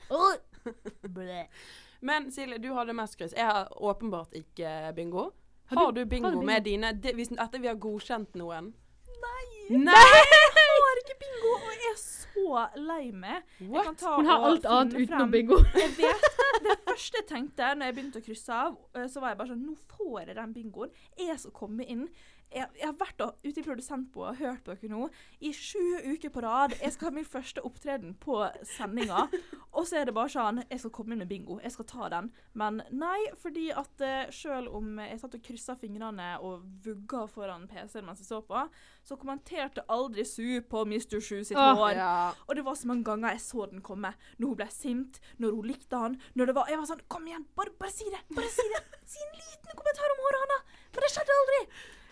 Men 2.01 2.31
Silje, 2.33 2.59
du 2.59 2.71
hadde 2.75 2.95
mest 2.97 3.17
kryss. 3.21 3.35
Jeg 3.37 3.45
har 3.47 3.69
åpenbart 3.77 4.33
ikke 4.35 4.93
bingo. 4.97 5.31
Har 5.71 5.77
Har 5.85 5.93
du- 5.93 6.05
bingo 6.05 6.27
har 6.27 6.33
du 6.35 6.39
bingo? 6.41 6.47
med 6.47 6.65
dine 6.65 6.93
de, 7.03 7.13
hvis, 7.15 7.29
Etter 7.33 7.61
vi 7.61 7.67
har 7.69 7.77
godkjent 7.77 8.35
noen? 8.41 8.73
Nei! 9.21 9.79
Nei! 9.85 9.95
Jeg 9.95 10.87
har 10.87 11.01
ikke 11.05 11.17
bingo, 11.21 11.53
og 11.61 11.75
jeg 11.77 11.93
er 11.93 11.99
så 12.01 12.65
lei 12.81 13.11
meg. 13.13 13.43
Jeg 13.61 13.85
kan 13.85 13.95
ta 14.01 14.15
Hun 14.17 14.27
har 14.27 14.47
alt 14.49 14.65
annet 14.67 14.95
utenom 14.97 15.29
frem- 15.29 15.31
bingo. 15.31 15.59
Jeg 15.77 15.91
vet. 15.99 16.27
Det 16.65 16.79
første 16.89 17.17
jeg 17.21 17.27
tenkte 17.29 17.69
når 17.77 17.87
jeg 17.91 17.95
begynte 17.95 18.19
å 18.21 18.25
krysse 18.25 18.53
av, 18.53 18.75
eh, 18.97 19.07
så 19.09 19.21
var 19.21 19.29
jeg 19.35 19.39
bare 19.39 19.49
sånn 19.53 19.63
Nå 19.67 19.77
får 19.95 20.27
jeg 20.27 20.37
den 20.37 20.55
bingoen. 20.55 20.91
Jeg 21.19 21.39
skal 21.39 21.51
komme 21.53 21.85
inn. 21.87 22.09
Jeg, 22.51 22.67
jeg 22.81 22.87
har 22.89 22.97
vært 22.99 23.23
ute 23.45 23.61
i 23.61 23.65
produsentboa 23.65 24.33
og 24.33 24.41
hørt 24.41 24.65
på 24.67 24.75
dere 24.75 24.91
nå 24.91 25.05
i 25.47 25.53
sju 25.55 26.01
uker 26.03 26.33
på 26.35 26.43
rad. 26.43 26.75
Jeg 26.81 26.95
skal 26.97 27.11
ha 27.11 27.15
min 27.15 27.29
første 27.29 27.63
opptreden 27.67 28.17
på 28.19 28.41
sendinga. 28.73 29.27
Og 29.71 29.87
så 29.87 30.01
er 30.01 30.09
det 30.09 30.15
bare 30.17 30.33
sånn 30.33 30.63
Jeg 30.65 30.81
skal 30.83 30.93
komme 30.95 31.15
inn 31.15 31.23
med 31.23 31.31
bingo. 31.31 31.61
Jeg 31.63 31.75
skal 31.77 31.87
ta 31.87 32.09
den. 32.11 32.31
Men 32.59 32.81
nei, 32.91 33.19
fordi 33.39 33.69
at 33.71 34.03
uh, 34.03 34.33
sjøl 34.35 34.67
om 34.75 34.99
jeg 34.99 35.21
satt 35.23 35.37
og 35.39 35.45
kryssa 35.47 35.77
fingrene 35.79 36.33
og 36.43 36.67
vugga 36.85 37.23
foran 37.31 37.69
PC-en 37.71 38.09
mens 38.09 38.23
jeg 38.25 38.31
så 38.33 38.41
på, 38.47 38.65
så 39.07 39.19
kommenterte 39.21 39.87
aldri 39.91 40.27
Su 40.27 40.59
på 40.67 40.83
Mr. 40.89 41.21
Sju 41.23 41.45
sitt 41.47 41.59
hår. 41.59 41.95
Ja. 42.01 42.33
Og 42.49 42.59
det 42.59 42.67
var 42.67 42.79
så 42.79 42.91
mange 42.91 43.07
ganger 43.07 43.37
jeg 43.37 43.45
så 43.47 43.69
den 43.71 43.85
komme. 43.87 44.13
Når 44.39 44.53
hun 44.53 44.59
ble 44.59 44.69
sint, 44.75 45.23
når 45.39 45.55
hun 45.55 45.71
likte 45.71 46.03
han. 46.03 46.19
Når 46.35 46.51
det 46.51 46.59
var, 46.59 46.69
Jeg 46.71 46.83
var 46.83 46.91
sånn 46.91 47.07
Kom 47.11 47.27
igjen, 47.27 47.47
bare, 47.59 47.73
bare 47.79 47.93
si 47.95 48.07
det! 48.11 48.21
Bare 48.35 48.51
si 48.51 48.67
det! 48.75 48.83
Si 49.09 49.23
en 49.23 49.39
liten 49.39 49.79
kommentar 49.79 50.13
om 50.15 50.21
håret 50.27 50.45
hans! 50.45 50.77
Men 50.91 51.07
det 51.07 51.15
skjedde 51.15 51.39
aldri! 51.41 51.63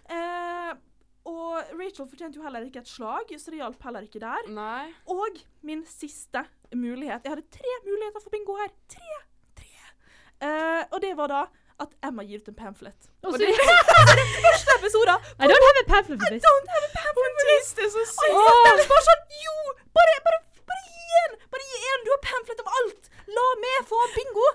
Eh, 0.09 0.73
og 1.29 1.73
Rachel 1.77 2.09
fortjente 2.09 2.39
jo 2.41 2.45
heller 2.47 2.65
ikke 2.65 2.81
et 2.81 2.89
slag, 2.89 3.33
så 3.37 3.53
det 3.53 3.61
hjalp 3.61 3.83
heller 3.85 4.07
ikke 4.07 4.21
der. 4.23 4.49
Nei. 4.57 4.89
Og 5.13 5.41
min 5.67 5.83
siste 5.89 6.45
mulighet 6.75 7.25
Jeg 7.25 7.33
hadde 7.35 7.49
tre 7.53 7.75
muligheter 7.87 8.23
for 8.25 8.33
bingo 8.33 8.57
her. 8.61 8.71
Tre! 8.93 9.19
Tre! 9.61 9.73
Eh, 10.49 10.85
og 10.93 11.01
det 11.05 11.15
var 11.19 11.33
da 11.33 11.43
at 11.79 11.93
Emma 12.09 12.25
gir 12.27 12.41
ut 12.43 12.49
en 12.51 12.57
pamphlet. 12.59 13.09
Og 13.23 13.29
Og 13.29 13.37
så 13.37 13.39
det 13.45 13.53
er 13.53 13.55
første 14.47 14.73
episode! 14.81 15.15
I 15.39 15.47
don't 15.51 15.67
have 15.69 15.81
a 15.85 15.87
pamphlet 15.93 16.19
for 16.23 16.33
this. 16.33 16.43
Don't 16.49 16.73
have 16.75 16.87
a 16.89 16.93
pamphlet 16.97 17.33
for 17.39 17.45
this! 17.53 17.67
Det 17.79 17.85
er 17.87 17.93
så 17.95 18.03
Og 18.03 18.35
jeg 18.35 18.49
satt 18.49 18.67
der 18.67 18.89
bare 18.95 19.05
sånn 19.11 19.23
Jo! 19.45 19.57
Bare, 19.99 20.17
bare, 20.27 20.41
bare 20.73 20.83
gi 20.89 21.23
en! 21.23 21.39
Bare 21.55 21.69
gi 21.71 21.79
en! 21.93 22.05
Du 22.09 22.11
har 22.17 22.23
pamflet 22.31 22.65
om 22.65 22.73
alt! 22.81 23.13
La 23.39 23.47
meg 23.65 23.79
få 23.93 24.03
bingo! 24.17 24.47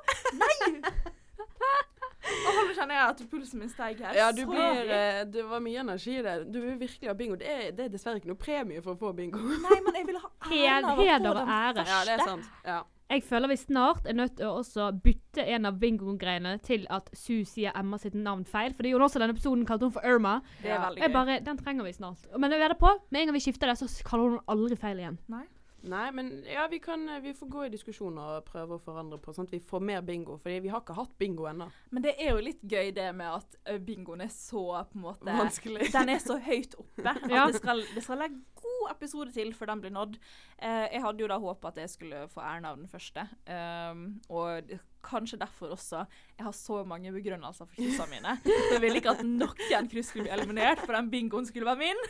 Nei! 0.41 0.57
Og 2.23 2.55
nå 2.55 2.73
kjenner 2.77 2.95
jeg 2.95 3.09
at 3.09 3.21
pulsen 3.31 3.59
min 3.59 3.69
steg 3.71 3.99
her. 3.99 4.15
Ja, 4.15 4.29
du 4.31 4.45
blir 4.47 4.89
eh, 4.95 5.23
Det 5.27 5.43
var 5.49 5.59
mye 5.63 5.81
energi 5.83 6.17
i 6.19 6.23
det. 6.23 6.37
Du 6.53 6.59
vil 6.63 6.77
virkelig 6.79 7.09
ha 7.11 7.13
bingo. 7.19 7.35
Det 7.39 7.49
er, 7.51 7.71
det 7.75 7.85
er 7.85 7.91
dessverre 7.93 8.21
ikke 8.21 8.31
noe 8.31 8.39
premie 8.39 8.81
for 8.85 8.95
å 8.95 8.99
få 8.99 9.11
bingo. 9.17 9.41
Nei, 9.43 9.79
men 9.83 9.99
jeg 9.99 10.07
vil 10.07 10.19
ha 10.23 10.31
å 10.31 10.49
heder 10.49 11.39
og 11.43 11.53
ære. 11.59 11.85
Ja, 11.89 12.01
det 12.07 12.17
er 12.17 12.25
sant. 12.27 12.49
Ja. 12.65 12.81
Jeg 13.13 13.21
føler 13.27 13.51
vi 13.51 13.57
snart 13.59 14.07
er 14.09 14.15
nødt 14.17 14.37
til 14.39 14.47
å 14.47 14.55
også 14.63 14.87
bytte 15.03 15.43
en 15.53 15.67
av 15.69 15.75
bingogreiene 15.77 16.55
til 16.65 16.87
at 16.89 17.11
Sue 17.13 17.43
sier 17.45 17.75
Emma 17.77 17.99
sitt 18.01 18.15
navn 18.17 18.45
feil. 18.47 18.73
For 18.73 18.81
det 18.87 18.93
gjorde 18.93 19.03
hun 19.03 19.09
også 19.11 19.21
denne 19.21 19.35
episoden 19.35 19.65
kalte 19.69 19.85
hun 19.85 19.93
for 19.93 20.07
Irma. 20.07 20.37
Det 20.63 20.71
er 20.71 20.77
Ja. 20.79 20.85
veldig 20.87 21.03
gøy. 21.03 21.13
bare, 21.13 21.39
Den 21.43 21.57
trenger 21.59 21.83
vi 21.83 21.91
snart. 21.93 22.23
Men 22.39 22.53
er 22.53 22.69
det 22.69 22.79
på, 22.79 22.89
med 23.11 23.21
en 23.21 23.27
gang 23.27 23.35
vi 23.35 23.43
skifter 23.43 23.67
det, 23.69 23.77
så 23.77 23.89
kaller 24.07 24.29
hun 24.29 24.39
aldri 24.47 24.75
feil 24.79 24.97
igjen. 24.97 25.19
Nei. 25.29 25.43
Nei, 25.83 26.05
men 26.15 26.29
ja, 26.47 26.63
vi 26.71 26.79
kan 26.79 27.01
eh, 27.11 27.19
Vi 27.19 27.33
får 27.35 27.49
gå 27.51 27.65
i 27.65 27.71
diskusjon 27.73 28.15
og 28.21 28.45
prøve 28.47 28.77
å 28.77 28.81
forandre 28.83 29.17
på 29.19 29.33
sånn 29.35 29.49
at 29.49 29.55
vi 29.55 29.59
får 29.59 29.83
mer 29.83 30.03
bingo. 30.05 30.37
For 30.39 30.63
vi 30.63 30.71
har 30.71 30.83
ikke 30.83 30.95
hatt 30.95 31.17
bingo 31.19 31.47
ennå. 31.49 31.67
Men 31.91 32.05
det 32.05 32.15
er 32.17 32.31
jo 32.31 32.45
litt 32.45 32.63
gøy 32.63 32.93
det 32.95 33.09
med 33.17 33.41
at 33.41 33.81
bingoen 33.83 34.23
er 34.23 34.31
så 34.31 34.63
på 34.89 34.99
en 34.99 35.05
måte 35.09 35.27
Vanskelig. 35.27 35.89
Den 35.95 36.13
er 36.15 36.23
så 36.23 36.39
høyt 36.39 36.77
oppe 36.79 37.03
at 37.11 37.27
Ja. 37.29 37.45
det, 37.49 37.59
skal, 37.59 37.83
det 37.95 38.03
skal 38.05 38.23
legge 38.23 38.39
god 38.63 38.91
episode 38.93 39.31
til 39.35 39.51
før 39.55 39.73
den 39.73 39.83
blir 39.83 39.93
nådd. 39.95 40.17
Eh, 40.63 40.87
jeg 40.93 41.03
hadde 41.03 41.23
jo 41.23 41.29
da 41.31 41.37
håpa 41.41 41.71
at 41.73 41.81
jeg 41.83 41.91
skulle 41.91 42.23
få 42.31 42.43
æren 42.43 42.67
av 42.69 42.79
den 42.79 42.87
første. 42.91 43.25
Um, 43.47 44.05
og 44.31 44.71
kanskje 45.03 45.39
derfor 45.41 45.73
også 45.75 46.05
jeg 46.37 46.45
har 46.45 46.55
så 46.55 46.79
mange 46.87 47.11
begrunnelser 47.11 47.67
for 47.67 47.75
kryssene 47.75 48.07
mine. 48.13 48.37
For 48.45 48.77
jeg 48.77 48.83
ville 48.85 49.01
ikke 49.01 49.15
at 49.17 49.25
noen 49.27 49.89
kryss 49.91 50.13
skulle 50.13 50.29
bli 50.29 50.35
eliminert, 50.37 50.83
for 50.85 50.95
den 50.95 51.11
bingoen 51.11 51.47
skulle 51.49 51.67
være 51.67 51.83
min. 51.83 52.03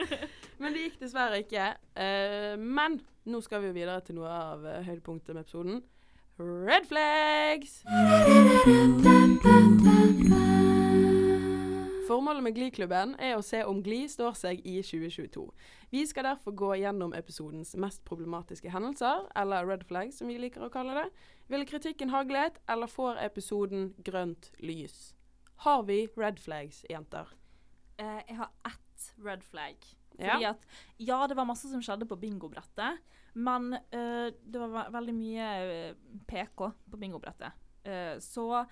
Men 0.62 0.74
det 0.74 0.88
gikk 0.88 1.00
dessverre 1.04 1.42
ikke. 1.44 1.70
Uh, 1.94 2.54
men 2.58 3.00
nå 3.24 3.40
skal 3.44 3.62
vi 3.62 3.70
jo 3.70 3.76
videre 3.76 4.00
til 4.06 4.18
noe 4.18 4.30
av 4.30 4.64
uh, 4.66 4.80
høydepunktet 4.86 5.34
med 5.36 5.44
episoden. 5.44 5.82
Red 6.38 6.88
flags! 6.88 7.82
Formålet 12.08 12.42
med 12.42 12.56
Glee-klubben 12.56 13.14
er 13.22 13.36
å 13.36 13.44
se 13.46 13.62
om 13.68 13.78
Glee 13.84 14.08
står 14.10 14.34
seg 14.36 14.64
i 14.66 14.80
2022. 14.82 15.44
Vi 15.94 16.02
skal 16.08 16.26
derfor 16.26 16.56
gå 16.56 16.72
gjennom 16.80 17.14
episodens 17.16 17.76
mest 17.78 18.02
problematiske 18.08 18.72
hendelser, 18.74 19.28
eller 19.38 19.68
red 19.68 19.86
flags 19.86 20.18
som 20.18 20.28
vi 20.32 20.40
liker 20.42 20.66
å 20.66 20.72
kalle 20.72 20.96
det. 20.98 21.06
Vil 21.52 21.66
kritikken 21.68 22.12
haglet, 22.12 22.58
eller 22.68 22.90
får 22.90 23.22
episoden 23.22 23.92
grønt 24.04 24.50
lys? 24.58 25.12
Har 25.62 25.86
vi 25.86 26.06
red 26.18 26.42
flags, 26.42 26.82
jenter? 26.90 27.30
Uh, 28.00 28.20
jeg 28.26 28.40
har 28.40 28.50
ett 28.66 29.12
red 29.22 29.44
flag. 29.46 29.78
Ja. 30.20 30.52
At 30.52 30.66
ja, 31.00 31.22
det 31.28 31.36
var 31.38 31.48
masse 31.48 31.70
som 31.70 31.82
skjedde 31.84 32.08
på 32.08 32.18
bingobrettet, 32.20 33.00
men 33.32 33.72
uh, 33.74 34.28
det 34.28 34.60
var 34.60 34.90
veldig 34.92 35.14
mye 35.16 35.48
eh, 35.62 36.00
PK 36.28 36.66
på 36.92 37.00
bingobrettet. 37.00 37.56
Uh, 37.86 38.18
så 38.22 38.64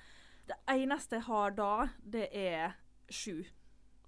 det 0.51 0.59
eneste 0.69 1.19
jeg 1.19 1.29
har 1.29 1.55
da, 1.57 1.75
det 2.03 2.29
er 2.37 2.77
sju. 3.11 3.43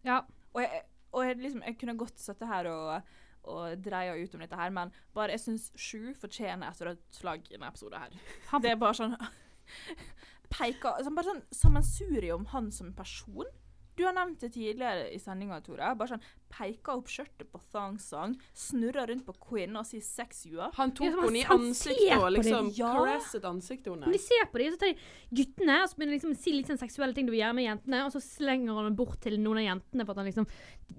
Ja. 0.07 0.23
Og 0.53 0.61
jeg, 0.65 0.83
og 1.13 1.27
jeg, 1.27 1.39
liksom, 1.41 1.63
jeg 1.67 1.79
kunne 1.81 1.99
godt 2.01 2.21
sittet 2.21 2.51
her 2.51 2.69
og, 2.71 3.15
og 3.49 3.79
dreia 3.85 4.17
ut 4.19 4.35
om 4.37 4.45
dette 4.45 4.59
her, 4.59 4.75
men 4.75 4.93
bare 5.17 5.37
jeg 5.37 5.45
syns 5.47 5.71
sju 5.79 6.13
fortjener 6.19 6.69
et 6.69 6.85
rødt 6.85 7.21
flagg 7.21 7.49
i 7.49 7.57
denne 7.57 7.71
episoden 7.73 8.05
her. 8.05 8.19
Det 8.63 8.73
er 8.73 8.81
bare 8.81 8.99
sånn 8.99 9.17
Peker 10.53 10.99
altså 10.99 11.13
Bare 11.17 11.31
sånn 11.31 11.45
sammensurium 11.55 12.43
han 12.53 12.69
som 12.75 12.91
person. 12.97 13.49
Du 13.97 14.05
har 14.07 14.15
nevnt 14.17 14.41
det 14.41 14.53
tidligere 14.55 15.11
i 15.13 15.19
sendinga, 15.21 15.61
Tore. 15.63 15.95
Bare 15.99 16.09
sånn 16.15 16.23
Peker 16.53 16.99
opp 16.99 17.07
skjørtet 17.09 17.49
på 17.53 17.61
Thong 17.73 17.99
Song, 18.01 18.35
snurrer 18.57 19.09
rundt 19.09 19.25
på 19.25 19.33
Quinn 19.41 19.77
og 19.77 19.85
sier 19.89 20.01
'sex 20.05 20.45
you 20.47 20.59
up'. 20.61 20.75
Han 20.77 20.93
tok 20.93 21.07
Ja, 21.07 21.21
henne 21.23 21.39
i 21.41 21.45
ansiktet 21.45 22.13
og 22.13 22.23
på 22.23 22.31
det. 22.31 22.45
liksom 22.45 22.71
Ja. 22.77 22.93
caresset 22.95 23.43
ansiktet 23.45 23.87
Men 23.93 24.03
hennes. 24.03 24.13
de 24.13 24.19
ser 24.19 24.45
på 24.53 24.59
dem, 24.59 24.67
og 24.67 24.73
så 24.73 24.79
tar 24.81 24.93
de 24.93 24.99
guttene 25.35 25.83
og 25.83 25.89
så 25.89 25.97
begynner 25.97 26.13
liksom 26.19 26.33
å 26.33 26.37
si 26.37 26.53
litt 26.53 26.67
sånn 26.67 26.79
seksuelle 26.79 27.15
ting 27.15 27.27
du 27.27 27.33
vil 27.33 27.41
gjøre 27.41 27.55
med 27.55 27.65
jentene, 27.65 28.05
og 28.05 28.13
så 28.13 28.21
slenger 28.21 28.75
han 28.75 28.85
dem 28.85 28.97
bort 28.97 29.21
til 29.21 29.39
noen 29.39 29.59
av 29.59 29.81
jentene 29.81 30.05
for 30.05 30.13
at 30.13 30.17
han 30.19 30.27
liksom, 30.27 30.47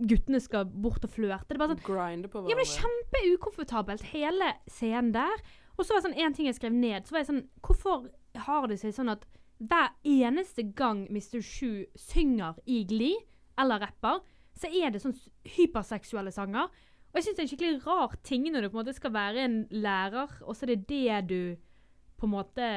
guttene 0.07 0.41
skal 0.41 0.65
bort 0.65 1.03
og 1.03 1.09
flørte. 1.11 1.47
Det 1.49 1.55
er 1.55 1.67
bare 1.67 1.75
sånn 1.75 1.83
Grinde 1.85 2.27
på 2.29 2.49
Ja, 2.49 2.55
men 2.55 2.65
det 2.65 2.77
er 2.77 2.81
kjempeukomfortabelt, 2.81 4.01
hele 4.13 4.53
scenen 4.69 5.11
der. 5.13 5.37
Og 5.77 5.85
så 5.85 5.93
var 5.93 6.01
det 6.01 6.09
sånn 6.11 6.19
en 6.25 6.33
ting 6.33 6.45
jeg 6.47 6.55
skrev 6.55 6.71
ned. 6.73 7.05
Så 7.05 7.11
var 7.11 7.19
jeg 7.23 7.27
sånn 7.27 7.47
Hvorfor 7.61 8.09
har 8.35 8.67
det 8.67 8.79
seg 8.79 8.93
sånn 8.93 9.09
at 9.11 9.25
hver 9.69 9.93
eneste 10.03 10.65
gang 10.75 11.05
Mr. 11.11 11.41
Shu 11.41 11.85
synger 11.95 12.57
i 12.65 12.83
Glee, 12.89 13.19
eller 13.59 13.83
rapper, 13.83 14.23
så 14.57 14.69
er 14.69 14.93
det 14.93 15.01
sånn 15.03 15.15
hyperseksuelle 15.55 16.33
sanger. 16.33 16.71
Og 17.13 17.19
jeg 17.19 17.27
syns 17.27 17.37
det 17.37 17.43
er 17.43 17.45
en 17.45 17.51
skikkelig 17.51 17.85
rar 17.85 18.17
ting 18.25 18.49
når 18.49 18.65
du 18.65 18.71
på 18.71 18.77
en 18.77 18.81
måte 18.81 18.97
skal 18.97 19.13
være 19.13 19.45
en 19.45 19.61
lærer, 19.69 20.33
og 20.41 20.57
så 20.57 20.65
er 20.65 20.73
det 20.73 20.89
det 20.89 21.21
du 21.29 21.39
på 22.17 22.29
en 22.29 22.37
måte 22.39 22.73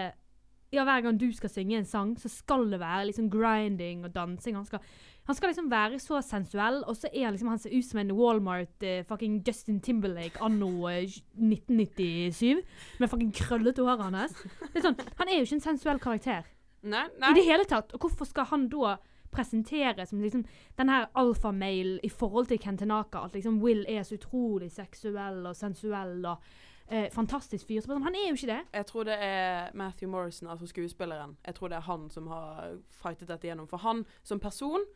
Ja, 0.75 0.83
hver 0.83 1.05
gang 1.05 1.15
du 1.17 1.29
skal 1.33 1.49
synge 1.49 1.77
en 1.79 1.87
sang, 1.87 2.17
så 2.19 2.29
skal 2.29 2.67
det 2.73 2.81
være 2.83 3.05
liksom 3.07 3.29
grinding 3.31 4.03
og 4.05 4.11
dansing. 4.13 4.57
Han 4.59 4.65
skal, 4.67 4.83
han 5.25 5.37
skal 5.39 5.53
liksom 5.53 5.71
være 5.71 6.01
så 6.03 6.19
sensuell, 6.27 6.81
og 6.85 6.97
så 6.99 7.09
er 7.15 7.31
liksom 7.31 7.49
Han 7.49 7.61
ser 7.63 7.77
ut 7.77 7.87
som 7.87 8.01
en 8.03 8.11
Walmart 8.13 8.83
uh, 8.83 9.05
fucking 9.07 9.39
Justin 9.47 9.79
Timberlake 9.81 10.43
anno 10.43 10.89
uh, 10.91 11.07
1997. 11.39 12.67
Med 12.99 13.09
fucking 13.09 13.33
krøllete 13.33 13.87
håret 13.87 14.11
hans. 14.11 14.37
Det 14.73 14.83
er 14.83 14.89
sånn, 14.91 15.01
han 15.17 15.31
er 15.31 15.39
jo 15.39 15.47
ikke 15.47 15.61
en 15.61 15.67
sensuell 15.71 16.03
karakter 16.03 16.51
Nei, 16.83 17.07
i 17.31 17.37
det 17.39 17.47
hele 17.47 17.65
tatt. 17.65 17.95
Og 17.95 18.07
hvorfor 18.07 18.29
skal 18.29 18.49
han 18.51 18.69
da 18.73 18.97
presentere 19.37 20.07
som 20.07 20.21
liksom 20.21 20.45
den 20.77 20.89
her 20.89 21.07
alfamailen 21.15 22.01
i 22.03 22.09
forhold 22.09 22.47
til 22.47 22.59
Kentenaka. 22.59 23.25
At 23.25 23.35
liksom 23.35 23.61
Will 23.63 23.85
er 23.89 24.03
så 24.03 24.15
utrolig 24.15 24.71
seksuell 24.73 25.47
og 25.47 25.57
sensuell 25.57 26.25
og 26.25 26.43
eh, 26.89 27.09
fantastisk 27.13 27.67
fyr. 27.69 27.83
Så 27.83 27.93
sånn, 27.93 28.05
han 28.07 28.17
er 28.17 28.31
jo 28.31 28.39
ikke 28.39 28.53
det. 28.53 28.61
Jeg 28.75 28.89
tror 28.91 29.09
det 29.09 29.19
er 29.21 29.71
Matthew 29.75 30.11
Morrison, 30.11 30.51
altså 30.51 30.69
skuespilleren. 30.71 31.37
Jeg 31.47 31.59
tror 31.59 31.73
det 31.73 31.81
er 31.81 31.89
han 31.89 32.09
som 32.11 32.31
har 32.33 32.79
fightet 33.03 33.29
dette 33.29 33.51
gjennom. 33.51 33.69
For 33.71 33.83
han 33.85 34.05
som 34.23 34.41
person, 34.41 34.87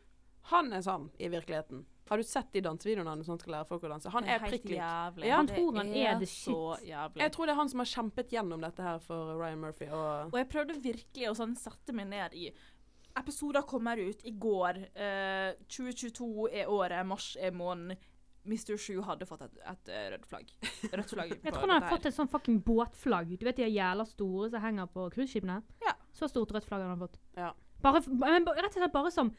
han 0.53 0.73
er 0.73 0.85
sann 0.85 1.11
i 1.19 1.29
virkeligheten. 1.29 1.85
Har 2.09 2.19
du 2.19 2.23
sett 2.27 2.49
de 2.51 2.61
dansevideoene 2.65 3.13
når 3.15 3.29
han 3.29 3.39
skal 3.39 3.53
lære 3.55 3.67
folk 3.69 3.85
å 3.87 3.91
danse? 3.93 4.11
Han 4.11 4.25
er, 4.27 4.35
er 4.35 4.49
prikk 4.51 4.65
lik. 4.67 4.77
Ja, 4.79 5.37
han 5.37 5.47
tror 5.47 5.77
han 5.79 5.93
er 5.95 6.19
the 6.19 6.27
så 6.27 6.57
shit. 6.75 6.89
jævlig. 6.89 7.21
Jeg 7.23 7.31
tror 7.35 7.47
det 7.47 7.53
er 7.53 7.59
han 7.61 7.71
som 7.71 7.83
har 7.83 7.89
kjempet 7.93 8.35
gjennom 8.35 8.65
dette 8.65 8.83
her 8.83 8.99
for 9.05 9.33
Ryan 9.39 9.63
Murphy. 9.63 9.87
Og 9.87 10.33
Og 10.33 10.37
jeg 10.41 10.49
prøvde 10.51 10.77
virkelig 10.83 11.29
å 11.29 11.35
sånn 11.39 11.55
sette 11.59 11.95
meg 11.95 12.11
ned 12.11 12.35
i 12.35 12.51
Episoder 13.19 13.65
kommer 13.67 13.99
ut 13.99 14.21
i 14.23 14.31
går. 14.39 14.77
Uh, 14.95 15.51
2022 15.67 16.47
er 16.61 16.69
året, 16.71 17.03
mars 17.05 17.33
er 17.39 17.51
måneden. 17.51 17.99
Mr. 18.47 18.77
Sju 18.79 19.01
hadde 19.05 19.27
fått 19.29 19.43
et, 19.45 19.57
et 19.69 19.89
eh, 19.93 20.05
rødt 20.15 20.25
flagg. 20.25 20.47
Rødt 20.89 21.11
flagg 21.13 21.33
Jeg 21.45 21.53
tror 21.53 21.67
han 21.67 21.75
har 21.75 21.91
fått 21.91 22.07
et 22.09 22.15
sånn 22.15 22.29
fucking 22.31 22.57
båtflagg. 22.65 23.35
Du 23.37 23.45
vet 23.45 23.59
de 23.59 23.67
er 23.67 23.73
jævla 23.75 24.05
store 24.09 24.49
som 24.49 24.63
henger 24.63 24.89
på 24.89 25.05
cruiseskipene? 25.13 25.59
Ja. 25.85 25.93
Så 26.17 26.29
stort 26.31 26.53
rødt 26.55 26.65
flagg 26.65 26.81
har 26.81 26.89
han 26.89 27.03
fått. 27.03 27.19
Ja. 27.37 27.51
Bare, 27.83 28.01
men 28.09 28.47
rett 28.49 28.71
og 28.73 28.79
slett 28.79 28.95
bare 28.95 29.11
som 29.13 29.29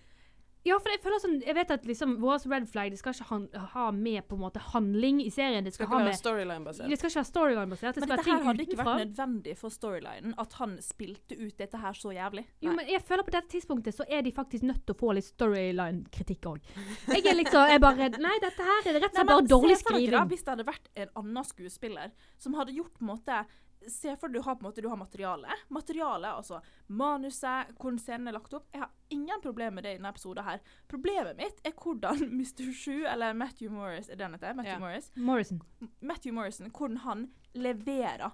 Ja, 0.62 0.77
for 0.79 0.92
jeg 0.94 1.01
føler 1.03 1.18
sånn 1.18 1.40
Jeg 1.42 1.57
vet 1.57 1.70
at 1.75 1.87
liksom 1.88 2.12
vår 2.22 2.44
red 2.53 2.68
flag 2.70 2.92
det 2.92 2.98
skal 3.01 3.16
ikke 3.16 3.27
han, 3.33 3.46
ha 3.72 3.87
med 3.90 4.22
på 4.29 4.37
en 4.37 4.42
måte 4.44 4.61
handling 4.72 5.18
i 5.25 5.31
serien. 5.35 5.64
Det 5.66 5.72
skal 5.75 5.88
skal, 5.88 5.90
ikke 5.90 5.98
ha 5.98 6.09
være 6.11 6.20
storyline-basert. 6.20 6.90
Det 6.92 6.98
skal 7.01 7.11
ikke 7.11 7.20
være 7.20 7.31
storyline-basert. 7.31 7.96
Det 7.96 8.03
Men 8.03 8.09
skal 8.09 8.16
dette 8.16 8.29
være 8.31 8.37
her 8.38 8.46
hadde 8.46 8.62
ikke 8.66 8.77
utenfra. 8.77 8.92
vært 8.92 9.03
nødvendig 9.09 9.57
for 9.59 9.75
storylinen 9.75 10.37
at 10.44 10.53
han 10.61 10.77
spilte 10.85 11.38
ut 11.40 11.57
dette 11.59 11.83
her 11.83 11.98
så 11.98 12.12
jævlig. 12.14 12.44
Jo, 12.62 12.77
men 12.79 12.92
jeg 12.92 13.03
føler 13.09 13.27
på 13.27 13.35
dette 13.35 13.51
tidspunktet 13.57 13.96
så 13.98 14.07
er 14.09 14.22
de 14.22 14.33
faktisk 14.33 14.62
nødt 14.68 14.85
til 14.87 14.94
å 14.94 15.01
få 15.03 15.12
litt 15.18 15.27
storyline-kritikk 15.33 16.48
òg. 16.53 16.70
Jeg 17.11 17.27
er 17.27 17.38
liksom 17.40 17.68
jeg 17.72 17.83
bare 17.83 18.09
Nei, 18.22 18.37
dette 18.42 18.68
her 18.70 18.87
er 18.87 19.01
rett 19.01 19.11
og 19.11 19.18
slett 19.18 19.33
bare 19.33 19.48
dårlig 19.51 19.77
skriving. 19.83 20.31
Hvis 20.31 20.46
det 20.46 20.55
hadde 20.55 20.68
vært 20.68 20.88
en 20.94 21.12
annen 21.22 21.44
skuespiller 21.48 22.14
som 22.38 22.55
hadde 22.59 22.75
gjort 22.77 22.94
på 22.98 23.03
en 23.07 23.12
måte 23.14 23.42
Se 23.88 24.16
for 24.16 24.29
deg 24.29 24.40
du 24.40 24.47
har 24.47 24.55
på 24.57 24.62
en 24.64 24.68
måte 24.71 24.83
du 24.85 24.88
har 24.88 24.97
materiale. 25.01 25.49
Materialet, 25.73 26.31
altså 26.37 26.61
manuset, 26.88 27.73
hvordan 27.81 27.99
scenen 27.99 28.29
er 28.31 28.37
lagt 28.37 28.55
opp. 28.55 28.66
Jeg 28.73 28.83
har 28.85 28.90
ingen 29.14 29.40
problemer 29.42 29.75
med 29.79 29.85
det 29.87 29.95
i 29.95 29.99
denne 29.99 30.12
episoden 30.12 30.45
her. 30.47 30.61
Problemet 30.90 31.37
mitt 31.38 31.61
er 31.66 31.75
hvordan 31.77 32.23
Mr. 32.38 32.73
Shu, 32.77 33.03
eller 33.09 33.35
Matthew 33.35 33.73
Morris, 33.75 34.09
er 34.12 34.16
det 34.21 34.29
han 34.29 34.35
heter? 34.38 34.55
Matthew 34.59 34.73
Ja. 34.75 34.81
Morris? 34.83 35.11
Morrison. 35.16 35.62
Matthew 36.01 36.35
Morrison, 36.37 36.71
hvordan 36.71 36.97
han 37.07 37.29
leverer 37.55 38.33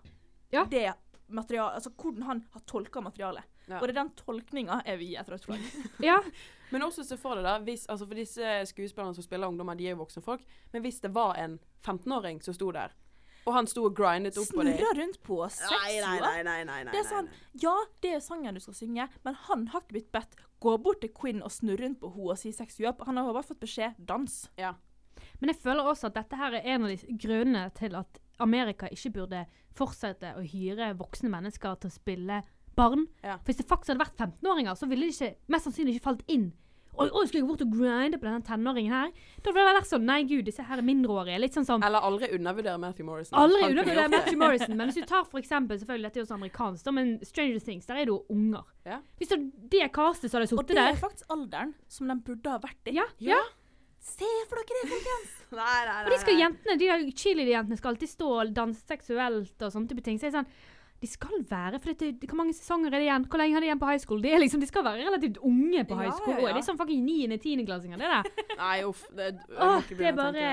Ja. 0.50 0.64
det 0.64 0.92
materialet 1.28 1.74
Altså 1.74 1.90
hvordan 1.92 2.22
han 2.24 2.38
har 2.54 2.60
tolka 2.64 3.00
materialet. 3.04 3.44
Ja. 3.68 3.80
Og 3.82 3.88
det 3.88 3.92
er 3.96 3.98
den 4.02 4.10
tolkninga 4.16 4.78
jeg 4.86 4.98
vil 4.98 5.08
gi 5.10 5.16
et 5.20 5.28
rødt 5.28 5.44
flagg. 5.44 5.66
Ja. 6.10 6.18
Men 6.72 6.82
også 6.84 7.04
se 7.04 7.16
for 7.20 7.36
deg, 7.36 7.44
da, 7.44 7.58
hvis, 7.64 7.86
altså 7.88 8.06
for 8.08 8.14
disse 8.16 8.44
skuespillerne 8.68 9.14
som 9.16 9.24
spiller 9.24 9.48
ungdommer, 9.48 9.76
de 9.76 9.86
er 9.88 9.94
jo 9.94 10.02
voksne 10.02 10.20
folk, 10.24 10.42
men 10.72 10.82
hvis 10.84 10.98
det 11.00 11.08
var 11.16 11.38
en 11.40 11.54
15-åring 11.80 12.42
som 12.44 12.52
sto 12.52 12.68
der, 12.76 12.92
og 13.48 13.54
han 13.56 13.68
sto 13.70 13.86
og 13.88 13.96
grindet 13.96 14.36
opp 14.40 14.50
på 14.52 14.64
dem 14.66 14.76
Snurra 14.76 14.96
rundt 14.98 15.20
på 15.24 15.38
seks 15.48 15.72
nei, 15.72 15.94
nei, 16.04 16.18
nei, 16.44 16.58
nei, 16.68 16.82
nei, 16.84 16.92
Det 16.92 17.00
er 17.00 17.08
sånn, 17.08 17.30
ja, 17.62 17.74
det 18.04 18.12
er 18.18 18.20
sangen 18.24 18.58
du 18.58 18.62
skal 18.62 18.76
synge, 18.76 19.08
men 19.24 19.38
han 19.48 19.64
har 19.72 19.84
ikke 19.84 19.96
blitt 19.96 20.12
bedt 20.14 20.36
gå 20.62 20.74
bort 20.82 21.00
til 21.04 21.12
Quinn 21.14 21.40
og 21.46 21.54
snurre 21.54 21.86
rundt 21.86 22.00
på 22.02 22.10
henne 22.12 22.34
og 22.34 22.40
si 22.40 22.52
sex 22.54 22.80
you 22.80 22.88
up. 22.90 23.04
Han 23.06 23.16
har 23.16 23.30
bare 23.30 23.46
fått 23.46 23.62
beskjed 23.62 23.98
dans. 24.08 24.40
Ja. 24.58 24.74
Men 25.38 25.52
jeg 25.52 25.60
føler 25.62 25.86
også 25.86 26.10
at 26.10 26.18
dette 26.18 26.38
her 26.38 26.56
er 26.58 26.66
en 26.74 26.86
av 26.86 26.92
de 26.92 27.18
grunnene 27.22 27.68
til 27.78 27.94
at 27.98 28.20
Amerika 28.42 28.90
ikke 28.94 29.12
burde 29.16 29.44
fortsette 29.74 30.34
å 30.38 30.44
hyre 30.46 30.92
voksne 30.98 31.30
mennesker 31.30 31.78
til 31.82 31.90
å 31.90 31.94
spille 31.94 32.40
barn. 32.78 33.06
Ja. 33.22 33.38
For 33.38 33.50
Hvis 33.50 33.60
det 33.62 33.68
faktisk 33.70 33.94
hadde 33.94 34.04
vært 34.04 34.18
15-åringer, 34.18 34.78
så 34.78 34.88
ville 34.90 35.08
de 35.08 35.14
ikke, 35.14 35.34
mest 35.50 35.68
sannsynlig 35.68 35.96
ikke 35.96 36.08
falt 36.10 36.26
inn. 36.30 36.50
Oi, 36.98 37.06
oi, 37.14 37.24
skal 37.28 37.38
jeg 37.40 37.46
bort 37.48 37.62
og 37.62 37.70
grinde 37.72 38.18
på 38.18 38.26
denne 38.26 38.42
tenåringen 38.46 38.92
her? 38.94 39.10
Da 39.44 39.52
ville 39.54 39.68
det 39.68 39.76
vært 39.78 39.90
sånn 39.90 40.06
Nei, 40.08 40.16
gud, 40.26 40.44
disse 40.48 40.64
her 40.66 40.80
er 40.82 40.86
mindreårige. 40.86 41.38
Litt 41.42 41.54
sånn 41.58 41.66
som 41.68 41.84
Eller 41.86 42.02
aldri 42.08 42.30
undervurdere 42.34 42.80
Matthew 42.82 43.06
Morrison. 43.06 43.36
Aldri 43.38 43.60
Han 43.62 43.70
kunne 43.70 43.84
undervurder 43.84 44.02
gjort 44.02 44.10
det. 44.10 44.18
Matthew 44.18 44.40
Morrison, 44.42 44.74
men 44.80 44.90
hvis 44.90 44.98
du 44.98 45.06
tar 45.14 45.24
for 45.30 45.38
eksempel, 45.42 45.78
selvfølgelig 45.78 46.08
dette 46.10 46.20
er 46.20 46.24
jo 46.24 46.30
så 46.32 46.38
amerikansk, 46.38 46.82
da, 46.88 46.94
men 46.98 47.14
Stranger 47.28 47.62
Things, 47.68 47.86
der 47.86 48.00
er 48.02 48.08
det 48.08 48.14
jo 48.14 48.18
unger. 48.34 48.66
Ja. 48.88 48.98
Hvis 49.20 49.30
det, 49.34 49.38
det 49.76 49.86
castet 49.94 50.32
så 50.32 50.38
hadde 50.40 50.50
Og 50.50 50.54
sittet 50.56 50.74
det 50.74 50.82
er 50.82 50.92
der 50.92 51.00
faktisk 51.04 51.32
alderen 51.36 51.74
som 51.88 52.10
de 52.10 52.18
burde 52.26 52.56
ha 52.56 52.60
vært 52.66 52.90
i. 52.92 52.98
ja, 52.98 53.06
Ja. 53.22 53.40
Se 54.08 54.28
for 54.48 54.56
dere 54.60 54.78
det, 54.78 54.88
folkens! 54.92 55.32
Nei, 55.58 55.78
nei, 55.88 55.96
Og 56.06 56.10
de 56.12 56.18
skal 56.22 56.36
jentene, 56.38 56.76
de 56.78 56.86
der 56.86 57.02
cheerleader-jentene 57.18 57.76
skal 57.80 57.90
alltid 57.94 58.10
stå 58.12 58.28
og 58.40 58.52
danse 58.56 58.84
seksuelt 58.86 59.64
og 59.66 59.72
sånne 59.74 59.90
type 59.90 60.04
ting. 60.06 60.20
Så 60.20 60.28
jeg 60.28 60.34
er 60.34 60.36
sånn 60.38 60.50
De 60.98 61.06
skal 61.06 61.44
være 61.46 61.78
For 61.78 61.92
dette, 61.92 62.26
Hvor 62.26 62.40
mange 62.40 62.56
sesonger 62.56 62.90
er 62.90 62.98
det 62.98 63.06
igjen? 63.06 63.26
Hvor 63.30 63.38
lenge 63.42 63.54
har 63.54 63.62
de 63.62 63.68
igjen 63.70 63.82
på 63.82 63.90
high 63.90 64.02
school? 64.02 64.22
De, 64.24 64.32
liksom, 64.42 64.62
de 64.62 64.70
skal 64.70 64.86
være 64.86 65.04
relativt 65.06 65.38
unge 65.38 65.84
på 65.86 66.00
high 66.00 66.14
school. 66.16 66.34
ja, 66.34 66.40
ja. 66.40 66.48
Og 66.48 66.56
det 66.56 66.62
er 66.62 66.66
sånn 66.70 66.80
fucking 66.80 67.04
9.-10.-klassinger, 67.06 68.02
det 68.02 68.10
der. 68.16 68.42
Nei, 68.64 68.74
uff. 68.88 69.04
Det, 69.14 69.30
Åh, 69.54 69.92
det 69.94 70.10
er 70.10 70.18
bare 70.18 70.48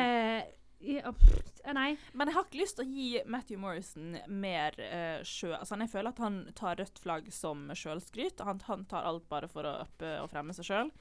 ja, 0.86 1.12
pff, 1.12 1.62
Nei. 1.74 1.96
Men 2.14 2.30
jeg 2.30 2.36
har 2.36 2.46
ikke 2.46 2.62
lyst 2.62 2.78
til 2.78 2.86
å 2.86 2.94
gi 2.94 3.22
Matthew 3.32 3.62
Morrison 3.62 4.18
mer 4.30 4.76
uh, 4.78 5.24
sjø... 5.26 5.56
Altså, 5.58 5.80
jeg 5.82 5.92
føler 5.96 6.12
at 6.14 6.22
han 6.22 6.40
tar 6.58 6.78
rødt 6.82 7.02
flagg 7.02 7.32
som 7.34 7.66
sjølskryt. 7.74 8.44
Han, 8.46 8.62
han 8.68 8.86
tar 8.92 9.08
alt 9.10 9.26
bare 9.32 9.50
for 9.50 9.66
å 9.66 9.80
uppe 9.88 10.18
og 10.22 10.30
fremme 10.34 10.54
seg 10.54 10.70
sjøl. 10.70 10.92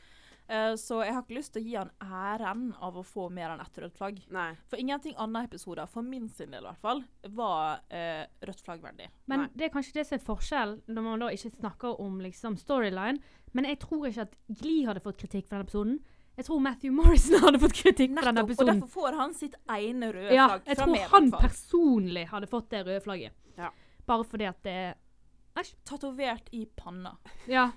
Så 0.76 0.98
jeg 1.04 1.14
har 1.14 1.22
ikke 1.24 1.38
lyst 1.38 1.54
til 1.54 1.62
å 1.62 1.64
gi 1.64 1.76
han 1.78 1.90
æren 2.04 2.64
av 2.84 2.98
å 3.00 3.04
få 3.06 3.30
mer 3.32 3.54
enn 3.54 3.62
ett 3.64 3.78
rødt 3.80 3.96
flagg. 3.96 4.18
Nei. 4.34 4.50
For 4.68 4.80
ingenting 4.80 5.14
annet 5.20 5.48
episoder, 5.48 5.88
for 5.90 6.04
min 6.04 6.28
sin 6.28 6.52
del 6.52 6.66
i 6.66 6.68
hvert 6.68 6.82
fall, 6.84 7.00
var 7.32 7.80
uh, 7.88 8.24
rødt 8.44 8.64
flagg 8.66 8.82
verdig. 8.84 9.08
Men 9.30 9.46
Nei. 9.46 9.52
det 9.54 9.68
er 9.68 9.72
kanskje 9.76 9.96
det 10.00 10.06
som 10.08 10.18
er 10.18 10.26
forskjell 10.26 10.74
når 10.86 11.06
man 11.06 11.24
da 11.24 11.30
ikke 11.32 11.54
snakker 11.54 12.02
om 12.04 12.18
liksom 12.24 12.58
storyline. 12.60 13.22
Men 13.56 13.70
jeg 13.70 13.80
tror 13.86 14.08
ikke 14.10 14.26
at 14.26 14.36
Glee 14.60 14.84
hadde 14.88 15.04
fått 15.04 15.22
kritikk 15.22 15.48
for 15.48 15.56
den 15.56 15.64
episoden. 15.68 15.96
Jeg 16.34 16.48
tror 16.48 16.60
Matthew 16.66 16.92
Morrison 16.98 17.38
hadde 17.46 17.62
fått 17.62 17.76
kritikk 17.78 18.16
for 18.18 18.28
den 18.28 18.42
episoden. 18.42 18.68
og 18.68 18.82
derfor 18.82 18.92
får 19.00 19.18
han 19.20 19.34
sitt 19.38 19.56
ene 19.70 20.10
røde 20.12 20.34
Ja, 20.34 20.48
flagg 20.50 20.68
jeg 20.72 20.80
tror 20.82 20.92
meg. 20.92 21.08
han 21.14 21.32
personlig 21.38 22.26
hadde 22.32 22.50
fått 22.50 22.68
det 22.74 22.84
røde 22.88 23.00
flagget. 23.04 23.40
Ja. 23.56 23.70
Bare 24.04 24.26
fordi 24.28 24.50
at 24.50 24.60
det 24.66 24.78
Tatovert 25.86 26.48
i 26.50 26.64
panna. 26.66 27.12
Ja. 27.46 27.68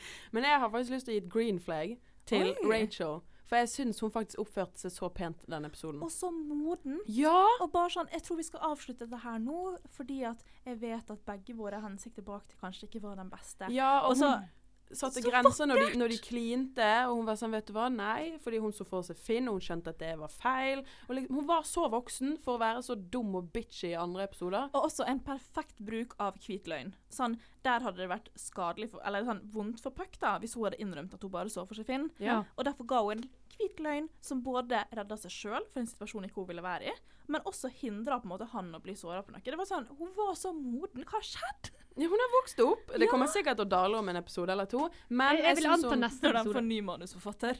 Men 0.32 0.44
jeg 0.44 0.60
har 0.60 0.70
faktisk 0.70 0.90
lyst 0.96 1.06
til 1.06 1.14
å 1.14 1.18
gi 1.18 1.24
et 1.24 1.32
green 1.32 1.58
flag 1.58 1.98
til 2.26 2.52
Oi. 2.52 2.68
Rachel. 2.70 3.20
For 3.50 3.58
jeg 3.58 3.68
syns 3.72 3.98
hun 3.98 4.12
faktisk 4.14 4.38
oppførte 4.38 4.78
seg 4.78 4.92
så 4.94 5.08
pent 5.10 5.40
den 5.50 5.64
episoden. 5.66 5.98
Og 6.06 6.12
så 6.14 6.28
moden. 6.30 7.00
Ja! 7.10 7.34
Og 7.60 7.72
bare 7.72 7.90
sånn, 7.90 8.06
Jeg 8.12 8.22
tror 8.22 8.36
vi 8.38 8.44
skal 8.46 8.60
avslutte 8.70 9.08
det 9.10 9.18
her 9.24 9.40
nå, 9.42 9.72
fordi 9.90 10.20
at 10.28 10.44
jeg 10.64 10.78
vet 10.78 11.10
at 11.10 11.24
begge 11.26 11.56
våre 11.58 11.80
hensikter 11.82 12.22
bak 12.22 12.46
det 12.46 12.60
kanskje 12.62 12.86
ikke 12.86 13.02
var 13.02 13.16
den 13.18 13.28
beste. 13.32 13.66
Ja, 13.74 14.04
og 14.04 14.10
Og 14.12 14.16
så- 14.18 14.30
hun 14.38 14.48
satte 14.94 15.18
så 15.22 15.30
grenser 15.30 15.66
når 15.66 15.76
de, 15.90 15.98
når 15.98 16.08
de 16.14 16.18
klinte, 16.18 16.86
og 17.08 17.16
hun 17.16 17.26
var 17.26 17.34
sånn, 17.34 17.50
vet 17.50 17.66
du 17.66 17.72
hva, 17.72 17.88
nei, 17.90 18.38
fordi 18.38 18.60
hun 18.60 18.70
så 18.72 18.86
for 18.86 19.02
seg 19.02 19.16
Finn, 19.16 19.48
og 19.48 19.54
hun 19.54 19.60
skjønte 19.60 19.88
at 19.88 19.98
det 19.98 20.16
var 20.18 20.28
feil. 20.28 20.84
Liksom, 21.08 21.34
hun 21.34 21.46
var 21.46 21.62
så 21.62 21.90
voksen 21.90 22.38
for 22.38 22.56
å 22.56 22.60
være 22.60 22.82
så 22.82 22.94
dum 23.10 23.34
og 23.34 23.52
bitchy 23.52 23.90
i 23.90 23.94
andre 23.98 24.28
episoder. 24.28 24.70
Og 24.74 24.84
også 24.90 25.08
en 25.08 25.18
perfekt 25.18 25.78
bruk 25.84 26.14
av 26.20 26.38
hvit 26.38 26.66
løgn. 26.66 26.94
Sånn, 27.10 27.36
Der 27.64 27.80
hadde 27.84 27.96
det 28.00 28.08
vært 28.08 28.30
skadelig 28.40 28.90
for, 28.90 29.02
eller 29.04 29.24
sånn 29.26 29.42
vondt 29.52 29.80
for 29.84 29.90
Puck 29.92 30.16
da, 30.22 30.38
hvis 30.40 30.54
hun 30.56 30.64
hadde 30.68 30.80
innrømt 30.80 31.12
at 31.14 31.22
hun 31.26 31.30
bare 31.34 31.50
så 31.52 31.66
for 31.68 31.76
seg 31.76 31.86
Finn. 31.90 32.08
Ja. 32.18 32.42
Og 32.56 32.64
derfor 32.64 32.86
ga 32.88 33.02
hun 33.04 33.18
en 33.18 33.26
hvit 33.56 33.80
løgn 33.84 34.08
som 34.24 34.40
både 34.42 34.84
redda 34.96 35.16
seg 35.20 35.30
sjøl 35.34 35.66
for 35.72 35.82
en 35.82 35.90
situasjon 35.90 36.24
ikke 36.24 36.40
hun 36.40 36.48
ville 36.48 36.64
være 36.64 36.88
i, 36.88 36.94
men 37.30 37.44
også 37.46 37.68
hindra 37.82 38.16
på 38.18 38.26
en 38.26 38.32
måte 38.32 38.48
han 38.54 38.72
å 38.74 38.80
bli 38.82 38.94
såra 38.96 39.20
på 39.22 39.34
noe. 39.34 39.42
Det 39.44 39.58
var 39.60 39.68
sånn, 39.68 39.86
Hun 39.98 40.10
var 40.16 40.32
så 40.34 40.54
moden. 40.56 41.04
Hva 41.04 41.20
skjedde? 41.22 41.76
Ja, 42.00 42.06
hun 42.08 42.22
har 42.22 42.30
vokst 42.40 42.60
opp. 42.64 42.86
Det 42.96 43.04
Ja. 43.04 43.10
kommer 43.10 43.26
sikkert 43.28 43.56
til 43.58 43.66
å 43.66 43.68
dale 43.68 43.98
om 43.98 44.08
en 44.08 44.16
episode 44.16 44.48
eller 44.54 44.64
to. 44.66 44.88
Men 45.10 45.36
Jeg, 45.36 45.42
jeg, 45.42 45.46
jeg 45.46 45.56
vil 45.56 45.70
anta 45.72 45.90
hun, 45.90 46.00
neste 46.00 46.22
Når 46.32 46.32
de 46.44 46.52
får 46.54 46.64
ny 46.64 46.80
manusforfatter. 46.86 47.58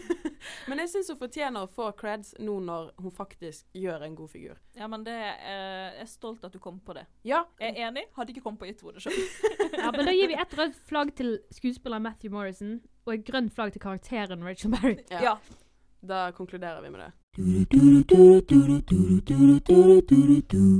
men 0.70 0.78
jeg 0.82 0.88
syns 0.92 1.10
hun 1.12 1.18
fortjener 1.20 1.66
å 1.66 1.70
få 1.70 1.88
creds 1.98 2.34
nå 2.42 2.56
når 2.62 2.92
hun 3.02 3.12
faktisk 3.14 3.66
gjør 3.76 4.04
en 4.06 4.14
god 4.18 4.30
figur. 4.32 4.60
Ja, 4.78 4.86
men 4.88 5.04
det 5.06 5.16
eh, 5.16 5.98
jeg 5.98 6.06
er 6.06 6.10
stolt 6.10 6.44
at 6.46 6.52
du 6.54 6.58
kom 6.62 6.78
på 6.80 6.94
det. 6.96 7.06
Ja, 7.26 7.44
Jeg 7.60 7.74
er 7.76 7.88
enig. 7.90 8.06
Hadde 8.16 8.32
ikke 8.34 8.42
kommet 8.46 8.62
på 8.62 8.70
gitt 8.70 8.82
ordet 8.86 9.02
sjøl. 9.04 9.18
Ja, 9.76 9.90
men 9.92 10.06
da 10.08 10.12
gir 10.12 10.28
vi 10.28 10.34
ett 10.40 10.54
rødt 10.58 10.78
flagg 10.88 11.12
til 11.18 11.38
skuespiller 11.52 12.00
Matthew 12.02 12.32
Morrison 12.32 12.80
og 13.06 13.14
et 13.14 13.24
grønt 13.28 13.52
flagg 13.54 13.72
til 13.72 13.80
karakteren 13.82 14.42
Rachel 14.44 14.70
Berry. 14.74 14.96
ja. 15.10 15.22
Ja. 15.22 15.36
Da 16.06 16.30
konkluderer 16.32 16.82
vi 16.82 16.90
med 16.90 17.00
det. 17.00 17.12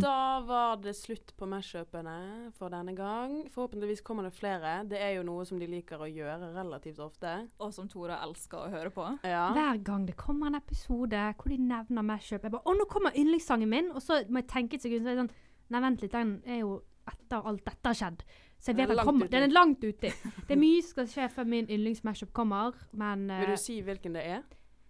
Da 0.00 0.40
var 0.46 0.76
det 0.76 0.94
slutt 0.96 1.32
på 1.36 1.46
mashupene 1.50 2.52
for 2.56 2.72
denne 2.72 2.94
gang. 2.96 3.34
Forhåpentligvis 3.52 4.00
kommer 4.06 4.22
det 4.24 4.32
flere. 4.32 4.84
Det 4.88 5.00
er 5.02 5.16
jo 5.16 5.26
noe 5.26 5.44
som 5.48 5.58
de 5.60 5.66
liker 5.68 6.00
å 6.00 6.08
gjøre 6.08 6.52
relativt 6.54 7.00
ofte. 7.02 7.34
Og 7.60 7.74
som 7.74 7.88
Tora 7.92 8.20
elsker 8.24 8.58
å 8.62 8.70
høre 8.72 8.92
på. 8.94 9.04
Ja. 9.26 9.50
Hver 9.56 9.82
gang 9.84 10.06
det 10.08 10.16
kommer 10.20 10.46
en 10.48 10.60
episode 10.60 11.26
hvor 11.36 11.52
de 11.52 11.58
nevner 11.60 12.02
mashup 12.06 12.42
Jeg 12.42 12.52
bare 12.52 12.62
'Å, 12.64 12.76
nå 12.78 12.84
kommer 12.88 13.10
yndlingssangen 13.16 13.68
min!' 13.68 13.92
Og 13.92 14.00
så 14.02 14.22
må 14.30 14.40
jeg 14.40 14.48
tenke 14.48 14.76
et 14.76 14.82
sekund, 14.82 15.04
så 15.04 15.10
er 15.10 15.14
det 15.16 15.24
sånn 15.26 15.34
Nei, 15.68 15.80
vent 15.80 16.00
litt, 16.00 16.12
den 16.12 16.42
er 16.46 16.60
jo 16.60 16.82
etter 17.12 17.46
alt 17.46 17.64
dette 17.64 17.92
har 17.92 17.94
skjedd. 17.94 18.26
Så 18.58 18.72
jeg 18.72 18.78
vet 18.80 18.88
den 18.88 19.04
kommer. 19.04 19.28
Den 19.30 19.42
er 19.46 19.52
langt 19.52 19.84
uti. 19.84 20.10
Det 20.48 20.54
er 20.54 20.60
mye 20.60 20.82
som 20.82 20.90
skal 20.96 21.08
skje 21.12 21.28
før 21.34 21.48
min 21.48 21.66
yndlingsmashup 21.70 22.32
kommer, 22.34 22.76
men 22.92 23.26
Vil 23.28 23.50
eh, 23.50 23.56
du 23.56 23.60
si 23.60 23.80
hvilken 23.84 24.16
det 24.16 24.24
er? 24.26 24.44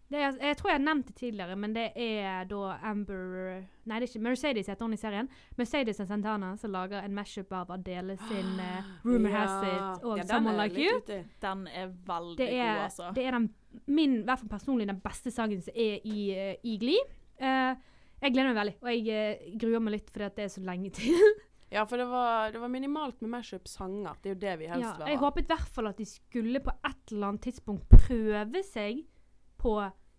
det 0.09 0.21
er, 0.23 0.37
Jeg 0.39 0.57
tror 0.57 0.71
jeg 0.71 0.79
har 0.79 0.85
nevnt 0.85 1.09
det 1.09 1.17
tidligere, 1.19 1.57
men 1.57 1.75
det 1.75 1.89
er 1.97 2.45
da 2.47 2.77
Amber 2.87 3.65
Nei, 3.87 3.99
det 3.99 4.07
er 4.07 4.11
ikke 4.13 4.23
Mercedes 4.23 4.71
heter 4.71 4.87
hun 4.87 4.95
i 4.95 5.01
serien. 5.01 5.29
Mercedes 5.59 6.01
og 6.01 6.07
Santana 6.07 6.53
som 6.57 6.71
lager 6.71 7.03
en 7.03 7.15
mashup 7.15 7.53
av 7.53 7.71
Adele 7.75 8.17
sin 8.29 8.55
uh, 8.61 8.87
'Rumor 9.05 9.35
Has 9.35 9.57
It' 9.67 10.05
og 10.05 10.19
Ja, 10.19 10.23
'Someone 10.23 10.63
Like 10.63 10.79
You'. 10.79 10.97
uti. 11.03 11.19
Den 11.43 11.67
er 11.67 11.91
veldig 12.07 12.39
Det 12.39 12.53
er, 12.55 12.75
god, 12.75 12.83
altså. 12.85 13.13
det 13.15 13.27
er 13.27 13.31
den, 13.31 13.51
min, 13.87 14.21
i 14.21 14.23
hvert 14.23 14.39
fall 14.39 14.49
personlig, 14.49 14.89
den 14.89 15.01
beste 15.01 15.31
sangen 15.31 15.63
som 15.63 15.73
er 15.75 15.99
i, 16.05 16.31
uh, 16.31 16.55
i 16.63 16.79
Glee. 16.79 17.03
Eh, 17.41 17.75
jeg 18.23 18.33
gleder 18.33 18.55
meg 18.55 18.57
veldig, 18.57 18.75
og 18.83 19.07
jeg 19.07 19.59
gruer 19.61 19.83
meg 19.85 19.93
litt 19.99 20.11
fordi 20.11 20.25
at 20.25 20.37
det 20.37 20.45
er 20.45 20.49
så 20.49 20.61
lenge 20.65 20.91
til. 20.91 21.13
Ja, 21.71 21.83
for 21.87 21.99
det 21.99 22.07
var, 22.07 22.53
det 22.55 22.61
var 22.63 22.69
minimalt 22.71 23.21
med 23.21 23.31
mashup-sanger. 23.35 24.17
Det 24.23 24.31
er 24.31 24.35
jo 24.35 24.41
det 24.47 24.59
vi 24.61 24.67
helst 24.71 24.87
ja, 24.87 24.93
vil 25.01 25.09
jeg 25.11 25.19
ha. 25.19 25.25
håpet 25.27 25.45
i 25.45 25.51
hvert 25.51 25.71
fall 25.75 25.89
at 25.91 25.97
de 25.99 26.05
skulle 26.07 26.61
på 26.63 26.71
et 26.87 27.13
eller 27.13 27.27
annet 27.33 27.43
tidspunkt 27.49 27.89
prøve 27.91 28.63
seg 28.65 29.01
på 29.59 29.73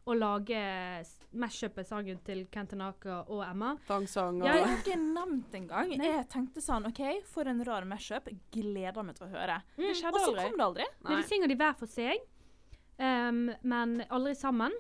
å 0.08 0.16
lage 0.16 0.60
s- 1.04 1.14
mashup-sangen 1.36 2.20
til 2.24 2.46
Kentanaka 2.52 3.22
og 3.32 3.42
Emma. 3.48 3.74
Tangsang 3.88 4.42
og 4.42 4.48
Jeg 4.48 4.64
har 4.66 4.76
ikke 4.78 4.98
nevnt 5.00 5.56
engang. 5.60 5.90
Jeg 5.96 6.28
tenkte 6.32 6.64
sånn 6.64 6.88
OK, 6.88 7.02
for 7.28 7.48
en 7.48 7.64
rar 7.68 7.84
mashup. 7.88 8.28
Gleder 8.52 9.04
meg 9.04 9.16
til 9.20 9.28
å 9.28 9.32
høre. 9.32 9.62
Det 9.76 9.96
skjedde 10.00 10.20
Og 10.20 10.28
så 10.28 10.36
kom 10.36 10.58
det 10.60 10.68
aldri. 10.68 10.86
Men 11.04 11.12
Nei. 11.14 11.22
de 11.22 11.28
synger 11.32 11.48
de 11.52 11.56
hver 11.60 11.76
for 11.80 11.88
seg, 11.92 12.24
um, 13.00 13.52
men 13.64 14.02
aldri 14.10 14.36
sammen. 14.36 14.72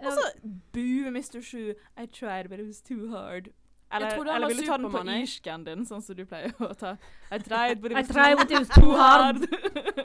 Og 0.00 0.12
så 0.16 0.28
boo, 0.72 1.10
Mr. 1.12 1.40
Shoe. 1.44 1.74
I 1.96 2.06
tried, 2.06 2.48
but 2.48 2.58
it 2.60 2.66
was 2.66 2.80
too 2.80 3.10
hard. 3.12 3.50
Eller, 3.92 4.34
eller 4.36 4.48
vil 4.48 4.60
du 4.60 4.66
ta 4.66 4.76
den 4.78 4.90
på 4.92 5.02
irsken 5.16 5.64
din, 5.66 5.84
sånn 5.86 6.02
som 6.02 6.16
du 6.16 6.22
pleier 6.28 6.52
å 6.62 6.70
ta? 6.78 6.92
I 7.30 7.38
tried, 7.42 7.80
but 7.82 7.90
it 7.90 7.96
was 7.98 8.08
tried, 8.08 8.38
too 8.48 8.64
too 8.74 8.94
hard. 8.94 9.42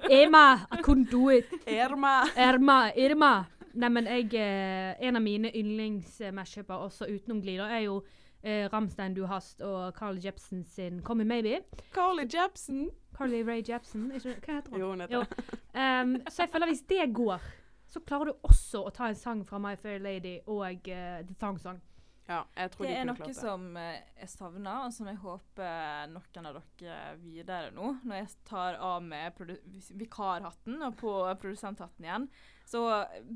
Emma, 0.09 0.65
I 0.71 0.81
couldn't 0.81 1.11
do 1.11 1.29
it. 1.29 1.51
Irma! 1.67 2.23
Irma, 2.35 2.79
Irma. 2.97 3.33
Nei, 3.75 3.89
men 3.91 4.07
jeg 4.07 4.31
eh, 4.39 4.95
En 5.03 5.19
av 5.19 5.21
mine 5.21 5.51
yndlings-mashuper 5.51 6.85
også 6.87 7.09
utenom 7.11 7.41
glider 7.43 7.69
er 7.69 7.83
jo 7.85 7.99
eh, 8.41 8.65
Ramstein 8.73 9.13
Du 9.13 9.25
Hast 9.29 9.61
og 9.61 9.93
Carly 9.99 10.23
Jepsen 10.23 10.63
sin 10.63 11.01
'Come 11.03 11.21
In 11.21 11.27
Maybe'. 11.27 11.61
Carly 11.93 12.25
Jepsen. 12.25 12.89
Carly 13.17 13.43
Ray 13.43 13.63
Jepsen, 13.69 14.11
ikke, 14.11 14.35
hva 14.45 14.55
heter 14.55 14.71
hun? 14.71 14.79
Jo, 14.79 14.89
hun 14.89 15.01
heter 15.01 15.19
det. 15.23 15.59
Ehm, 15.75 16.15
så 16.29 16.41
jeg 16.43 16.49
føler 16.49 16.67
hvis 16.67 16.81
det 16.89 17.13
går, 17.13 17.41
så 17.87 17.99
klarer 17.99 18.25
du 18.25 18.33
også 18.43 18.81
å 18.83 18.89
ta 18.89 19.07
en 19.07 19.15
sang 19.15 19.45
fra 19.47 19.59
My 19.61 19.75
Fair 19.79 19.99
Lady 20.03 20.39
og 20.47 20.89
uh, 20.89 21.21
The 21.23 21.35
Thong 21.39 21.59
Song. 21.59 21.79
Ja, 22.27 22.39
jeg 22.57 22.71
tror 22.73 22.87
Det 22.87 22.89
de 22.89 22.97
er 22.97 23.05
noe 23.05 23.15
klart 23.19 23.27
det. 23.29 23.35
som 23.37 23.65
eh, 23.77 23.99
jeg 24.17 24.29
savner, 24.31 24.85
og 24.87 24.93
som 24.95 25.09
jeg 25.11 25.19
håper 25.21 26.07
noen 26.09 26.47
av 26.49 26.55
dere 26.79 26.95
videre 27.21 27.69
nå, 27.75 27.91
når 28.01 28.15
jeg 28.23 28.31
tar 28.49 28.79
av 28.81 29.03
med 29.05 29.37
vikarhatten 29.93 30.79
og 30.87 30.95
på 30.97 31.11
produsenthatten 31.41 32.07
igjen, 32.07 32.25
så 32.65 32.81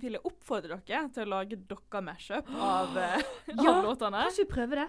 vil 0.01 0.17
jeg 0.17 0.25
oppfordre 0.25 0.79
dere 0.87 1.03
til 1.13 1.27
å 1.27 1.33
lage 1.35 1.59
dere 1.69 2.01
mashup 2.01 2.49
av, 2.49 2.97
av 2.97 3.61
Ja, 3.61 3.75
låtene. 3.85 4.25
Kanskje 4.25 4.45
vi 4.47 4.51
prøver 4.55 4.83
det? 4.83 4.87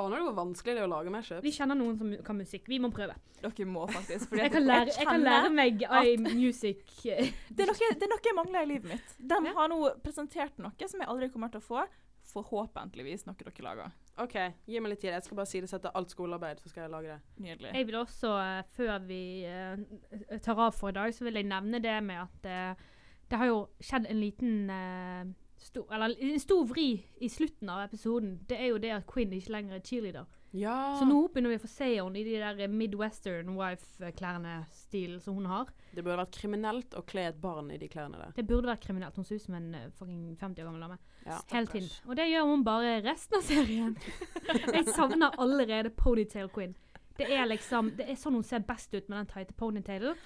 Aner 0.00 0.22
du 0.22 0.24
hvor 0.24 0.36
vanskelig 0.38 0.72
det 0.72 0.80
er 0.80 0.86
å 0.86 0.92
lage 0.94 1.10
mashup? 1.12 1.42
Vi 1.44 1.50
kjenner 1.52 1.76
noen 1.76 1.98
som 2.00 2.12
kan 2.24 2.38
musikk. 2.38 2.64
Vi 2.72 2.78
må 2.80 2.88
prøve. 2.94 3.12
Dere 3.42 3.66
må 3.68 3.82
faktisk. 3.92 4.30
fordi 4.30 4.40
Jeg 4.46 4.54
kan 4.54 4.64
lære, 4.64 4.94
jeg 4.96 5.04
kan 5.10 5.20
lære 5.26 5.50
meg 5.52 5.84
iMusic. 5.84 6.86
eh, 7.12 7.28
Det 7.52 7.66
er, 7.66 7.68
noe, 7.68 7.90
det 8.00 8.06
er 8.08 8.12
noe 8.14 8.24
jeg 8.24 8.38
mangler 8.38 8.64
i 8.64 8.70
livet 8.70 8.94
mitt. 8.94 9.12
De 9.20 9.42
har 9.58 9.68
nå 9.68 9.82
presentert 10.00 10.56
noe 10.64 10.88
som 10.88 11.04
jeg 11.04 11.10
aldri 11.12 11.28
kommer 11.34 11.52
til 11.52 11.60
å 11.60 11.66
få. 11.66 11.84
Forhåpentligvis 12.32 13.26
noe 13.26 13.36
dere 13.36 13.64
lager. 13.66 13.92
OK, 14.22 14.34
gi 14.68 14.80
meg 14.80 14.92
litt 14.92 15.02
tid. 15.02 15.12
Jeg 15.14 15.24
skal 15.26 15.38
bare 15.40 15.50
sidesette 15.50 15.92
alt 15.96 16.12
skolearbeid, 16.12 16.60
så 16.60 16.72
skal 16.72 16.86
jeg 16.86 16.92
lage 16.92 17.14
det. 17.14 17.44
Nydelig. 17.44 17.72
Jeg 17.76 17.88
vil 17.88 17.98
også, 18.00 18.32
eh, 18.40 18.64
før 18.76 18.98
vi 19.08 19.22
eh, 19.48 20.38
tar 20.44 20.60
av 20.66 20.74
for 20.76 20.92
i 20.92 20.96
dag, 20.96 21.14
så 21.14 21.24
vil 21.24 21.40
jeg 21.40 21.48
nevne 21.48 21.80
det 21.82 21.96
med 22.04 22.24
at 22.24 22.48
eh, 22.48 22.90
det 23.30 23.40
har 23.40 23.48
jo 23.48 23.62
skjedd 23.80 24.08
en 24.10 24.20
liten 24.20 25.34
stor, 25.56 25.86
Eller 25.94 26.12
en 26.20 26.42
stor 26.42 26.66
vri 26.68 26.88
i 27.20 27.28
slutten 27.32 27.70
av 27.72 27.86
episoden. 27.86 28.34
Det 28.48 28.58
er 28.60 28.72
jo 28.72 28.80
det 28.82 28.90
at 28.92 29.06
Quinn 29.08 29.32
ikke 29.32 29.54
lenger 29.54 29.78
er 29.78 29.84
cheerleader. 29.86 30.26
Ja. 30.52 30.96
Så 30.98 31.06
nå 31.08 31.18
begynner 31.32 31.54
vi 31.54 31.56
å 31.56 31.62
få 31.62 31.70
se 31.70 31.88
henne 31.94 32.20
i 32.20 32.24
de 32.26 32.36
der 32.42 32.68
midwestern 32.68 33.54
wife-klærne-stilen 33.56 35.20
som 35.24 35.38
hun 35.38 35.48
har. 35.48 35.70
Det 35.92 36.04
burde 36.04 36.20
vært 36.20 36.36
kriminelt 36.36 36.96
å 36.98 37.02
kle 37.08 37.24
et 37.30 37.40
barn 37.40 37.70
i 37.72 37.78
de 37.80 37.88
klærne 37.92 38.20
der. 38.20 38.34
Det 38.36 38.44
burde 38.48 38.68
vært 38.68 38.84
kriminelt. 38.84 39.16
Hun 39.16 39.26
ser 39.28 39.40
ut 39.40 39.46
som 39.46 39.56
en 39.56 39.70
eh, 39.78 39.88
fucking 39.96 40.36
50 40.40 40.60
år 40.60 40.68
gammel 40.68 40.84
dame. 40.84 40.98
Ja. 41.24 41.40
Hele 41.54 41.72
tiden. 41.72 41.88
Og 42.04 42.20
det 42.20 42.28
gjør 42.28 42.52
hun 42.52 42.66
bare 42.68 42.98
resten 43.04 43.38
av 43.40 43.48
serien. 43.48 43.96
Jeg 44.76 44.86
savner 44.92 45.40
allerede 45.40 45.94
Ponytail 45.96 46.52
Queen. 46.52 46.76
Det 47.16 47.28
er 47.28 47.44
liksom 47.48 47.92
Det 47.96 48.06
er 48.08 48.16
sånn 48.16 48.38
hun 48.38 48.46
ser 48.46 48.64
best 48.66 48.92
ut 48.94 49.08
med 49.08 49.18
den 49.18 49.32
tighte 49.32 49.56
ponytailen. 49.56 50.20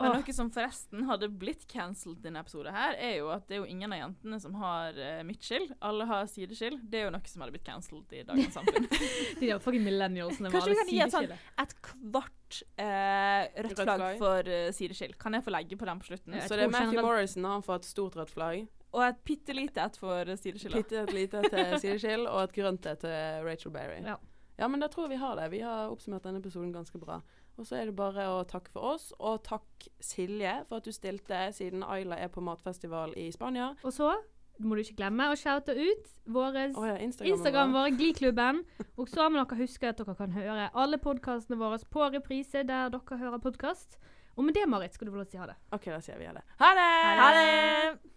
Men 0.00 0.12
noe 0.20 0.34
som 0.36 0.50
forresten 0.52 1.04
hadde 1.08 1.28
blitt 1.40 1.66
cancelled 1.70 2.18
denne 2.24 2.40
episoden 2.44 2.74
her, 2.74 2.96
er 3.00 3.14
jo 3.18 3.30
at 3.32 3.46
det 3.48 3.56
er 3.56 3.62
jo 3.62 3.68
ingen 3.70 3.92
av 3.94 3.98
jentene 4.02 4.38
som 4.42 4.54
har 4.60 4.98
uh, 5.00 5.22
midtskill. 5.24 5.68
Alle 5.80 6.06
har 6.10 6.26
sideskill. 6.30 6.78
Det 6.82 7.00
er 7.00 7.04
jo 7.08 7.14
noe 7.14 7.30
som 7.32 7.44
hadde 7.44 7.54
blitt 7.56 7.64
cancelled 7.66 8.12
i 8.12 8.22
dagens 8.28 8.54
samfunn. 8.58 8.88
de 9.40 9.50
der 9.50 9.62
fucking 9.62 9.84
millennialsene 9.86 10.52
Kanskje 10.52 10.74
vi 10.74 10.78
kan 10.82 10.92
gi 10.92 11.00
et 11.06 11.16
sånn- 11.16 11.32
Et 11.64 11.74
kvart 11.90 12.62
uh, 12.78 13.42
rødt 13.66 13.82
flagg 13.84 14.06
for 14.20 14.52
uh, 14.52 14.70
sideskill. 14.76 15.16
Kan 15.20 15.38
jeg 15.38 15.46
få 15.46 15.54
legge 15.56 15.80
på 15.80 15.88
den 15.88 16.02
på 16.04 16.10
slutten? 16.12 16.36
Ja. 16.36 16.44
Jeg 16.44 16.50
Så 16.52 16.60
det 16.60 16.68
er 16.68 16.72
Matthew 16.76 16.92
generelt- 16.96 17.08
Morrison, 17.10 17.50
han 17.56 17.66
får 17.66 17.82
et 17.82 17.90
stort 17.90 18.20
rødt 18.20 18.34
flagg. 18.36 18.66
Og 18.96 19.02
et 19.04 19.18
bitte 19.28 19.52
lite 19.52 19.82
et 19.82 19.96
for 20.00 20.24
eh, 20.24 20.38
Bitte 20.72 21.02
et 21.02 21.12
lite 21.12 21.42
til 21.50 21.74
sideskill, 21.82 22.24
og 22.30 22.46
et 22.46 22.54
grønt 22.56 22.86
et 22.86 23.00
til 23.02 23.44
Rachel 23.44 23.72
Berry. 23.74 23.98
Ja. 24.06 24.16
Ja, 24.56 24.68
men 24.72 24.80
da 24.80 24.88
tror 24.88 25.04
jeg 25.04 25.16
vi 25.16 25.20
har 25.20 25.36
det. 25.36 25.50
Vi 25.52 25.60
har 25.60 25.90
oppsummert 25.92 26.24
denne 26.24 26.40
episoden 26.40 26.72
ganske 26.72 26.96
bra. 27.00 27.18
Og 27.56 27.66
så 27.66 27.78
er 27.80 27.88
det 27.88 27.96
bare 27.96 28.26
å 28.28 28.40
takke 28.48 28.72
for 28.74 28.94
oss, 28.94 29.10
og 29.16 29.42
takk 29.46 29.86
Silje 30.02 30.58
for 30.68 30.80
at 30.80 30.88
du 30.88 30.92
stilte 30.92 31.46
siden 31.56 31.84
Ayla 31.86 32.18
er 32.20 32.32
på 32.32 32.44
matfestival 32.44 33.14
i 33.16 33.30
Spania. 33.32 33.72
Og 33.82 33.94
så 33.96 34.12
må 34.60 34.76
du 34.76 34.82
ikke 34.82 34.98
glemme 35.02 35.28
å 35.32 35.36
shoute 35.36 35.74
ut 35.76 36.10
vår 36.32 36.58
oh 36.76 36.86
ja, 36.88 36.96
Instagram. 37.04 37.32
Instagram 37.32 37.76
vår, 37.76 37.90
Gliklubben. 37.98 38.62
Og 38.96 39.08
så 39.12 39.28
må 39.28 39.42
dere 39.42 39.60
huske 39.60 39.92
at 39.92 40.00
dere 40.00 40.16
kan 40.18 40.36
høre 40.36 40.68
alle 40.72 41.00
podkastene 41.02 41.60
våre 41.60 41.80
på 41.92 42.10
reprise 42.16 42.64
der 42.68 42.92
dere 42.92 43.20
hører 43.22 43.42
podkast. 43.42 43.98
Og 44.36 44.44
med 44.44 44.56
det, 44.56 44.66
Marit, 44.68 44.96
skal 44.96 45.08
du 45.08 45.14
få 45.14 45.22
lov 45.22 45.30
til 45.30 45.40
å 45.40 45.40
si 45.40 45.44
ha 45.44 45.48
det. 45.54 45.56
OK, 45.72 45.88
da 45.94 46.02
sier 46.04 46.20
vi 46.20 46.28
ha 46.28 46.36
det. 46.36 46.44
Ha 46.60 46.74
det! 46.76 46.92
Ha 47.22 47.32
det! 47.40 48.15